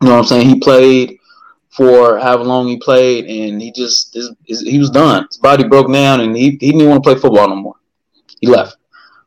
You 0.00 0.08
know 0.08 0.14
what 0.14 0.20
I'm 0.20 0.24
saying? 0.26 0.48
He 0.48 0.60
played 0.60 1.18
for 1.70 2.18
however 2.18 2.44
long 2.44 2.68
he 2.68 2.78
played, 2.78 3.24
and 3.24 3.60
he 3.60 3.72
just 3.72 4.14
his, 4.14 4.30
his, 4.46 4.60
he 4.60 4.78
was 4.78 4.90
done. 4.90 5.26
His 5.28 5.38
body 5.38 5.64
broke 5.64 5.92
down, 5.92 6.20
and 6.20 6.36
he, 6.36 6.50
he 6.60 6.70
didn't 6.70 6.88
want 6.88 7.02
to 7.02 7.10
play 7.10 7.20
football 7.20 7.48
no 7.48 7.56
more. 7.56 7.74
He 8.40 8.46
left. 8.46 8.76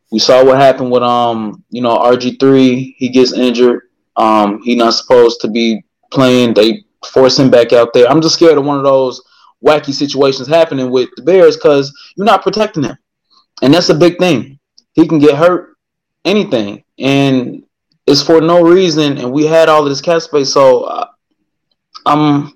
We 0.09 0.19
saw 0.19 0.45
what 0.45 0.57
happened 0.57 0.89
with 0.89 1.03
um 1.03 1.65
you 1.69 1.81
know 1.81 1.97
RG 1.97 2.39
three. 2.39 2.95
He 2.97 3.09
gets 3.09 3.33
injured. 3.33 3.89
Um, 4.17 4.61
he's 4.63 4.77
not 4.77 4.93
supposed 4.93 5.41
to 5.41 5.47
be 5.47 5.83
playing. 6.11 6.53
They 6.53 6.83
force 7.05 7.39
him 7.39 7.49
back 7.49 7.73
out 7.73 7.93
there. 7.93 8.07
I'm 8.09 8.21
just 8.21 8.35
scared 8.35 8.57
of 8.57 8.65
one 8.65 8.77
of 8.77 8.83
those 8.83 9.21
wacky 9.65 9.93
situations 9.93 10.47
happening 10.47 10.89
with 10.89 11.09
the 11.15 11.23
Bears 11.23 11.55
because 11.55 11.93
you're 12.15 12.25
not 12.25 12.43
protecting 12.43 12.83
him, 12.83 12.97
and 13.61 13.73
that's 13.73 13.89
a 13.89 13.95
big 13.95 14.17
thing. 14.17 14.59
He 14.93 15.07
can 15.07 15.19
get 15.19 15.37
hurt, 15.37 15.77
anything, 16.25 16.83
and 16.99 17.63
it's 18.07 18.21
for 18.21 18.41
no 18.41 18.61
reason. 18.61 19.17
And 19.17 19.31
we 19.31 19.45
had 19.45 19.69
all 19.69 19.83
this 19.83 20.01
cap 20.01 20.21
space, 20.21 20.51
so 20.51 20.83
uh, 20.83 21.07
I'm 22.05 22.53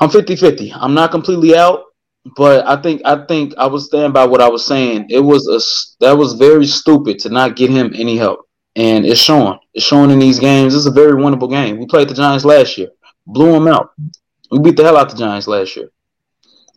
I'm 0.00 0.10
50-50. 0.10 0.72
I'm 0.74 0.94
not 0.94 1.10
completely 1.10 1.56
out, 1.56 1.84
but 2.36 2.66
I 2.66 2.80
think 2.80 3.02
I 3.04 3.24
think 3.26 3.54
I 3.56 3.66
was 3.66 3.86
stand 3.86 4.12
by 4.12 4.26
what 4.26 4.40
I 4.40 4.48
was 4.48 4.66
saying. 4.66 5.06
It 5.10 5.20
was 5.20 5.46
a 5.48 6.04
that 6.04 6.16
was 6.16 6.34
very 6.34 6.66
stupid 6.66 7.18
to 7.20 7.28
not 7.28 7.56
get 7.56 7.70
him 7.70 7.92
any 7.94 8.16
help, 8.16 8.40
and 8.76 9.06
it's 9.06 9.20
showing. 9.20 9.58
It's 9.72 9.84
showing 9.84 10.10
in 10.10 10.18
these 10.18 10.38
games. 10.38 10.74
It's 10.74 10.86
a 10.86 10.90
very 10.90 11.12
winnable 11.12 11.50
game. 11.50 11.78
We 11.78 11.86
played 11.86 12.08
the 12.08 12.14
Giants 12.14 12.44
last 12.44 12.76
year, 12.76 12.88
blew 13.26 13.52
them 13.52 13.68
out. 13.68 13.92
We 14.50 14.58
beat 14.58 14.76
the 14.76 14.84
hell 14.84 14.96
out 14.96 15.06
of 15.06 15.12
the 15.12 15.18
Giants 15.18 15.46
last 15.46 15.76
year. 15.76 15.90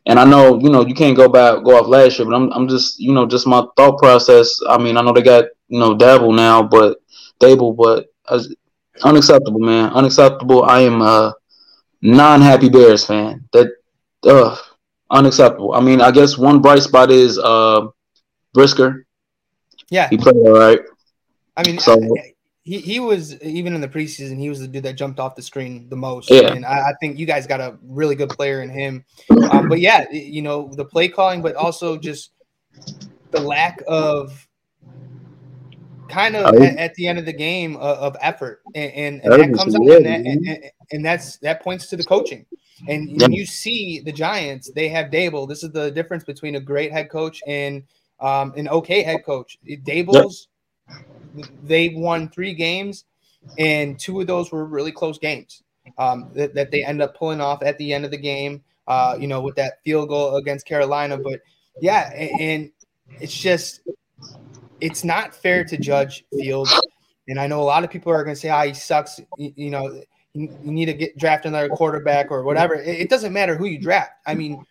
And 0.05 0.19
I 0.19 0.23
know, 0.23 0.57
you 0.59 0.69
know, 0.69 0.85
you 0.85 0.93
can't 0.93 1.17
go 1.17 1.27
back 1.27 1.63
go 1.63 1.77
off 1.77 1.87
last 1.87 2.17
year, 2.17 2.27
but 2.27 2.35
I'm 2.35 2.51
I'm 2.53 2.67
just, 2.67 2.99
you 2.99 3.13
know, 3.13 3.25
just 3.25 3.45
my 3.45 3.65
thought 3.75 3.97
process. 3.99 4.57
I 4.67 4.77
mean, 4.77 4.95
I 4.95 5.01
know 5.01 5.11
they 5.11 5.21
got, 5.21 5.45
you 5.67 5.79
know, 5.79 5.95
Dabble 5.95 6.31
now, 6.31 6.63
but 6.63 6.99
Daboll, 7.41 7.75
but 7.75 8.05
uh, 8.27 8.41
unacceptable, 9.03 9.59
man. 9.59 9.91
Unacceptable. 9.91 10.63
I 10.63 10.81
am 10.81 11.01
a 11.01 11.33
non-happy 12.01 12.69
Bears 12.69 13.05
fan. 13.05 13.43
That 13.51 13.71
uh 14.23 14.55
unacceptable. 15.11 15.73
I 15.73 15.81
mean, 15.81 15.99
I 15.99 16.11
guess 16.11 16.37
one 16.37 16.61
bright 16.61 16.83
spot 16.83 17.11
is 17.11 17.37
uh 17.37 17.87
Brisker. 18.53 19.05
Yeah. 19.89 20.07
He 20.09 20.17
played 20.17 20.35
all 20.35 20.57
right. 20.57 20.79
I 21.57 21.67
mean, 21.67 21.79
So- 21.79 21.99
he, 22.63 22.79
he 22.79 22.99
was 22.99 23.41
even 23.41 23.73
in 23.73 23.79
the 23.79 23.87
preseason. 23.87 24.37
He 24.37 24.49
was 24.49 24.59
the 24.59 24.67
dude 24.67 24.83
that 24.83 24.95
jumped 24.97 25.21
off 25.21 25.35
the 25.37 25.41
screen 25.41 25.87
the 25.87 25.95
most. 25.95 26.29
Yeah. 26.29 26.51
and 26.51 26.65
I, 26.65 26.89
I 26.89 26.93
think 26.99 27.17
you 27.17 27.25
guys 27.25 27.47
got 27.47 27.61
a 27.61 27.77
really 27.81 28.13
good 28.13 28.27
player 28.29 28.61
in 28.61 28.69
him. 28.69 29.05
Um, 29.51 29.69
but 29.69 29.79
yeah, 29.79 30.05
you 30.11 30.41
know 30.41 30.69
the 30.75 30.83
play 30.83 31.07
calling, 31.07 31.41
but 31.41 31.55
also 31.55 31.97
just 31.97 32.31
the 33.31 33.39
lack 33.39 33.81
of 33.87 34.45
kind 36.09 36.35
of 36.35 36.53
I- 36.55 36.65
at, 36.65 36.77
at 36.77 36.93
the 36.95 37.07
end 37.07 37.19
of 37.19 37.25
the 37.25 37.31
game 37.31 37.77
of, 37.77 37.97
of 37.99 38.17
effort, 38.21 38.61
and, 38.75 38.91
and, 38.91 39.21
and 39.23 39.33
that 39.53 39.57
comes 39.57 39.73
up 39.73 39.81
and, 39.81 40.05
that, 40.05 40.25
and, 40.25 40.71
and- 40.91 41.05
that's 41.05 41.37
that 41.37 41.61
points 41.63 41.87
to 41.87 41.95
the 41.95 42.03
coaching. 42.03 42.45
And 42.89 43.09
Yeah. 43.09 43.17
when 43.27 43.31
you 43.31 43.45
see 43.45 44.01
the 44.01 44.11
Giants, 44.11 44.69
they 44.75 44.89
have 44.89 45.09
Daboll. 45.09 45.47
This 45.47 45.63
is 45.63 45.71
the 45.71 45.89
difference 45.89 46.25
between 46.25 46.55
a 46.55 46.59
great 46.59 46.91
head 46.91 47.09
coach 47.09 47.41
and 47.47 47.83
um, 48.19 48.53
an 48.57 48.67
okay 48.67 49.03
head 49.03 49.23
coach. 49.25 49.57
Daboll's 49.65 50.49
they 51.63 51.89
won 51.89 52.29
three 52.29 52.53
games, 52.53 53.05
and 53.57 53.99
two 53.99 54.19
of 54.21 54.27
those 54.27 54.51
were 54.51 54.65
really 54.65 54.91
close 54.91 55.17
games 55.17 55.63
um, 55.97 56.29
that, 56.33 56.53
that 56.53 56.71
they 56.71 56.83
end 56.83 57.01
up 57.01 57.17
pulling 57.17 57.41
off 57.41 57.63
at 57.63 57.77
the 57.77 57.93
end 57.93 58.05
of 58.05 58.11
the 58.11 58.17
game. 58.17 58.63
Uh, 58.87 59.17
you 59.19 59.27
know, 59.27 59.41
with 59.41 59.55
that 59.55 59.83
field 59.83 60.07
goal 60.07 60.37
against 60.37 60.65
Carolina. 60.65 61.17
But 61.17 61.41
yeah, 61.81 62.09
and 62.39 62.71
it's 63.19 63.37
just 63.37 63.81
it's 64.79 65.03
not 65.03 65.35
fair 65.35 65.63
to 65.65 65.77
judge 65.77 66.23
Fields. 66.31 66.73
And 67.27 67.39
I 67.39 67.47
know 67.47 67.59
a 67.59 67.63
lot 67.63 67.83
of 67.83 67.89
people 67.89 68.13
are 68.13 68.23
going 68.23 68.35
to 68.35 68.39
say, 68.39 68.49
"Ah, 68.49 68.63
he 68.63 68.73
sucks." 68.73 69.19
You, 69.37 69.51
you 69.55 69.69
know, 69.69 70.01
you, 70.33 70.57
you 70.63 70.71
need 70.71 70.85
to 70.85 70.93
get 70.93 71.17
draft 71.17 71.45
another 71.45 71.67
quarterback 71.67 72.31
or 72.31 72.43
whatever. 72.43 72.75
It, 72.75 73.01
it 73.01 73.09
doesn't 73.09 73.33
matter 73.33 73.57
who 73.57 73.65
you 73.65 73.79
draft. 73.79 74.11
I 74.25 74.35
mean, 74.35 74.63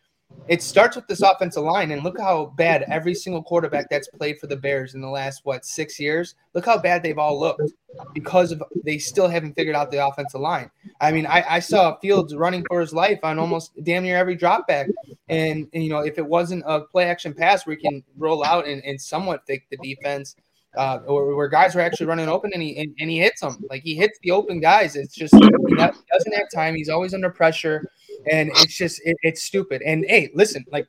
it 0.49 0.62
starts 0.62 0.94
with 0.94 1.07
this 1.09 1.22
offensive 1.22 1.64
line, 1.64 1.90
and 1.90 2.05
look 2.05 2.18
how 2.20 2.46
bad 2.57 2.85
every 2.88 3.14
single 3.14 3.42
quarterback 3.42 3.88
that's 3.90 4.09
played 4.09 4.38
for 4.38 4.46
the 4.46 4.57
Bears 4.57 4.94
in 4.94 5.01
the 5.01 5.09
last 5.09 5.40
what 5.44 5.64
six 5.64 5.99
years. 5.99 6.35
Look 6.55 6.64
how 6.64 6.79
bad 6.79 7.03
they've 7.03 7.18
all 7.18 7.38
looked 7.38 7.72
because 8.14 8.53
of 8.53 8.62
they 8.85 8.99
still 8.99 9.29
haven't 9.29 9.55
figured 9.55 9.75
out 9.75 9.90
the 9.90 10.07
offensive 10.07 10.40
line. 10.40 10.70
I 11.01 11.12
mean, 11.12 11.27
I, 11.27 11.44
I 11.49 11.59
saw 11.59 11.99
Fields 11.99 12.35
running 12.35 12.64
for 12.68 12.81
his 12.81 12.92
life 12.92 13.18
on 13.22 13.38
almost 13.38 13.72
damn 13.83 14.05
near 14.05 14.16
every 14.16 14.37
drop 14.37 14.68
back, 14.68 14.88
and, 15.29 15.66
and 15.72 15.83
you 15.83 15.90
know 15.90 16.01
if 16.01 16.18
it 16.18 16.27
wasn't 16.27 16.62
a 16.66 16.81
play 16.81 17.07
action 17.07 17.35
pass 17.35 17.66
where 17.66 17.77
he 17.77 17.83
can 17.83 18.05
roll 18.16 18.44
out 18.44 18.66
and, 18.66 18.85
and 18.85 19.01
somewhat 19.01 19.46
fake 19.46 19.64
the 19.70 19.79
defense. 19.79 20.37
Uh, 20.77 21.01
or 21.07 21.35
where 21.35 21.49
guys 21.49 21.75
are 21.75 21.81
actually 21.81 22.05
running 22.05 22.29
open 22.29 22.51
and 22.53 22.62
he 22.62 22.77
and, 22.77 22.94
and 23.01 23.09
he 23.09 23.18
hits 23.18 23.40
them 23.40 23.57
like 23.70 23.83
he 23.83 23.94
hits 23.94 24.18
the 24.22 24.31
open 24.31 24.61
guys. 24.61 24.94
It's 24.94 25.14
just 25.14 25.33
he 25.33 25.75
doesn't 25.75 26.35
have 26.35 26.51
time. 26.55 26.75
He's 26.75 26.90
always 26.90 27.14
under 27.14 27.31
pressure, 27.31 27.90
and 28.31 28.50
it's 28.57 28.76
just 28.76 29.00
it, 29.05 29.16
it's 29.22 29.42
stupid. 29.42 29.83
And 29.83 30.05
hey, 30.09 30.31
listen, 30.35 30.64
like 30.70 30.87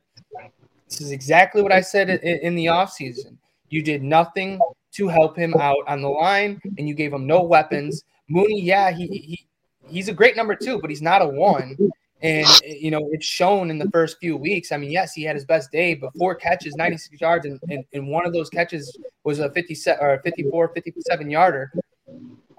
this 0.88 1.00
is 1.00 1.10
exactly 1.10 1.62
what 1.62 1.72
I 1.72 1.80
said 1.80 2.08
in, 2.10 2.18
in 2.18 2.54
the 2.54 2.66
offseason. 2.66 3.36
You 3.68 3.82
did 3.82 4.02
nothing 4.02 4.58
to 4.92 5.08
help 5.08 5.36
him 5.36 5.54
out 5.60 5.84
on 5.86 6.00
the 6.00 6.08
line, 6.08 6.60
and 6.78 6.88
you 6.88 6.94
gave 6.94 7.12
him 7.12 7.26
no 7.26 7.42
weapons. 7.42 8.04
Mooney, 8.28 8.60
yeah, 8.60 8.90
he, 8.90 9.06
he 9.06 9.46
he's 9.88 10.08
a 10.08 10.12
great 10.12 10.36
number 10.36 10.54
two, 10.54 10.80
but 10.80 10.90
he's 10.90 11.02
not 11.02 11.22
a 11.22 11.26
one. 11.26 11.76
And 12.20 12.48
you 12.64 12.90
know, 12.90 13.08
it's 13.12 13.26
shown 13.26 13.70
in 13.70 13.78
the 13.78 13.88
first 13.90 14.18
few 14.18 14.36
weeks. 14.36 14.72
I 14.72 14.76
mean, 14.76 14.90
yes, 14.90 15.12
he 15.12 15.22
had 15.22 15.36
his 15.36 15.44
best 15.44 15.70
day, 15.70 15.94
but 15.94 16.12
four 16.18 16.34
catches, 16.34 16.74
96 16.74 17.20
yards, 17.20 17.46
and, 17.46 17.60
and, 17.68 17.84
and 17.92 18.08
one 18.08 18.26
of 18.26 18.32
those 18.32 18.50
catches 18.50 18.98
was 19.22 19.38
a 19.38 19.50
57 19.52 20.02
or 20.02 20.14
a 20.14 20.22
54, 20.22 20.68
57 20.74 21.30
yarder. 21.30 21.70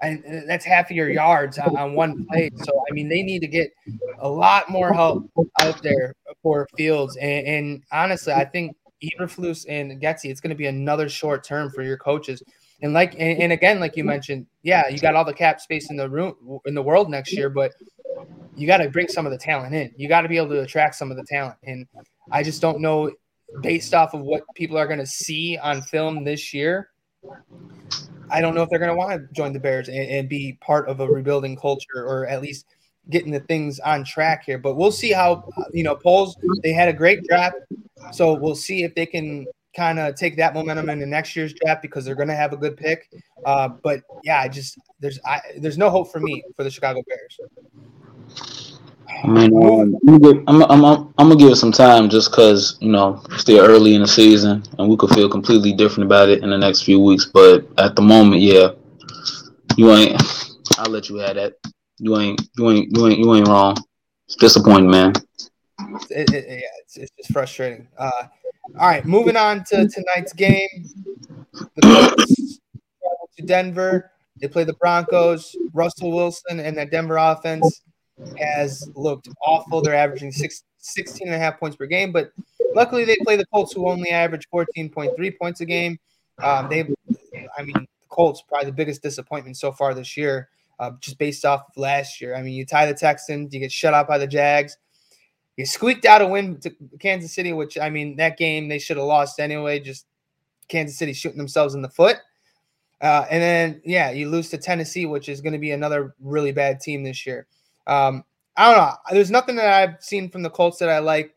And 0.02 0.48
that's 0.48 0.64
half 0.64 0.90
of 0.90 0.96
your 0.96 1.10
yards 1.10 1.58
on, 1.58 1.76
on 1.76 1.94
one 1.94 2.26
play. 2.26 2.50
So 2.56 2.84
I 2.90 2.94
mean, 2.94 3.08
they 3.08 3.22
need 3.22 3.40
to 3.40 3.46
get 3.46 3.70
a 4.18 4.28
lot 4.28 4.70
more 4.70 4.92
help 4.92 5.30
out 5.60 5.82
there 5.82 6.14
for 6.42 6.66
Fields. 6.76 7.16
And, 7.16 7.46
and 7.46 7.82
honestly, 7.92 8.32
I 8.32 8.44
think 8.44 8.76
Eberflus 9.02 9.66
and 9.68 10.00
Getsy, 10.00 10.26
it's 10.26 10.40
going 10.40 10.50
to 10.50 10.56
be 10.56 10.66
another 10.66 11.08
short 11.08 11.44
term 11.44 11.70
for 11.70 11.82
your 11.82 11.96
coaches. 11.96 12.42
And 12.82 12.92
like, 12.94 13.12
and, 13.18 13.42
and 13.42 13.52
again, 13.52 13.78
like 13.78 13.96
you 13.96 14.04
mentioned, 14.04 14.46
yeah, 14.62 14.88
you 14.88 14.98
got 14.98 15.14
all 15.14 15.24
the 15.24 15.34
cap 15.34 15.60
space 15.60 15.90
in 15.90 15.96
the 15.96 16.08
room 16.08 16.60
in 16.64 16.74
the 16.74 16.82
world 16.82 17.10
next 17.10 17.32
year, 17.32 17.50
but 17.50 17.72
you 18.56 18.66
got 18.66 18.78
to 18.78 18.88
bring 18.88 19.08
some 19.08 19.26
of 19.26 19.32
the 19.32 19.38
talent 19.38 19.74
in. 19.74 19.92
You 19.96 20.08
got 20.08 20.22
to 20.22 20.28
be 20.28 20.36
able 20.36 20.50
to 20.50 20.60
attract 20.60 20.94
some 20.94 21.10
of 21.10 21.16
the 21.16 21.24
talent. 21.24 21.56
And 21.64 21.86
I 22.30 22.42
just 22.42 22.62
don't 22.62 22.80
know, 22.80 23.12
based 23.62 23.94
off 23.94 24.14
of 24.14 24.20
what 24.20 24.44
people 24.54 24.78
are 24.78 24.86
going 24.86 24.98
to 24.98 25.06
see 25.06 25.58
on 25.58 25.82
film 25.82 26.24
this 26.24 26.54
year, 26.54 26.90
I 28.30 28.40
don't 28.40 28.54
know 28.54 28.62
if 28.62 28.70
they're 28.70 28.78
going 28.78 28.90
to 28.90 28.96
want 28.96 29.12
to 29.12 29.34
join 29.34 29.52
the 29.52 29.60
Bears 29.60 29.88
and, 29.88 29.98
and 29.98 30.28
be 30.28 30.58
part 30.60 30.88
of 30.88 31.00
a 31.00 31.06
rebuilding 31.06 31.56
culture 31.56 32.04
or 32.06 32.26
at 32.26 32.42
least 32.42 32.66
getting 33.08 33.32
the 33.32 33.40
things 33.40 33.80
on 33.80 34.04
track 34.04 34.44
here. 34.44 34.58
But 34.58 34.76
we'll 34.76 34.92
see 34.92 35.12
how, 35.12 35.48
you 35.72 35.82
know, 35.82 35.96
Poles, 35.96 36.36
they 36.62 36.72
had 36.72 36.88
a 36.88 36.92
great 36.92 37.24
draft. 37.24 37.56
So 38.12 38.34
we'll 38.34 38.54
see 38.54 38.84
if 38.84 38.94
they 38.94 39.06
can 39.06 39.46
kind 39.76 39.98
of 39.98 40.14
take 40.16 40.36
that 40.36 40.54
momentum 40.54 40.88
into 40.88 41.06
next 41.06 41.36
year's 41.36 41.52
draft 41.54 41.82
because 41.82 42.04
they're 42.04 42.14
going 42.14 42.28
to 42.28 42.34
have 42.34 42.52
a 42.52 42.56
good 42.56 42.76
pick. 42.76 43.08
Uh, 43.44 43.68
but 43.68 44.00
yeah, 44.24 44.40
I 44.40 44.48
just, 44.48 44.78
there's, 45.00 45.18
I, 45.24 45.40
there's 45.58 45.78
no 45.78 45.90
hope 45.90 46.10
for 46.10 46.20
me 46.20 46.42
for 46.56 46.64
the 46.64 46.70
Chicago 46.70 47.02
Bears. 47.08 47.40
I 49.22 49.26
mean, 49.26 49.54
um, 49.54 49.96
I'm, 50.46 50.62
I'm, 50.62 50.84
I'm, 50.84 51.14
I'm, 51.18 51.28
gonna 51.28 51.36
give 51.36 51.50
it 51.50 51.56
some 51.56 51.72
time 51.72 52.08
just 52.08 52.30
because 52.30 52.78
you 52.80 52.90
know 52.90 53.22
it's 53.30 53.42
still 53.42 53.64
early 53.64 53.94
in 53.94 54.00
the 54.00 54.08
season 54.08 54.62
and 54.78 54.88
we 54.88 54.96
could 54.96 55.10
feel 55.10 55.28
completely 55.28 55.72
different 55.72 56.06
about 56.06 56.30
it 56.30 56.42
in 56.42 56.50
the 56.50 56.56
next 56.56 56.82
few 56.82 57.00
weeks. 57.00 57.26
But 57.26 57.66
at 57.76 57.96
the 57.96 58.02
moment, 58.02 58.40
yeah, 58.40 58.70
you 59.76 59.90
ain't. 59.92 60.20
I'll 60.78 60.90
let 60.90 61.10
you 61.10 61.16
have 61.16 61.36
that. 61.36 61.54
You 61.98 62.18
ain't. 62.18 62.40
You 62.56 62.70
ain't. 62.70 62.96
You 62.96 63.06
ain't. 63.08 63.18
You 63.18 63.34
ain't 63.34 63.48
wrong. 63.48 63.76
It's 64.26 64.36
disappointing, 64.36 64.90
man. 64.90 65.12
It, 66.10 66.32
it, 66.32 66.46
yeah, 66.48 66.60
it's, 66.82 66.96
it's 66.96 67.12
just 67.16 67.32
frustrating. 67.32 67.88
Uh, 67.98 68.10
all 68.78 68.88
right, 68.88 69.04
moving 69.04 69.36
on 69.36 69.64
to 69.64 69.88
tonight's 69.88 70.32
game. 70.32 70.68
To 71.82 73.42
Denver. 73.44 74.12
They 74.40 74.48
play 74.48 74.64
the 74.64 74.74
Broncos. 74.74 75.54
Russell 75.74 76.12
Wilson 76.12 76.60
and 76.60 76.78
that 76.78 76.90
Denver 76.90 77.16
offense 77.16 77.82
has 78.38 78.88
looked 78.94 79.28
awful. 79.44 79.82
They're 79.82 79.94
averaging 79.94 80.32
six, 80.32 80.64
16 80.78 81.28
and 81.28 81.34
a 81.34 81.38
half 81.38 81.58
points 81.58 81.76
per 81.76 81.86
game, 81.86 82.12
but 82.12 82.32
luckily 82.74 83.04
they 83.04 83.16
play 83.24 83.36
the 83.36 83.46
Colts, 83.46 83.72
who 83.72 83.88
only 83.88 84.10
average 84.10 84.46
14.3 84.52 85.38
points 85.38 85.60
a 85.60 85.66
game. 85.66 85.98
Um, 86.42 86.68
they, 86.68 86.80
I 87.58 87.62
mean, 87.62 87.74
the 87.74 87.86
Colts 88.08 88.42
probably 88.48 88.66
the 88.66 88.76
biggest 88.76 89.02
disappointment 89.02 89.56
so 89.56 89.72
far 89.72 89.94
this 89.94 90.16
year, 90.16 90.48
uh, 90.78 90.92
just 91.00 91.18
based 91.18 91.44
off 91.44 91.64
of 91.68 91.76
last 91.76 92.20
year. 92.20 92.34
I 92.34 92.42
mean, 92.42 92.54
you 92.54 92.64
tie 92.64 92.86
the 92.86 92.94
Texans, 92.94 93.52
you 93.52 93.60
get 93.60 93.72
shut 93.72 93.94
out 93.94 94.08
by 94.08 94.18
the 94.18 94.26
Jags. 94.26 94.76
You 95.56 95.66
squeaked 95.66 96.06
out 96.06 96.22
a 96.22 96.26
win 96.26 96.58
to 96.60 96.74
Kansas 97.00 97.34
City, 97.34 97.52
which 97.52 97.76
I 97.76 97.90
mean, 97.90 98.16
that 98.16 98.38
game 98.38 98.68
they 98.68 98.78
should 98.78 98.96
have 98.96 99.06
lost 99.06 99.38
anyway. 99.38 99.80
Just 99.80 100.06
Kansas 100.68 100.96
City 100.96 101.12
shooting 101.12 101.36
themselves 101.36 101.74
in 101.74 101.82
the 101.82 101.88
foot. 101.88 102.16
Uh, 103.00 103.26
and 103.30 103.42
then, 103.42 103.80
yeah, 103.84 104.10
you 104.10 104.28
lose 104.28 104.50
to 104.50 104.58
Tennessee, 104.58 105.06
which 105.06 105.28
is 105.28 105.40
going 105.40 105.52
to 105.52 105.58
be 105.58 105.70
another 105.70 106.14
really 106.20 106.52
bad 106.52 106.80
team 106.80 107.02
this 107.02 107.26
year. 107.26 107.46
Um, 107.90 108.24
I 108.56 108.72
don't 108.72 108.78
know. 108.78 108.94
There's 109.10 109.30
nothing 109.30 109.56
that 109.56 109.72
I've 109.72 110.02
seen 110.02 110.30
from 110.30 110.42
the 110.42 110.50
Colts 110.50 110.78
that 110.78 110.88
I 110.88 111.00
like. 111.00 111.34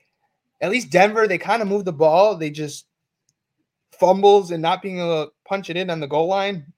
At 0.61 0.71
least 0.71 0.91
Denver, 0.91 1.27
they 1.27 1.37
kind 1.37 1.61
of 1.61 1.67
move 1.67 1.83
the 1.83 1.91
ball. 1.91 2.35
They 2.35 2.51
just 2.51 2.85
fumbles 3.91 4.51
and 4.51 4.61
not 4.61 4.81
being 4.81 4.99
able 4.99 5.25
to 5.25 5.31
punch 5.45 5.69
it 5.69 5.77
in 5.77 5.89
on 5.89 5.99
the 5.99 6.07
goal 6.07 6.27
line 6.27 6.71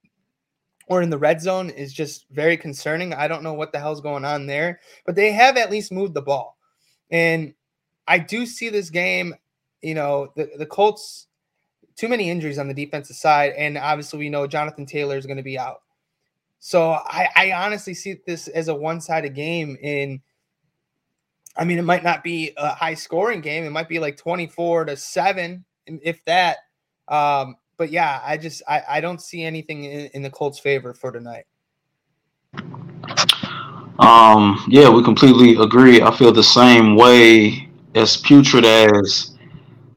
or 0.88 1.02
in 1.02 1.10
the 1.10 1.18
red 1.18 1.42
zone 1.42 1.70
is 1.70 1.94
just 1.94 2.26
very 2.32 2.58
concerning. 2.58 3.14
I 3.14 3.28
don't 3.28 3.44
know 3.44 3.54
what 3.54 3.72
the 3.72 3.80
hell's 3.80 4.02
going 4.02 4.26
on 4.26 4.46
there, 4.46 4.80
but 5.06 5.16
they 5.16 5.32
have 5.32 5.58
at 5.58 5.72
least 5.72 5.92
moved 5.92 6.14
the 6.14 6.22
ball. 6.22 6.58
And 7.12 7.54
I 8.08 8.20
do 8.20 8.46
see 8.46 8.70
this 8.70 8.90
game, 8.90 9.34
you 9.82 9.96
know, 9.96 10.32
the, 10.36 10.52
the 10.58 10.66
Colts, 10.66 11.28
too 11.96 12.08
many 12.08 12.30
injuries 12.30 12.60
on 12.60 12.68
the 12.68 12.74
defensive 12.74 13.16
side. 13.16 13.54
And 13.58 13.78
obviously, 13.78 14.20
we 14.20 14.30
know 14.30 14.48
Jonathan 14.48 14.86
Taylor 14.86 15.18
is 15.18 15.26
going 15.26 15.38
to 15.38 15.44
be 15.44 15.58
out. 15.58 15.82
So 16.66 16.94
I, 16.94 17.30
I 17.36 17.52
honestly 17.52 17.94
see 17.94 18.16
this 18.26 18.48
as 18.48 18.70
a 18.70 18.74
one 18.74 19.00
sided 19.00 19.36
game. 19.36 19.78
In, 19.84 20.20
I 21.56 21.64
mean, 21.64 21.78
it 21.78 21.84
might 21.84 22.04
not 22.04 22.24
be 22.24 22.54
a 22.58 22.70
high 22.70 22.96
scoring 22.96 23.42
game. 23.42 23.66
It 23.66 23.70
might 23.70 23.88
be 23.88 24.00
like 24.00 24.18
24 24.18 24.86
to 24.86 24.98
7, 24.98 25.64
if 25.86 26.26
that. 26.26 26.58
Um, 27.08 27.58
but 27.78 27.92
yeah, 27.92 28.20
I 28.26 28.38
just 28.38 28.64
I, 28.68 28.82
I 28.90 29.00
don't 29.00 29.22
see 29.22 29.44
anything 29.44 29.84
in, 29.84 30.10
in 30.16 30.22
the 30.24 30.32
Colts' 30.32 30.58
favor 30.58 30.96
for 30.96 31.12
tonight. 31.12 31.46
Um, 34.00 34.66
yeah, 34.68 34.90
we 34.90 35.04
completely 35.04 35.62
agree. 35.62 36.02
I 36.02 36.10
feel 36.18 36.32
the 36.32 36.42
same 36.42 36.96
way 36.96 37.70
as 37.94 38.18
putrid 38.18 38.66
as 38.66 39.38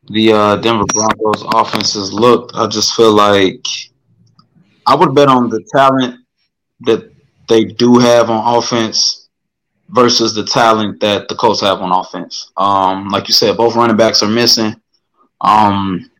the 0.08 0.34
uh, 0.34 0.56
Denver 0.56 0.84
Broncos 0.92 1.44
offenses 1.54 2.12
looked. 2.12 2.54
I 2.54 2.66
just 2.66 2.94
feel 2.94 3.14
like 3.14 3.66
I 4.86 4.94
would 4.94 5.14
bet 5.14 5.28
on 5.28 5.48
the 5.48 5.64
talent 5.72 6.26
that 6.80 7.12
they 7.48 7.64
do 7.64 7.98
have 7.98 8.30
on 8.30 8.56
offense 8.56 9.28
versus 9.90 10.34
the 10.34 10.44
talent 10.44 11.00
that 11.00 11.28
the 11.28 11.34
Colts 11.34 11.60
have 11.60 11.80
on 11.80 11.92
offense. 11.92 12.50
Um, 12.56 13.08
like 13.08 13.28
you 13.28 13.34
said, 13.34 13.56
both 13.56 13.74
running 13.74 13.96
backs 13.96 14.22
are 14.22 14.28
missing. 14.28 14.80
Um, 15.40 16.10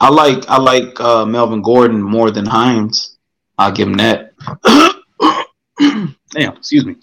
I 0.00 0.10
like 0.10 0.48
I 0.48 0.58
like 0.58 0.98
uh, 1.00 1.24
Melvin 1.24 1.62
Gordon 1.62 2.02
more 2.02 2.30
than 2.30 2.46
Hines. 2.46 3.16
I'll 3.58 3.72
give 3.72 3.88
him 3.88 3.96
that. 3.96 4.32
Damn, 6.30 6.56
excuse 6.56 6.84
me. 6.84 6.96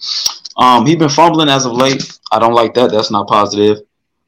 Um, 0.56 0.86
he's 0.86 0.96
been 0.96 1.08
fumbling 1.08 1.48
as 1.48 1.66
of 1.66 1.72
late. 1.72 2.18
I 2.30 2.38
don't 2.38 2.54
like 2.54 2.74
that. 2.74 2.90
That's 2.90 3.10
not 3.10 3.26
positive. 3.26 3.78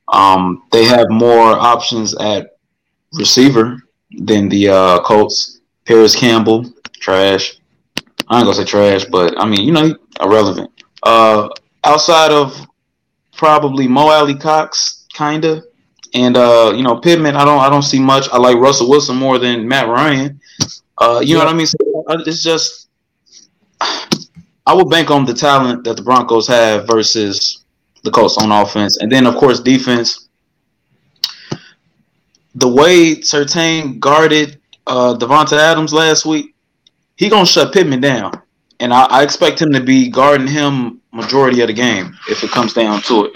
Um, 0.08 0.64
they 0.72 0.84
have 0.84 1.10
more 1.10 1.50
options 1.52 2.14
at 2.16 2.56
receiver 3.12 3.82
than 4.10 4.48
the 4.48 4.68
uh, 4.68 5.00
Colts. 5.02 5.60
Parris 5.84 6.16
Campbell, 6.16 6.72
trash. 6.94 7.60
I 8.28 8.38
ain't 8.38 8.44
gonna 8.44 8.54
say 8.56 8.64
trash, 8.64 9.04
but 9.04 9.40
I 9.40 9.46
mean, 9.46 9.62
you 9.62 9.72
know, 9.72 9.94
irrelevant. 10.20 10.70
Uh, 11.02 11.48
outside 11.84 12.32
of 12.32 12.66
probably 13.36 13.86
Mo 13.86 14.08
Alie-Cox, 14.08 15.06
kinda, 15.12 15.62
and 16.14 16.36
uh, 16.36 16.72
you 16.74 16.82
know, 16.82 16.96
Pittman. 16.96 17.36
I 17.36 17.44
don't, 17.44 17.60
I 17.60 17.70
don't 17.70 17.82
see 17.82 18.00
much. 18.00 18.28
I 18.30 18.38
like 18.38 18.56
Russell 18.56 18.88
Wilson 18.88 19.16
more 19.16 19.38
than 19.38 19.68
Matt 19.68 19.88
Ryan. 19.88 20.40
Uh, 20.98 21.20
you 21.22 21.28
yeah. 21.28 21.34
know 21.34 21.44
what 21.44 21.54
I 21.54 21.56
mean? 21.56 21.66
So 21.66 21.76
it's 22.26 22.42
just, 22.42 22.88
I 24.66 24.72
would 24.74 24.88
bank 24.90 25.10
on 25.10 25.24
the 25.24 25.34
talent 25.34 25.84
that 25.84 25.96
the 25.96 26.02
Broncos 26.02 26.48
have 26.48 26.86
versus 26.86 27.64
the 28.02 28.10
Colts 28.10 28.38
on 28.38 28.50
offense, 28.50 28.96
and 28.98 29.10
then 29.10 29.26
of 29.26 29.36
course 29.36 29.60
defense. 29.60 30.28
The 32.54 32.68
way 32.68 33.16
Surtain 33.16 34.00
guarded 34.00 34.58
uh, 34.86 35.14
Davante 35.18 35.58
Adams 35.58 35.92
last 35.92 36.24
week, 36.24 36.55
he 37.16 37.28
gonna 37.28 37.46
shut 37.46 37.72
Pittman 37.72 38.00
down, 38.00 38.32
and 38.80 38.92
I, 38.92 39.04
I, 39.06 39.22
expect 39.22 39.60
him 39.60 39.72
to 39.72 39.80
be 39.80 40.08
guarding 40.08 40.46
him 40.46 41.00
majority 41.12 41.60
of 41.62 41.68
the 41.68 41.72
game 41.72 42.16
if 42.28 42.44
it 42.44 42.50
comes 42.50 42.74
down 42.74 43.02
to 43.02 43.26
it. 43.26 43.32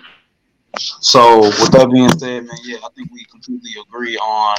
So 0.79 1.41
with 1.41 1.73
that 1.73 1.91
being 1.91 2.11
said, 2.11 2.45
man, 2.45 2.57
yeah, 2.65 2.79
I 2.85 2.89
think 2.95 3.11
we 3.13 3.25
completely 3.25 3.71
agree 3.81 4.17
on 4.17 4.57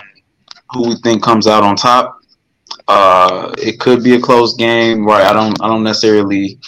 who 0.71 0.89
we 0.89 0.95
think 0.97 1.23
comes 1.23 1.47
out 1.47 1.63
on 1.63 1.75
top. 1.75 2.19
Uh, 2.87 3.53
it 3.57 3.79
could 3.79 4.03
be 4.03 4.15
a 4.15 4.19
close 4.19 4.55
game, 4.55 5.05
right? 5.05 5.25
I 5.25 5.33
don't, 5.33 5.61
I 5.61 5.67
don't 5.67 5.83
necessarily 5.83 6.59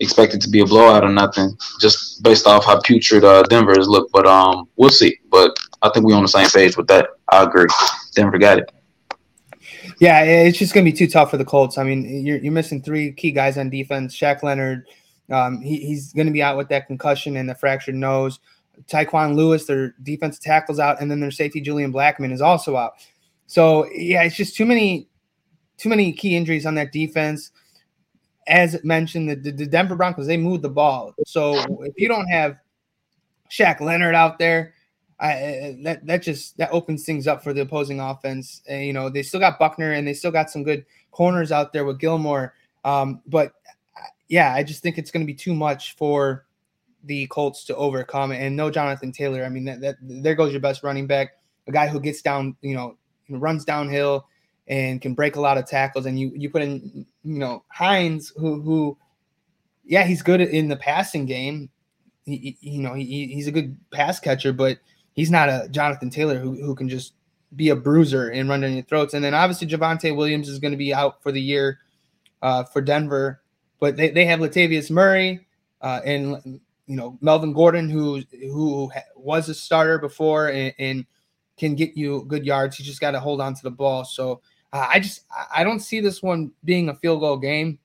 expect 0.00 0.34
it 0.34 0.40
to 0.40 0.48
be 0.48 0.60
a 0.60 0.66
blowout 0.66 1.04
or 1.04 1.12
nothing, 1.12 1.56
just 1.80 2.22
based 2.22 2.46
off 2.46 2.64
how 2.64 2.80
putrid 2.80 3.24
uh, 3.24 3.42
Denver 3.44 3.74
has 3.76 3.88
looked. 3.88 4.12
But 4.12 4.26
um, 4.26 4.68
we'll 4.76 4.90
see. 4.90 5.18
But 5.30 5.56
I 5.82 5.90
think 5.90 6.06
we're 6.06 6.16
on 6.16 6.22
the 6.22 6.28
same 6.28 6.48
page 6.48 6.76
with 6.76 6.86
that. 6.88 7.10
I 7.30 7.44
agree. 7.44 7.66
Denver 8.14 8.38
got 8.38 8.58
it. 8.58 8.72
Yeah, 10.00 10.22
it's 10.22 10.58
just 10.58 10.72
going 10.72 10.86
to 10.86 10.90
be 10.90 10.96
too 10.96 11.06
tough 11.06 11.30
for 11.30 11.36
the 11.36 11.44
Colts. 11.44 11.76
I 11.76 11.84
mean, 11.84 12.24
you're, 12.24 12.38
you're 12.38 12.52
missing 12.52 12.82
three 12.82 13.12
key 13.12 13.32
guys 13.32 13.58
on 13.58 13.68
defense. 13.68 14.16
Shaq 14.16 14.42
Leonard, 14.42 14.86
um, 15.30 15.60
he, 15.60 15.76
he's 15.76 16.14
going 16.14 16.26
to 16.26 16.32
be 16.32 16.42
out 16.42 16.56
with 16.56 16.70
that 16.70 16.86
concussion 16.86 17.36
and 17.36 17.46
the 17.46 17.54
fractured 17.54 17.94
nose. 17.94 18.40
Tyquan 18.86 19.34
Lewis, 19.34 19.66
their 19.66 19.94
defense 20.02 20.38
tackles 20.38 20.78
out, 20.78 21.02
and 21.02 21.10
then 21.10 21.20
their 21.20 21.30
safety 21.30 21.60
Julian 21.60 21.92
Blackmon 21.92 22.32
is 22.32 22.40
also 22.40 22.76
out. 22.76 22.94
So 23.46 23.90
yeah, 23.92 24.22
it's 24.22 24.36
just 24.36 24.56
too 24.56 24.64
many, 24.64 25.06
too 25.76 25.90
many 25.90 26.14
key 26.14 26.34
injuries 26.34 26.64
on 26.64 26.76
that 26.76 26.92
defense. 26.92 27.50
As 28.46 28.82
mentioned, 28.82 29.28
the, 29.28 29.52
the 29.52 29.66
Denver 29.66 29.96
Broncos 29.96 30.26
they 30.26 30.38
move 30.38 30.62
the 30.62 30.70
ball. 30.70 31.12
So 31.26 31.58
if 31.84 31.92
you 31.98 32.08
don't 32.08 32.26
have 32.28 32.56
Shaq 33.50 33.80
Leonard 33.80 34.14
out 34.14 34.38
there, 34.38 34.72
I, 35.20 35.76
that 35.82 36.06
that 36.06 36.22
just 36.22 36.56
that 36.56 36.70
opens 36.72 37.04
things 37.04 37.26
up 37.26 37.44
for 37.44 37.52
the 37.52 37.60
opposing 37.60 38.00
offense. 38.00 38.62
And, 38.66 38.86
you 38.86 38.94
know, 38.94 39.10
they 39.10 39.22
still 39.22 39.38
got 39.38 39.58
Buckner 39.58 39.92
and 39.92 40.08
they 40.08 40.14
still 40.14 40.30
got 40.30 40.50
some 40.50 40.64
good 40.64 40.86
corners 41.10 41.52
out 41.52 41.74
there 41.74 41.84
with 41.84 41.98
Gilmore. 41.98 42.54
Um, 42.84 43.20
but 43.26 43.52
yeah, 44.28 44.54
I 44.54 44.62
just 44.62 44.82
think 44.82 44.96
it's 44.96 45.10
going 45.10 45.20
to 45.20 45.26
be 45.26 45.34
too 45.34 45.54
much 45.54 45.94
for 45.96 46.46
the 47.04 47.26
Colts 47.26 47.64
to 47.64 47.76
overcome. 47.76 48.32
And 48.32 48.56
no 48.56 48.70
Jonathan 48.70 49.12
Taylor. 49.12 49.44
I 49.44 49.50
mean, 49.50 49.66
that, 49.66 49.80
that 49.82 49.96
there 50.00 50.34
goes 50.34 50.52
your 50.52 50.60
best 50.60 50.82
running 50.82 51.06
back, 51.06 51.32
a 51.66 51.72
guy 51.72 51.86
who 51.86 52.00
gets 52.00 52.22
down, 52.22 52.56
you 52.62 52.74
know, 52.74 52.96
runs 53.28 53.66
downhill 53.66 54.26
and 54.68 55.02
can 55.02 55.14
break 55.14 55.36
a 55.36 55.40
lot 55.40 55.58
of 55.58 55.66
tackles. 55.66 56.06
And 56.06 56.18
you 56.18 56.32
you 56.34 56.48
put 56.48 56.62
in, 56.62 57.06
you 57.24 57.38
know, 57.38 57.62
Hines, 57.68 58.32
who 58.36 58.62
who, 58.62 58.96
yeah, 59.84 60.04
he's 60.04 60.22
good 60.22 60.40
in 60.40 60.68
the 60.68 60.76
passing 60.76 61.26
game. 61.26 61.68
He, 62.24 62.56
you 62.60 62.80
know, 62.80 62.94
he, 62.94 63.26
he's 63.26 63.48
a 63.48 63.52
good 63.52 63.76
pass 63.90 64.20
catcher, 64.20 64.52
but 64.52 64.78
he's 65.14 65.30
not 65.30 65.48
a 65.48 65.68
Jonathan 65.70 66.10
Taylor 66.10 66.38
who, 66.38 66.54
who 66.54 66.74
can 66.74 66.88
just 66.88 67.14
be 67.56 67.70
a 67.70 67.76
bruiser 67.76 68.28
and 68.28 68.48
run 68.48 68.60
down 68.60 68.74
your 68.74 68.84
throats. 68.84 69.14
And 69.14 69.24
then 69.24 69.34
obviously 69.34 69.66
Javonte 69.66 70.16
Williams 70.16 70.48
is 70.48 70.58
going 70.58 70.72
to 70.72 70.78
be 70.78 70.94
out 70.94 71.22
for 71.22 71.32
the 71.32 71.40
year 71.40 71.78
uh, 72.42 72.64
for 72.64 72.80
Denver, 72.80 73.42
but 73.80 73.96
they, 73.96 74.10
they 74.10 74.24
have 74.24 74.40
Latavius 74.40 74.90
Murray 74.90 75.46
uh, 75.80 76.00
and 76.04 76.60
you 76.86 76.96
know 76.96 77.18
Melvin 77.20 77.52
Gordon 77.52 77.88
who 77.88 78.22
who 78.32 78.90
was 79.16 79.48
a 79.48 79.54
starter 79.54 79.98
before 79.98 80.48
and, 80.48 80.74
and 80.78 81.06
can 81.56 81.74
get 81.74 81.96
you 81.96 82.24
good 82.26 82.44
yards. 82.46 82.78
You 82.78 82.84
just 82.84 83.00
got 83.00 83.12
to 83.12 83.20
hold 83.20 83.40
on 83.40 83.54
to 83.54 83.62
the 83.62 83.70
ball. 83.70 84.04
So 84.04 84.40
uh, 84.72 84.86
I 84.88 85.00
just 85.00 85.24
I 85.54 85.64
don't 85.64 85.80
see 85.80 86.00
this 86.00 86.22
one 86.22 86.52
being 86.64 86.88
a 86.88 86.94
field 86.94 87.20
goal 87.20 87.36
game. 87.36 87.78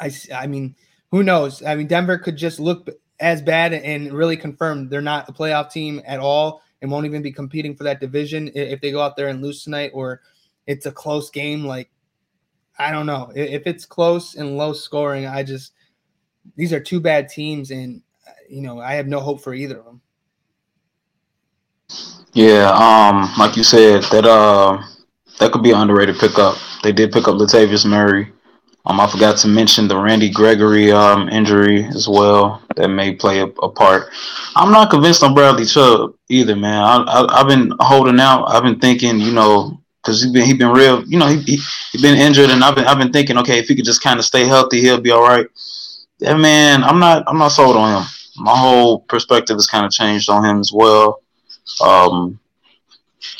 I 0.00 0.12
I 0.34 0.46
mean 0.46 0.74
who 1.10 1.22
knows? 1.22 1.62
I 1.62 1.74
mean 1.74 1.86
Denver 1.86 2.18
could 2.18 2.36
just 2.36 2.60
look 2.60 2.88
as 3.22 3.40
bad 3.40 3.72
and 3.72 4.12
really 4.12 4.36
confirmed 4.36 4.90
they're 4.90 5.00
not 5.00 5.28
a 5.28 5.32
playoff 5.32 5.70
team 5.70 6.02
at 6.04 6.18
all 6.18 6.60
and 6.82 6.90
won't 6.90 7.06
even 7.06 7.22
be 7.22 7.32
competing 7.32 7.74
for 7.74 7.84
that 7.84 8.00
division 8.00 8.50
if 8.54 8.80
they 8.80 8.90
go 8.90 9.00
out 9.00 9.16
there 9.16 9.28
and 9.28 9.40
lose 9.40 9.62
tonight 9.62 9.92
or 9.94 10.20
it's 10.66 10.86
a 10.86 10.92
close 10.92 11.30
game 11.30 11.64
like 11.64 11.88
I 12.78 12.90
don't 12.90 13.06
know. 13.06 13.30
If 13.34 13.66
it's 13.66 13.86
close 13.86 14.34
and 14.34 14.56
low 14.56 14.72
scoring, 14.72 15.26
I 15.26 15.44
just 15.44 15.72
these 16.56 16.72
are 16.72 16.80
two 16.80 17.00
bad 17.00 17.28
teams 17.28 17.70
and 17.70 18.02
you 18.48 18.60
know, 18.60 18.80
I 18.80 18.94
have 18.94 19.06
no 19.06 19.20
hope 19.20 19.40
for 19.40 19.54
either 19.54 19.78
of 19.78 19.84
them. 19.84 20.00
Yeah, 22.32 22.70
um 22.72 23.30
like 23.38 23.56
you 23.56 23.62
said 23.62 24.02
that 24.10 24.24
uh 24.24 24.82
that 25.38 25.52
could 25.52 25.62
be 25.62 25.70
an 25.70 25.78
underrated 25.78 26.18
pickup. 26.18 26.56
They 26.82 26.92
did 26.92 27.12
pick 27.12 27.28
up 27.28 27.36
Latavius 27.36 27.86
Murray. 27.86 28.32
Um, 28.84 28.98
I 28.98 29.06
forgot 29.06 29.36
to 29.38 29.48
mention 29.48 29.86
the 29.86 29.96
Randy 29.96 30.28
Gregory 30.28 30.90
um, 30.90 31.28
injury 31.28 31.84
as 31.84 32.08
well 32.08 32.60
that 32.74 32.88
may 32.88 33.14
play 33.14 33.38
a, 33.40 33.46
a, 33.46 33.68
part. 33.68 34.08
I'm 34.56 34.72
not 34.72 34.90
convinced 34.90 35.22
on 35.22 35.34
Bradley 35.34 35.66
Chubb 35.66 36.14
either, 36.28 36.56
man. 36.56 36.82
I, 36.82 37.38
have 37.38 37.46
been 37.46 37.72
holding 37.78 38.18
out. 38.18 38.46
I've 38.46 38.64
been 38.64 38.80
thinking, 38.80 39.20
you 39.20 39.32
know, 39.32 39.80
because 40.02 40.20
he's 40.20 40.32
been 40.32 40.44
he 40.44 40.54
been 40.54 40.72
real, 40.72 41.04
you 41.04 41.16
know, 41.16 41.28
he 41.28 41.40
he, 41.42 41.58
he 41.92 42.02
been 42.02 42.18
injured, 42.18 42.50
and 42.50 42.64
I've 42.64 42.74
been 42.74 42.84
I've 42.86 42.98
been 42.98 43.12
thinking, 43.12 43.38
okay, 43.38 43.60
if 43.60 43.68
he 43.68 43.76
could 43.76 43.84
just 43.84 44.02
kind 44.02 44.18
of 44.18 44.24
stay 44.24 44.46
healthy, 44.46 44.80
he'll 44.80 45.00
be 45.00 45.12
all 45.12 45.22
right. 45.22 45.46
Yeah, 46.18 46.36
man, 46.36 46.82
I'm 46.82 46.98
not 46.98 47.22
I'm 47.28 47.38
not 47.38 47.48
sold 47.48 47.76
on 47.76 48.02
him. 48.02 48.08
My 48.36 48.56
whole 48.56 49.00
perspective 49.00 49.54
has 49.56 49.68
kind 49.68 49.86
of 49.86 49.92
changed 49.92 50.28
on 50.28 50.44
him 50.44 50.58
as 50.58 50.72
well. 50.72 51.22
Um, 51.80 52.40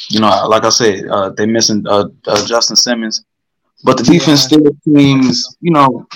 you 0.08 0.20
know, 0.20 0.46
like 0.48 0.64
I 0.64 0.68
said, 0.68 1.06
uh, 1.08 1.30
they 1.30 1.46
missing 1.46 1.84
uh, 1.88 2.08
uh, 2.28 2.46
Justin 2.46 2.76
Simmons 2.76 3.24
but 3.84 3.96
the 3.96 4.04
defense 4.04 4.50
yeah. 4.50 4.58
still 4.58 4.76
seems, 4.84 5.56
you 5.60 5.72
know, 5.72 6.06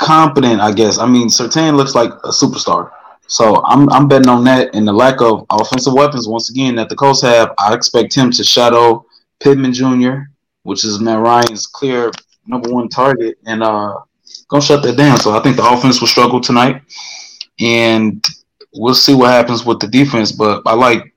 competent. 0.00 0.60
I 0.60 0.72
guess. 0.72 0.98
I 0.98 1.06
mean, 1.06 1.28
Surtain 1.28 1.76
looks 1.76 1.94
like 1.94 2.10
a 2.10 2.28
superstar. 2.28 2.90
So 3.26 3.64
I'm 3.64 3.88
I'm 3.90 4.06
betting 4.06 4.28
on 4.28 4.44
that 4.44 4.74
and 4.74 4.86
the 4.86 4.92
lack 4.92 5.20
of 5.20 5.46
offensive 5.50 5.94
weapons 5.94 6.28
once 6.28 6.50
again 6.50 6.76
that 6.76 6.88
the 6.88 6.96
Colts 6.96 7.22
have. 7.22 7.52
I 7.58 7.74
expect 7.74 8.14
him 8.14 8.30
to 8.32 8.44
shadow 8.44 9.06
Pittman 9.40 9.72
Jr., 9.72 10.28
which 10.62 10.84
is 10.84 11.00
Matt 11.00 11.20
Ryan's 11.20 11.66
clear 11.66 12.12
number 12.46 12.70
one 12.70 12.88
target, 12.88 13.38
and 13.46 13.62
uh, 13.62 13.94
gonna 14.48 14.62
shut 14.62 14.82
that 14.82 14.96
down. 14.96 15.18
So 15.18 15.36
I 15.36 15.42
think 15.42 15.56
the 15.56 15.66
offense 15.66 16.00
will 16.00 16.08
struggle 16.08 16.40
tonight, 16.40 16.82
and 17.60 18.24
we'll 18.74 18.94
see 18.94 19.14
what 19.14 19.30
happens 19.30 19.64
with 19.64 19.80
the 19.80 19.88
defense. 19.88 20.30
But 20.30 20.62
I 20.66 20.74
like 20.74 21.14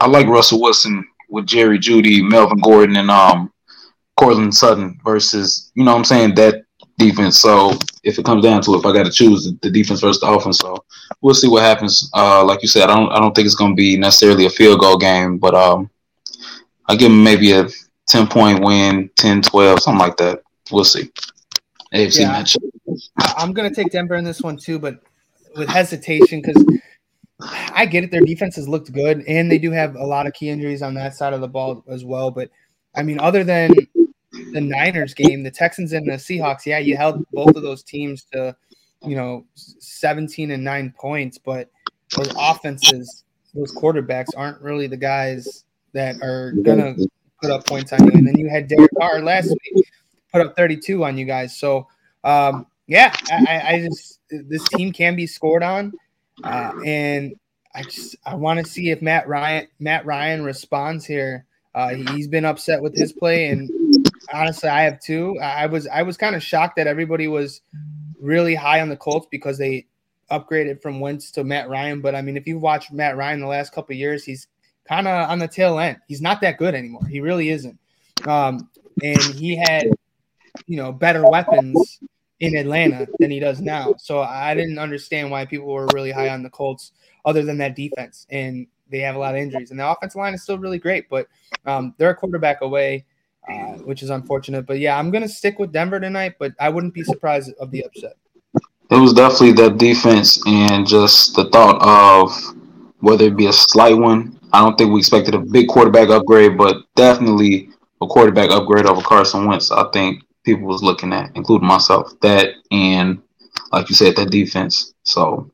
I 0.00 0.06
like 0.06 0.28
Russell 0.28 0.60
Wilson 0.60 1.04
with 1.28 1.46
Jerry 1.46 1.78
Jeudy, 1.78 2.22
Melvin 2.22 2.58
Gordon, 2.58 2.96
and 2.96 3.10
um 3.10 3.52
Courtland 4.18 4.54
Sutton 4.54 4.98
versus, 5.04 5.70
you 5.74 5.84
know 5.84 5.92
what 5.92 5.98
I'm 5.98 6.04
saying, 6.04 6.34
that 6.34 6.64
defense. 6.98 7.38
So 7.38 7.72
if 8.02 8.18
it 8.18 8.24
comes 8.24 8.44
down 8.44 8.62
to 8.62 8.74
it, 8.74 8.78
if 8.78 8.86
I 8.86 8.92
got 8.92 9.06
to 9.06 9.12
choose 9.12 9.52
the 9.62 9.70
defense 9.70 10.00
versus 10.00 10.20
the 10.20 10.26
offense, 10.26 10.58
so 10.58 10.84
we'll 11.22 11.34
see 11.34 11.48
what 11.48 11.62
happens. 11.62 12.10
Uh, 12.14 12.44
like 12.44 12.62
you 12.62 12.68
said, 12.68 12.90
I 12.90 12.96
don't 12.96 13.10
I 13.12 13.20
don't 13.20 13.34
think 13.34 13.46
it's 13.46 13.54
going 13.54 13.72
to 13.72 13.80
be 13.80 13.96
necessarily 13.96 14.46
a 14.46 14.50
field 14.50 14.80
goal 14.80 14.98
game, 14.98 15.38
but 15.38 15.54
um, 15.54 15.88
I 16.86 16.96
give 16.96 17.10
them 17.10 17.22
maybe 17.22 17.52
a 17.52 17.68
10 18.08 18.26
point 18.26 18.64
win, 18.64 19.10
10, 19.16 19.42
12, 19.42 19.80
something 19.80 19.98
like 19.98 20.16
that. 20.16 20.42
We'll 20.70 20.84
see. 20.84 21.10
AFC 21.94 22.20
yeah, 22.20 22.42
matchup. 22.42 22.58
I'm 23.36 23.52
going 23.52 23.72
to 23.72 23.74
take 23.74 23.92
Denver 23.92 24.16
in 24.16 24.24
this 24.24 24.42
one 24.42 24.56
too, 24.56 24.78
but 24.78 25.00
with 25.56 25.68
hesitation 25.68 26.42
because 26.42 26.64
I 27.72 27.86
get 27.86 28.04
it. 28.04 28.10
Their 28.10 28.20
defense 28.20 28.56
has 28.56 28.68
looked 28.68 28.92
good, 28.92 29.24
and 29.28 29.50
they 29.50 29.58
do 29.58 29.70
have 29.70 29.94
a 29.94 30.04
lot 30.04 30.26
of 30.26 30.32
key 30.32 30.48
injuries 30.48 30.82
on 30.82 30.94
that 30.94 31.14
side 31.14 31.32
of 31.32 31.40
the 31.40 31.48
ball 31.48 31.84
as 31.88 32.04
well. 32.04 32.30
But 32.30 32.50
I 32.96 33.02
mean, 33.02 33.20
other 33.20 33.44
than 33.44 33.72
the 34.52 34.60
Niners 34.60 35.14
game, 35.14 35.42
the 35.42 35.50
Texans 35.50 35.92
and 35.92 36.06
the 36.06 36.14
Seahawks, 36.14 36.66
yeah, 36.66 36.78
you 36.78 36.96
held 36.96 37.24
both 37.32 37.56
of 37.56 37.62
those 37.62 37.82
teams 37.82 38.24
to, 38.32 38.56
you 39.02 39.16
know, 39.16 39.44
17 39.54 40.50
and 40.50 40.64
nine 40.64 40.94
points, 40.98 41.38
but 41.38 41.70
those 42.16 42.32
offenses, 42.38 43.24
those 43.54 43.74
quarterbacks 43.74 44.28
aren't 44.36 44.60
really 44.60 44.86
the 44.86 44.96
guys 44.96 45.64
that 45.92 46.16
are 46.22 46.52
gonna 46.62 46.94
put 47.40 47.50
up 47.50 47.66
points 47.66 47.92
on 47.92 48.04
you. 48.04 48.12
And 48.12 48.26
then 48.26 48.38
you 48.38 48.48
had 48.48 48.68
Derek 48.68 48.90
Carr 48.98 49.20
last 49.20 49.48
week 49.50 49.84
put 50.32 50.40
up 50.40 50.56
32 50.56 51.04
on 51.04 51.16
you 51.16 51.24
guys. 51.24 51.56
So 51.56 51.86
um, 52.24 52.66
yeah, 52.86 53.14
I, 53.30 53.62
I, 53.64 53.86
just 53.86 54.20
this 54.30 54.66
team 54.68 54.92
can 54.92 55.14
be 55.14 55.26
scored 55.26 55.62
on, 55.62 55.92
uh, 56.42 56.72
and 56.84 57.34
I 57.74 57.82
just 57.82 58.16
I 58.24 58.34
want 58.34 58.58
to 58.58 58.70
see 58.70 58.90
if 58.90 59.02
Matt 59.02 59.28
Ryan 59.28 59.68
Matt 59.78 60.04
Ryan 60.06 60.42
responds 60.42 61.04
here. 61.04 61.44
Uh, 61.74 61.90
he's 61.94 62.26
been 62.26 62.44
upset 62.44 62.82
with 62.82 62.96
his 62.96 63.12
play, 63.12 63.48
and 63.48 63.70
honestly, 64.32 64.68
I 64.68 64.82
have 64.82 65.00
too. 65.00 65.38
I 65.40 65.66
was 65.66 65.86
I 65.86 66.02
was 66.02 66.16
kind 66.16 66.34
of 66.34 66.42
shocked 66.42 66.76
that 66.76 66.86
everybody 66.86 67.28
was 67.28 67.60
really 68.20 68.54
high 68.54 68.80
on 68.80 68.88
the 68.88 68.96
Colts 68.96 69.26
because 69.30 69.58
they 69.58 69.86
upgraded 70.30 70.82
from 70.82 71.00
Wentz 71.00 71.30
to 71.32 71.44
Matt 71.44 71.68
Ryan. 71.68 72.00
But 72.00 72.14
I 72.14 72.22
mean, 72.22 72.36
if 72.36 72.46
you've 72.46 72.62
watched 72.62 72.92
Matt 72.92 73.16
Ryan 73.16 73.40
the 73.40 73.46
last 73.46 73.72
couple 73.72 73.94
years, 73.94 74.24
he's 74.24 74.48
kind 74.86 75.08
of 75.08 75.30
on 75.30 75.38
the 75.38 75.48
tail 75.48 75.78
end. 75.78 75.98
He's 76.06 76.22
not 76.22 76.40
that 76.40 76.58
good 76.58 76.74
anymore. 76.74 77.06
He 77.06 77.20
really 77.20 77.50
isn't. 77.50 77.78
Um, 78.26 78.68
and 79.02 79.22
he 79.22 79.56
had, 79.56 79.86
you 80.66 80.76
know, 80.76 80.92
better 80.92 81.24
weapons 81.28 82.00
in 82.40 82.56
Atlanta 82.56 83.06
than 83.18 83.30
he 83.30 83.40
does 83.40 83.60
now. 83.60 83.94
So 83.98 84.20
I 84.20 84.54
didn't 84.54 84.78
understand 84.78 85.30
why 85.30 85.44
people 85.44 85.66
were 85.66 85.88
really 85.92 86.10
high 86.10 86.30
on 86.30 86.42
the 86.42 86.50
Colts, 86.50 86.92
other 87.24 87.42
than 87.42 87.58
that 87.58 87.76
defense. 87.76 88.26
And 88.30 88.66
they 88.90 88.98
have 89.00 89.16
a 89.16 89.18
lot 89.18 89.34
of 89.34 89.40
injuries, 89.40 89.70
and 89.70 89.78
the 89.78 89.88
offensive 89.88 90.18
line 90.18 90.34
is 90.34 90.42
still 90.42 90.58
really 90.58 90.78
great, 90.78 91.08
but 91.08 91.28
um, 91.66 91.94
they're 91.98 92.10
a 92.10 92.14
quarterback 92.14 92.62
away, 92.62 93.04
uh, 93.48 93.78
which 93.84 94.02
is 94.02 94.10
unfortunate. 94.10 94.66
But 94.66 94.78
yeah, 94.78 94.98
I'm 94.98 95.10
gonna 95.10 95.28
stick 95.28 95.58
with 95.58 95.72
Denver 95.72 96.00
tonight, 96.00 96.34
but 96.38 96.52
I 96.60 96.68
wouldn't 96.68 96.94
be 96.94 97.02
surprised 97.02 97.52
of 97.60 97.70
the 97.70 97.84
upset. 97.84 98.16
It 98.90 98.96
was 98.96 99.12
definitely 99.12 99.52
that 99.52 99.78
defense 99.78 100.42
and 100.46 100.86
just 100.86 101.34
the 101.34 101.50
thought 101.50 101.78
of 101.82 102.34
whether 103.00 103.26
it 103.26 103.36
be 103.36 103.46
a 103.46 103.52
slight 103.52 103.96
one. 103.96 104.38
I 104.52 104.60
don't 104.60 104.78
think 104.78 104.92
we 104.92 105.00
expected 105.00 105.34
a 105.34 105.40
big 105.40 105.68
quarterback 105.68 106.08
upgrade, 106.08 106.56
but 106.56 106.76
definitely 106.96 107.68
a 108.00 108.06
quarterback 108.06 108.50
upgrade 108.50 108.86
over 108.86 109.02
Carson 109.02 109.46
Wentz. 109.46 109.70
I 109.70 109.90
think 109.92 110.24
people 110.44 110.66
was 110.66 110.82
looking 110.82 111.12
at, 111.12 111.30
including 111.34 111.68
myself. 111.68 112.12
That 112.22 112.54
and 112.70 113.20
like 113.72 113.88
you 113.90 113.94
said, 113.94 114.16
that 114.16 114.30
defense. 114.30 114.94
So 115.02 115.50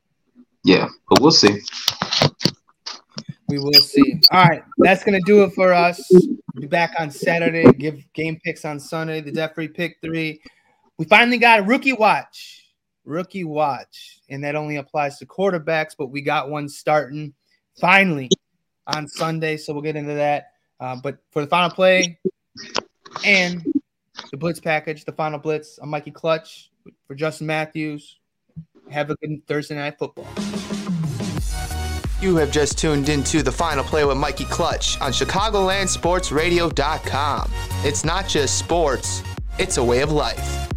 yeah, 0.63 0.87
but 1.09 1.21
we'll 1.21 1.31
see. 1.31 1.59
We 3.47 3.59
will 3.59 3.73
see. 3.73 4.21
All 4.31 4.43
right, 4.43 4.63
that's 4.79 5.03
gonna 5.03 5.21
do 5.21 5.43
it 5.43 5.53
for 5.53 5.73
us. 5.73 6.03
We'll 6.11 6.61
be 6.61 6.67
back 6.67 6.93
on 6.99 7.11
Saturday. 7.11 7.71
Give 7.73 8.01
game 8.13 8.39
picks 8.43 8.65
on 8.65 8.79
Sunday. 8.79 9.21
The 9.21 9.31
Jeffrey 9.31 9.67
pick 9.67 9.97
three. 10.01 10.41
We 10.97 11.05
finally 11.05 11.37
got 11.37 11.59
a 11.59 11.63
rookie 11.63 11.93
watch. 11.93 12.61
Rookie 13.03 13.43
watch, 13.43 14.19
and 14.29 14.43
that 14.43 14.55
only 14.55 14.77
applies 14.77 15.19
to 15.19 15.27
quarterbacks, 15.27 15.95
but 15.97 16.07
we 16.07 16.21
got 16.21 16.49
one 16.49 16.67
starting 16.67 17.33
finally 17.79 18.29
on 18.87 19.07
Sunday, 19.07 19.57
so 19.57 19.73
we'll 19.73 19.83
get 19.83 19.95
into 19.95 20.15
that. 20.15 20.53
Uh, 20.79 20.95
but 21.01 21.17
for 21.31 21.41
the 21.41 21.47
final 21.47 21.69
play 21.69 22.17
and 23.23 23.63
the 24.31 24.37
blitz 24.37 24.59
package, 24.59 25.05
the 25.05 25.11
final 25.11 25.39
blitz. 25.39 25.77
I'm 25.81 25.89
Mikey 25.89 26.11
Clutch 26.11 26.71
for 27.07 27.15
Justin 27.15 27.47
Mathews. 27.47 28.17
Have 28.89 29.09
a 29.09 29.15
good 29.15 29.45
Thursday 29.47 29.75
night 29.75 29.97
football. 29.97 30.27
You 32.25 32.35
have 32.37 32.49
just 32.49 32.79
tuned 32.79 33.09
into 33.09 33.43
the 33.43 33.51
final 33.51 33.83
play 33.83 34.03
with 34.03 34.17
Mikey 34.17 34.45
Clutch 34.45 34.99
on 34.99 35.11
ChicagolandSportsRadio.com. 35.11 37.51
It's 37.83 38.03
not 38.03 38.27
just 38.27 38.57
sports, 38.57 39.21
it's 39.59 39.77
a 39.77 39.83
way 39.83 40.01
of 40.01 40.11
life. 40.11 40.74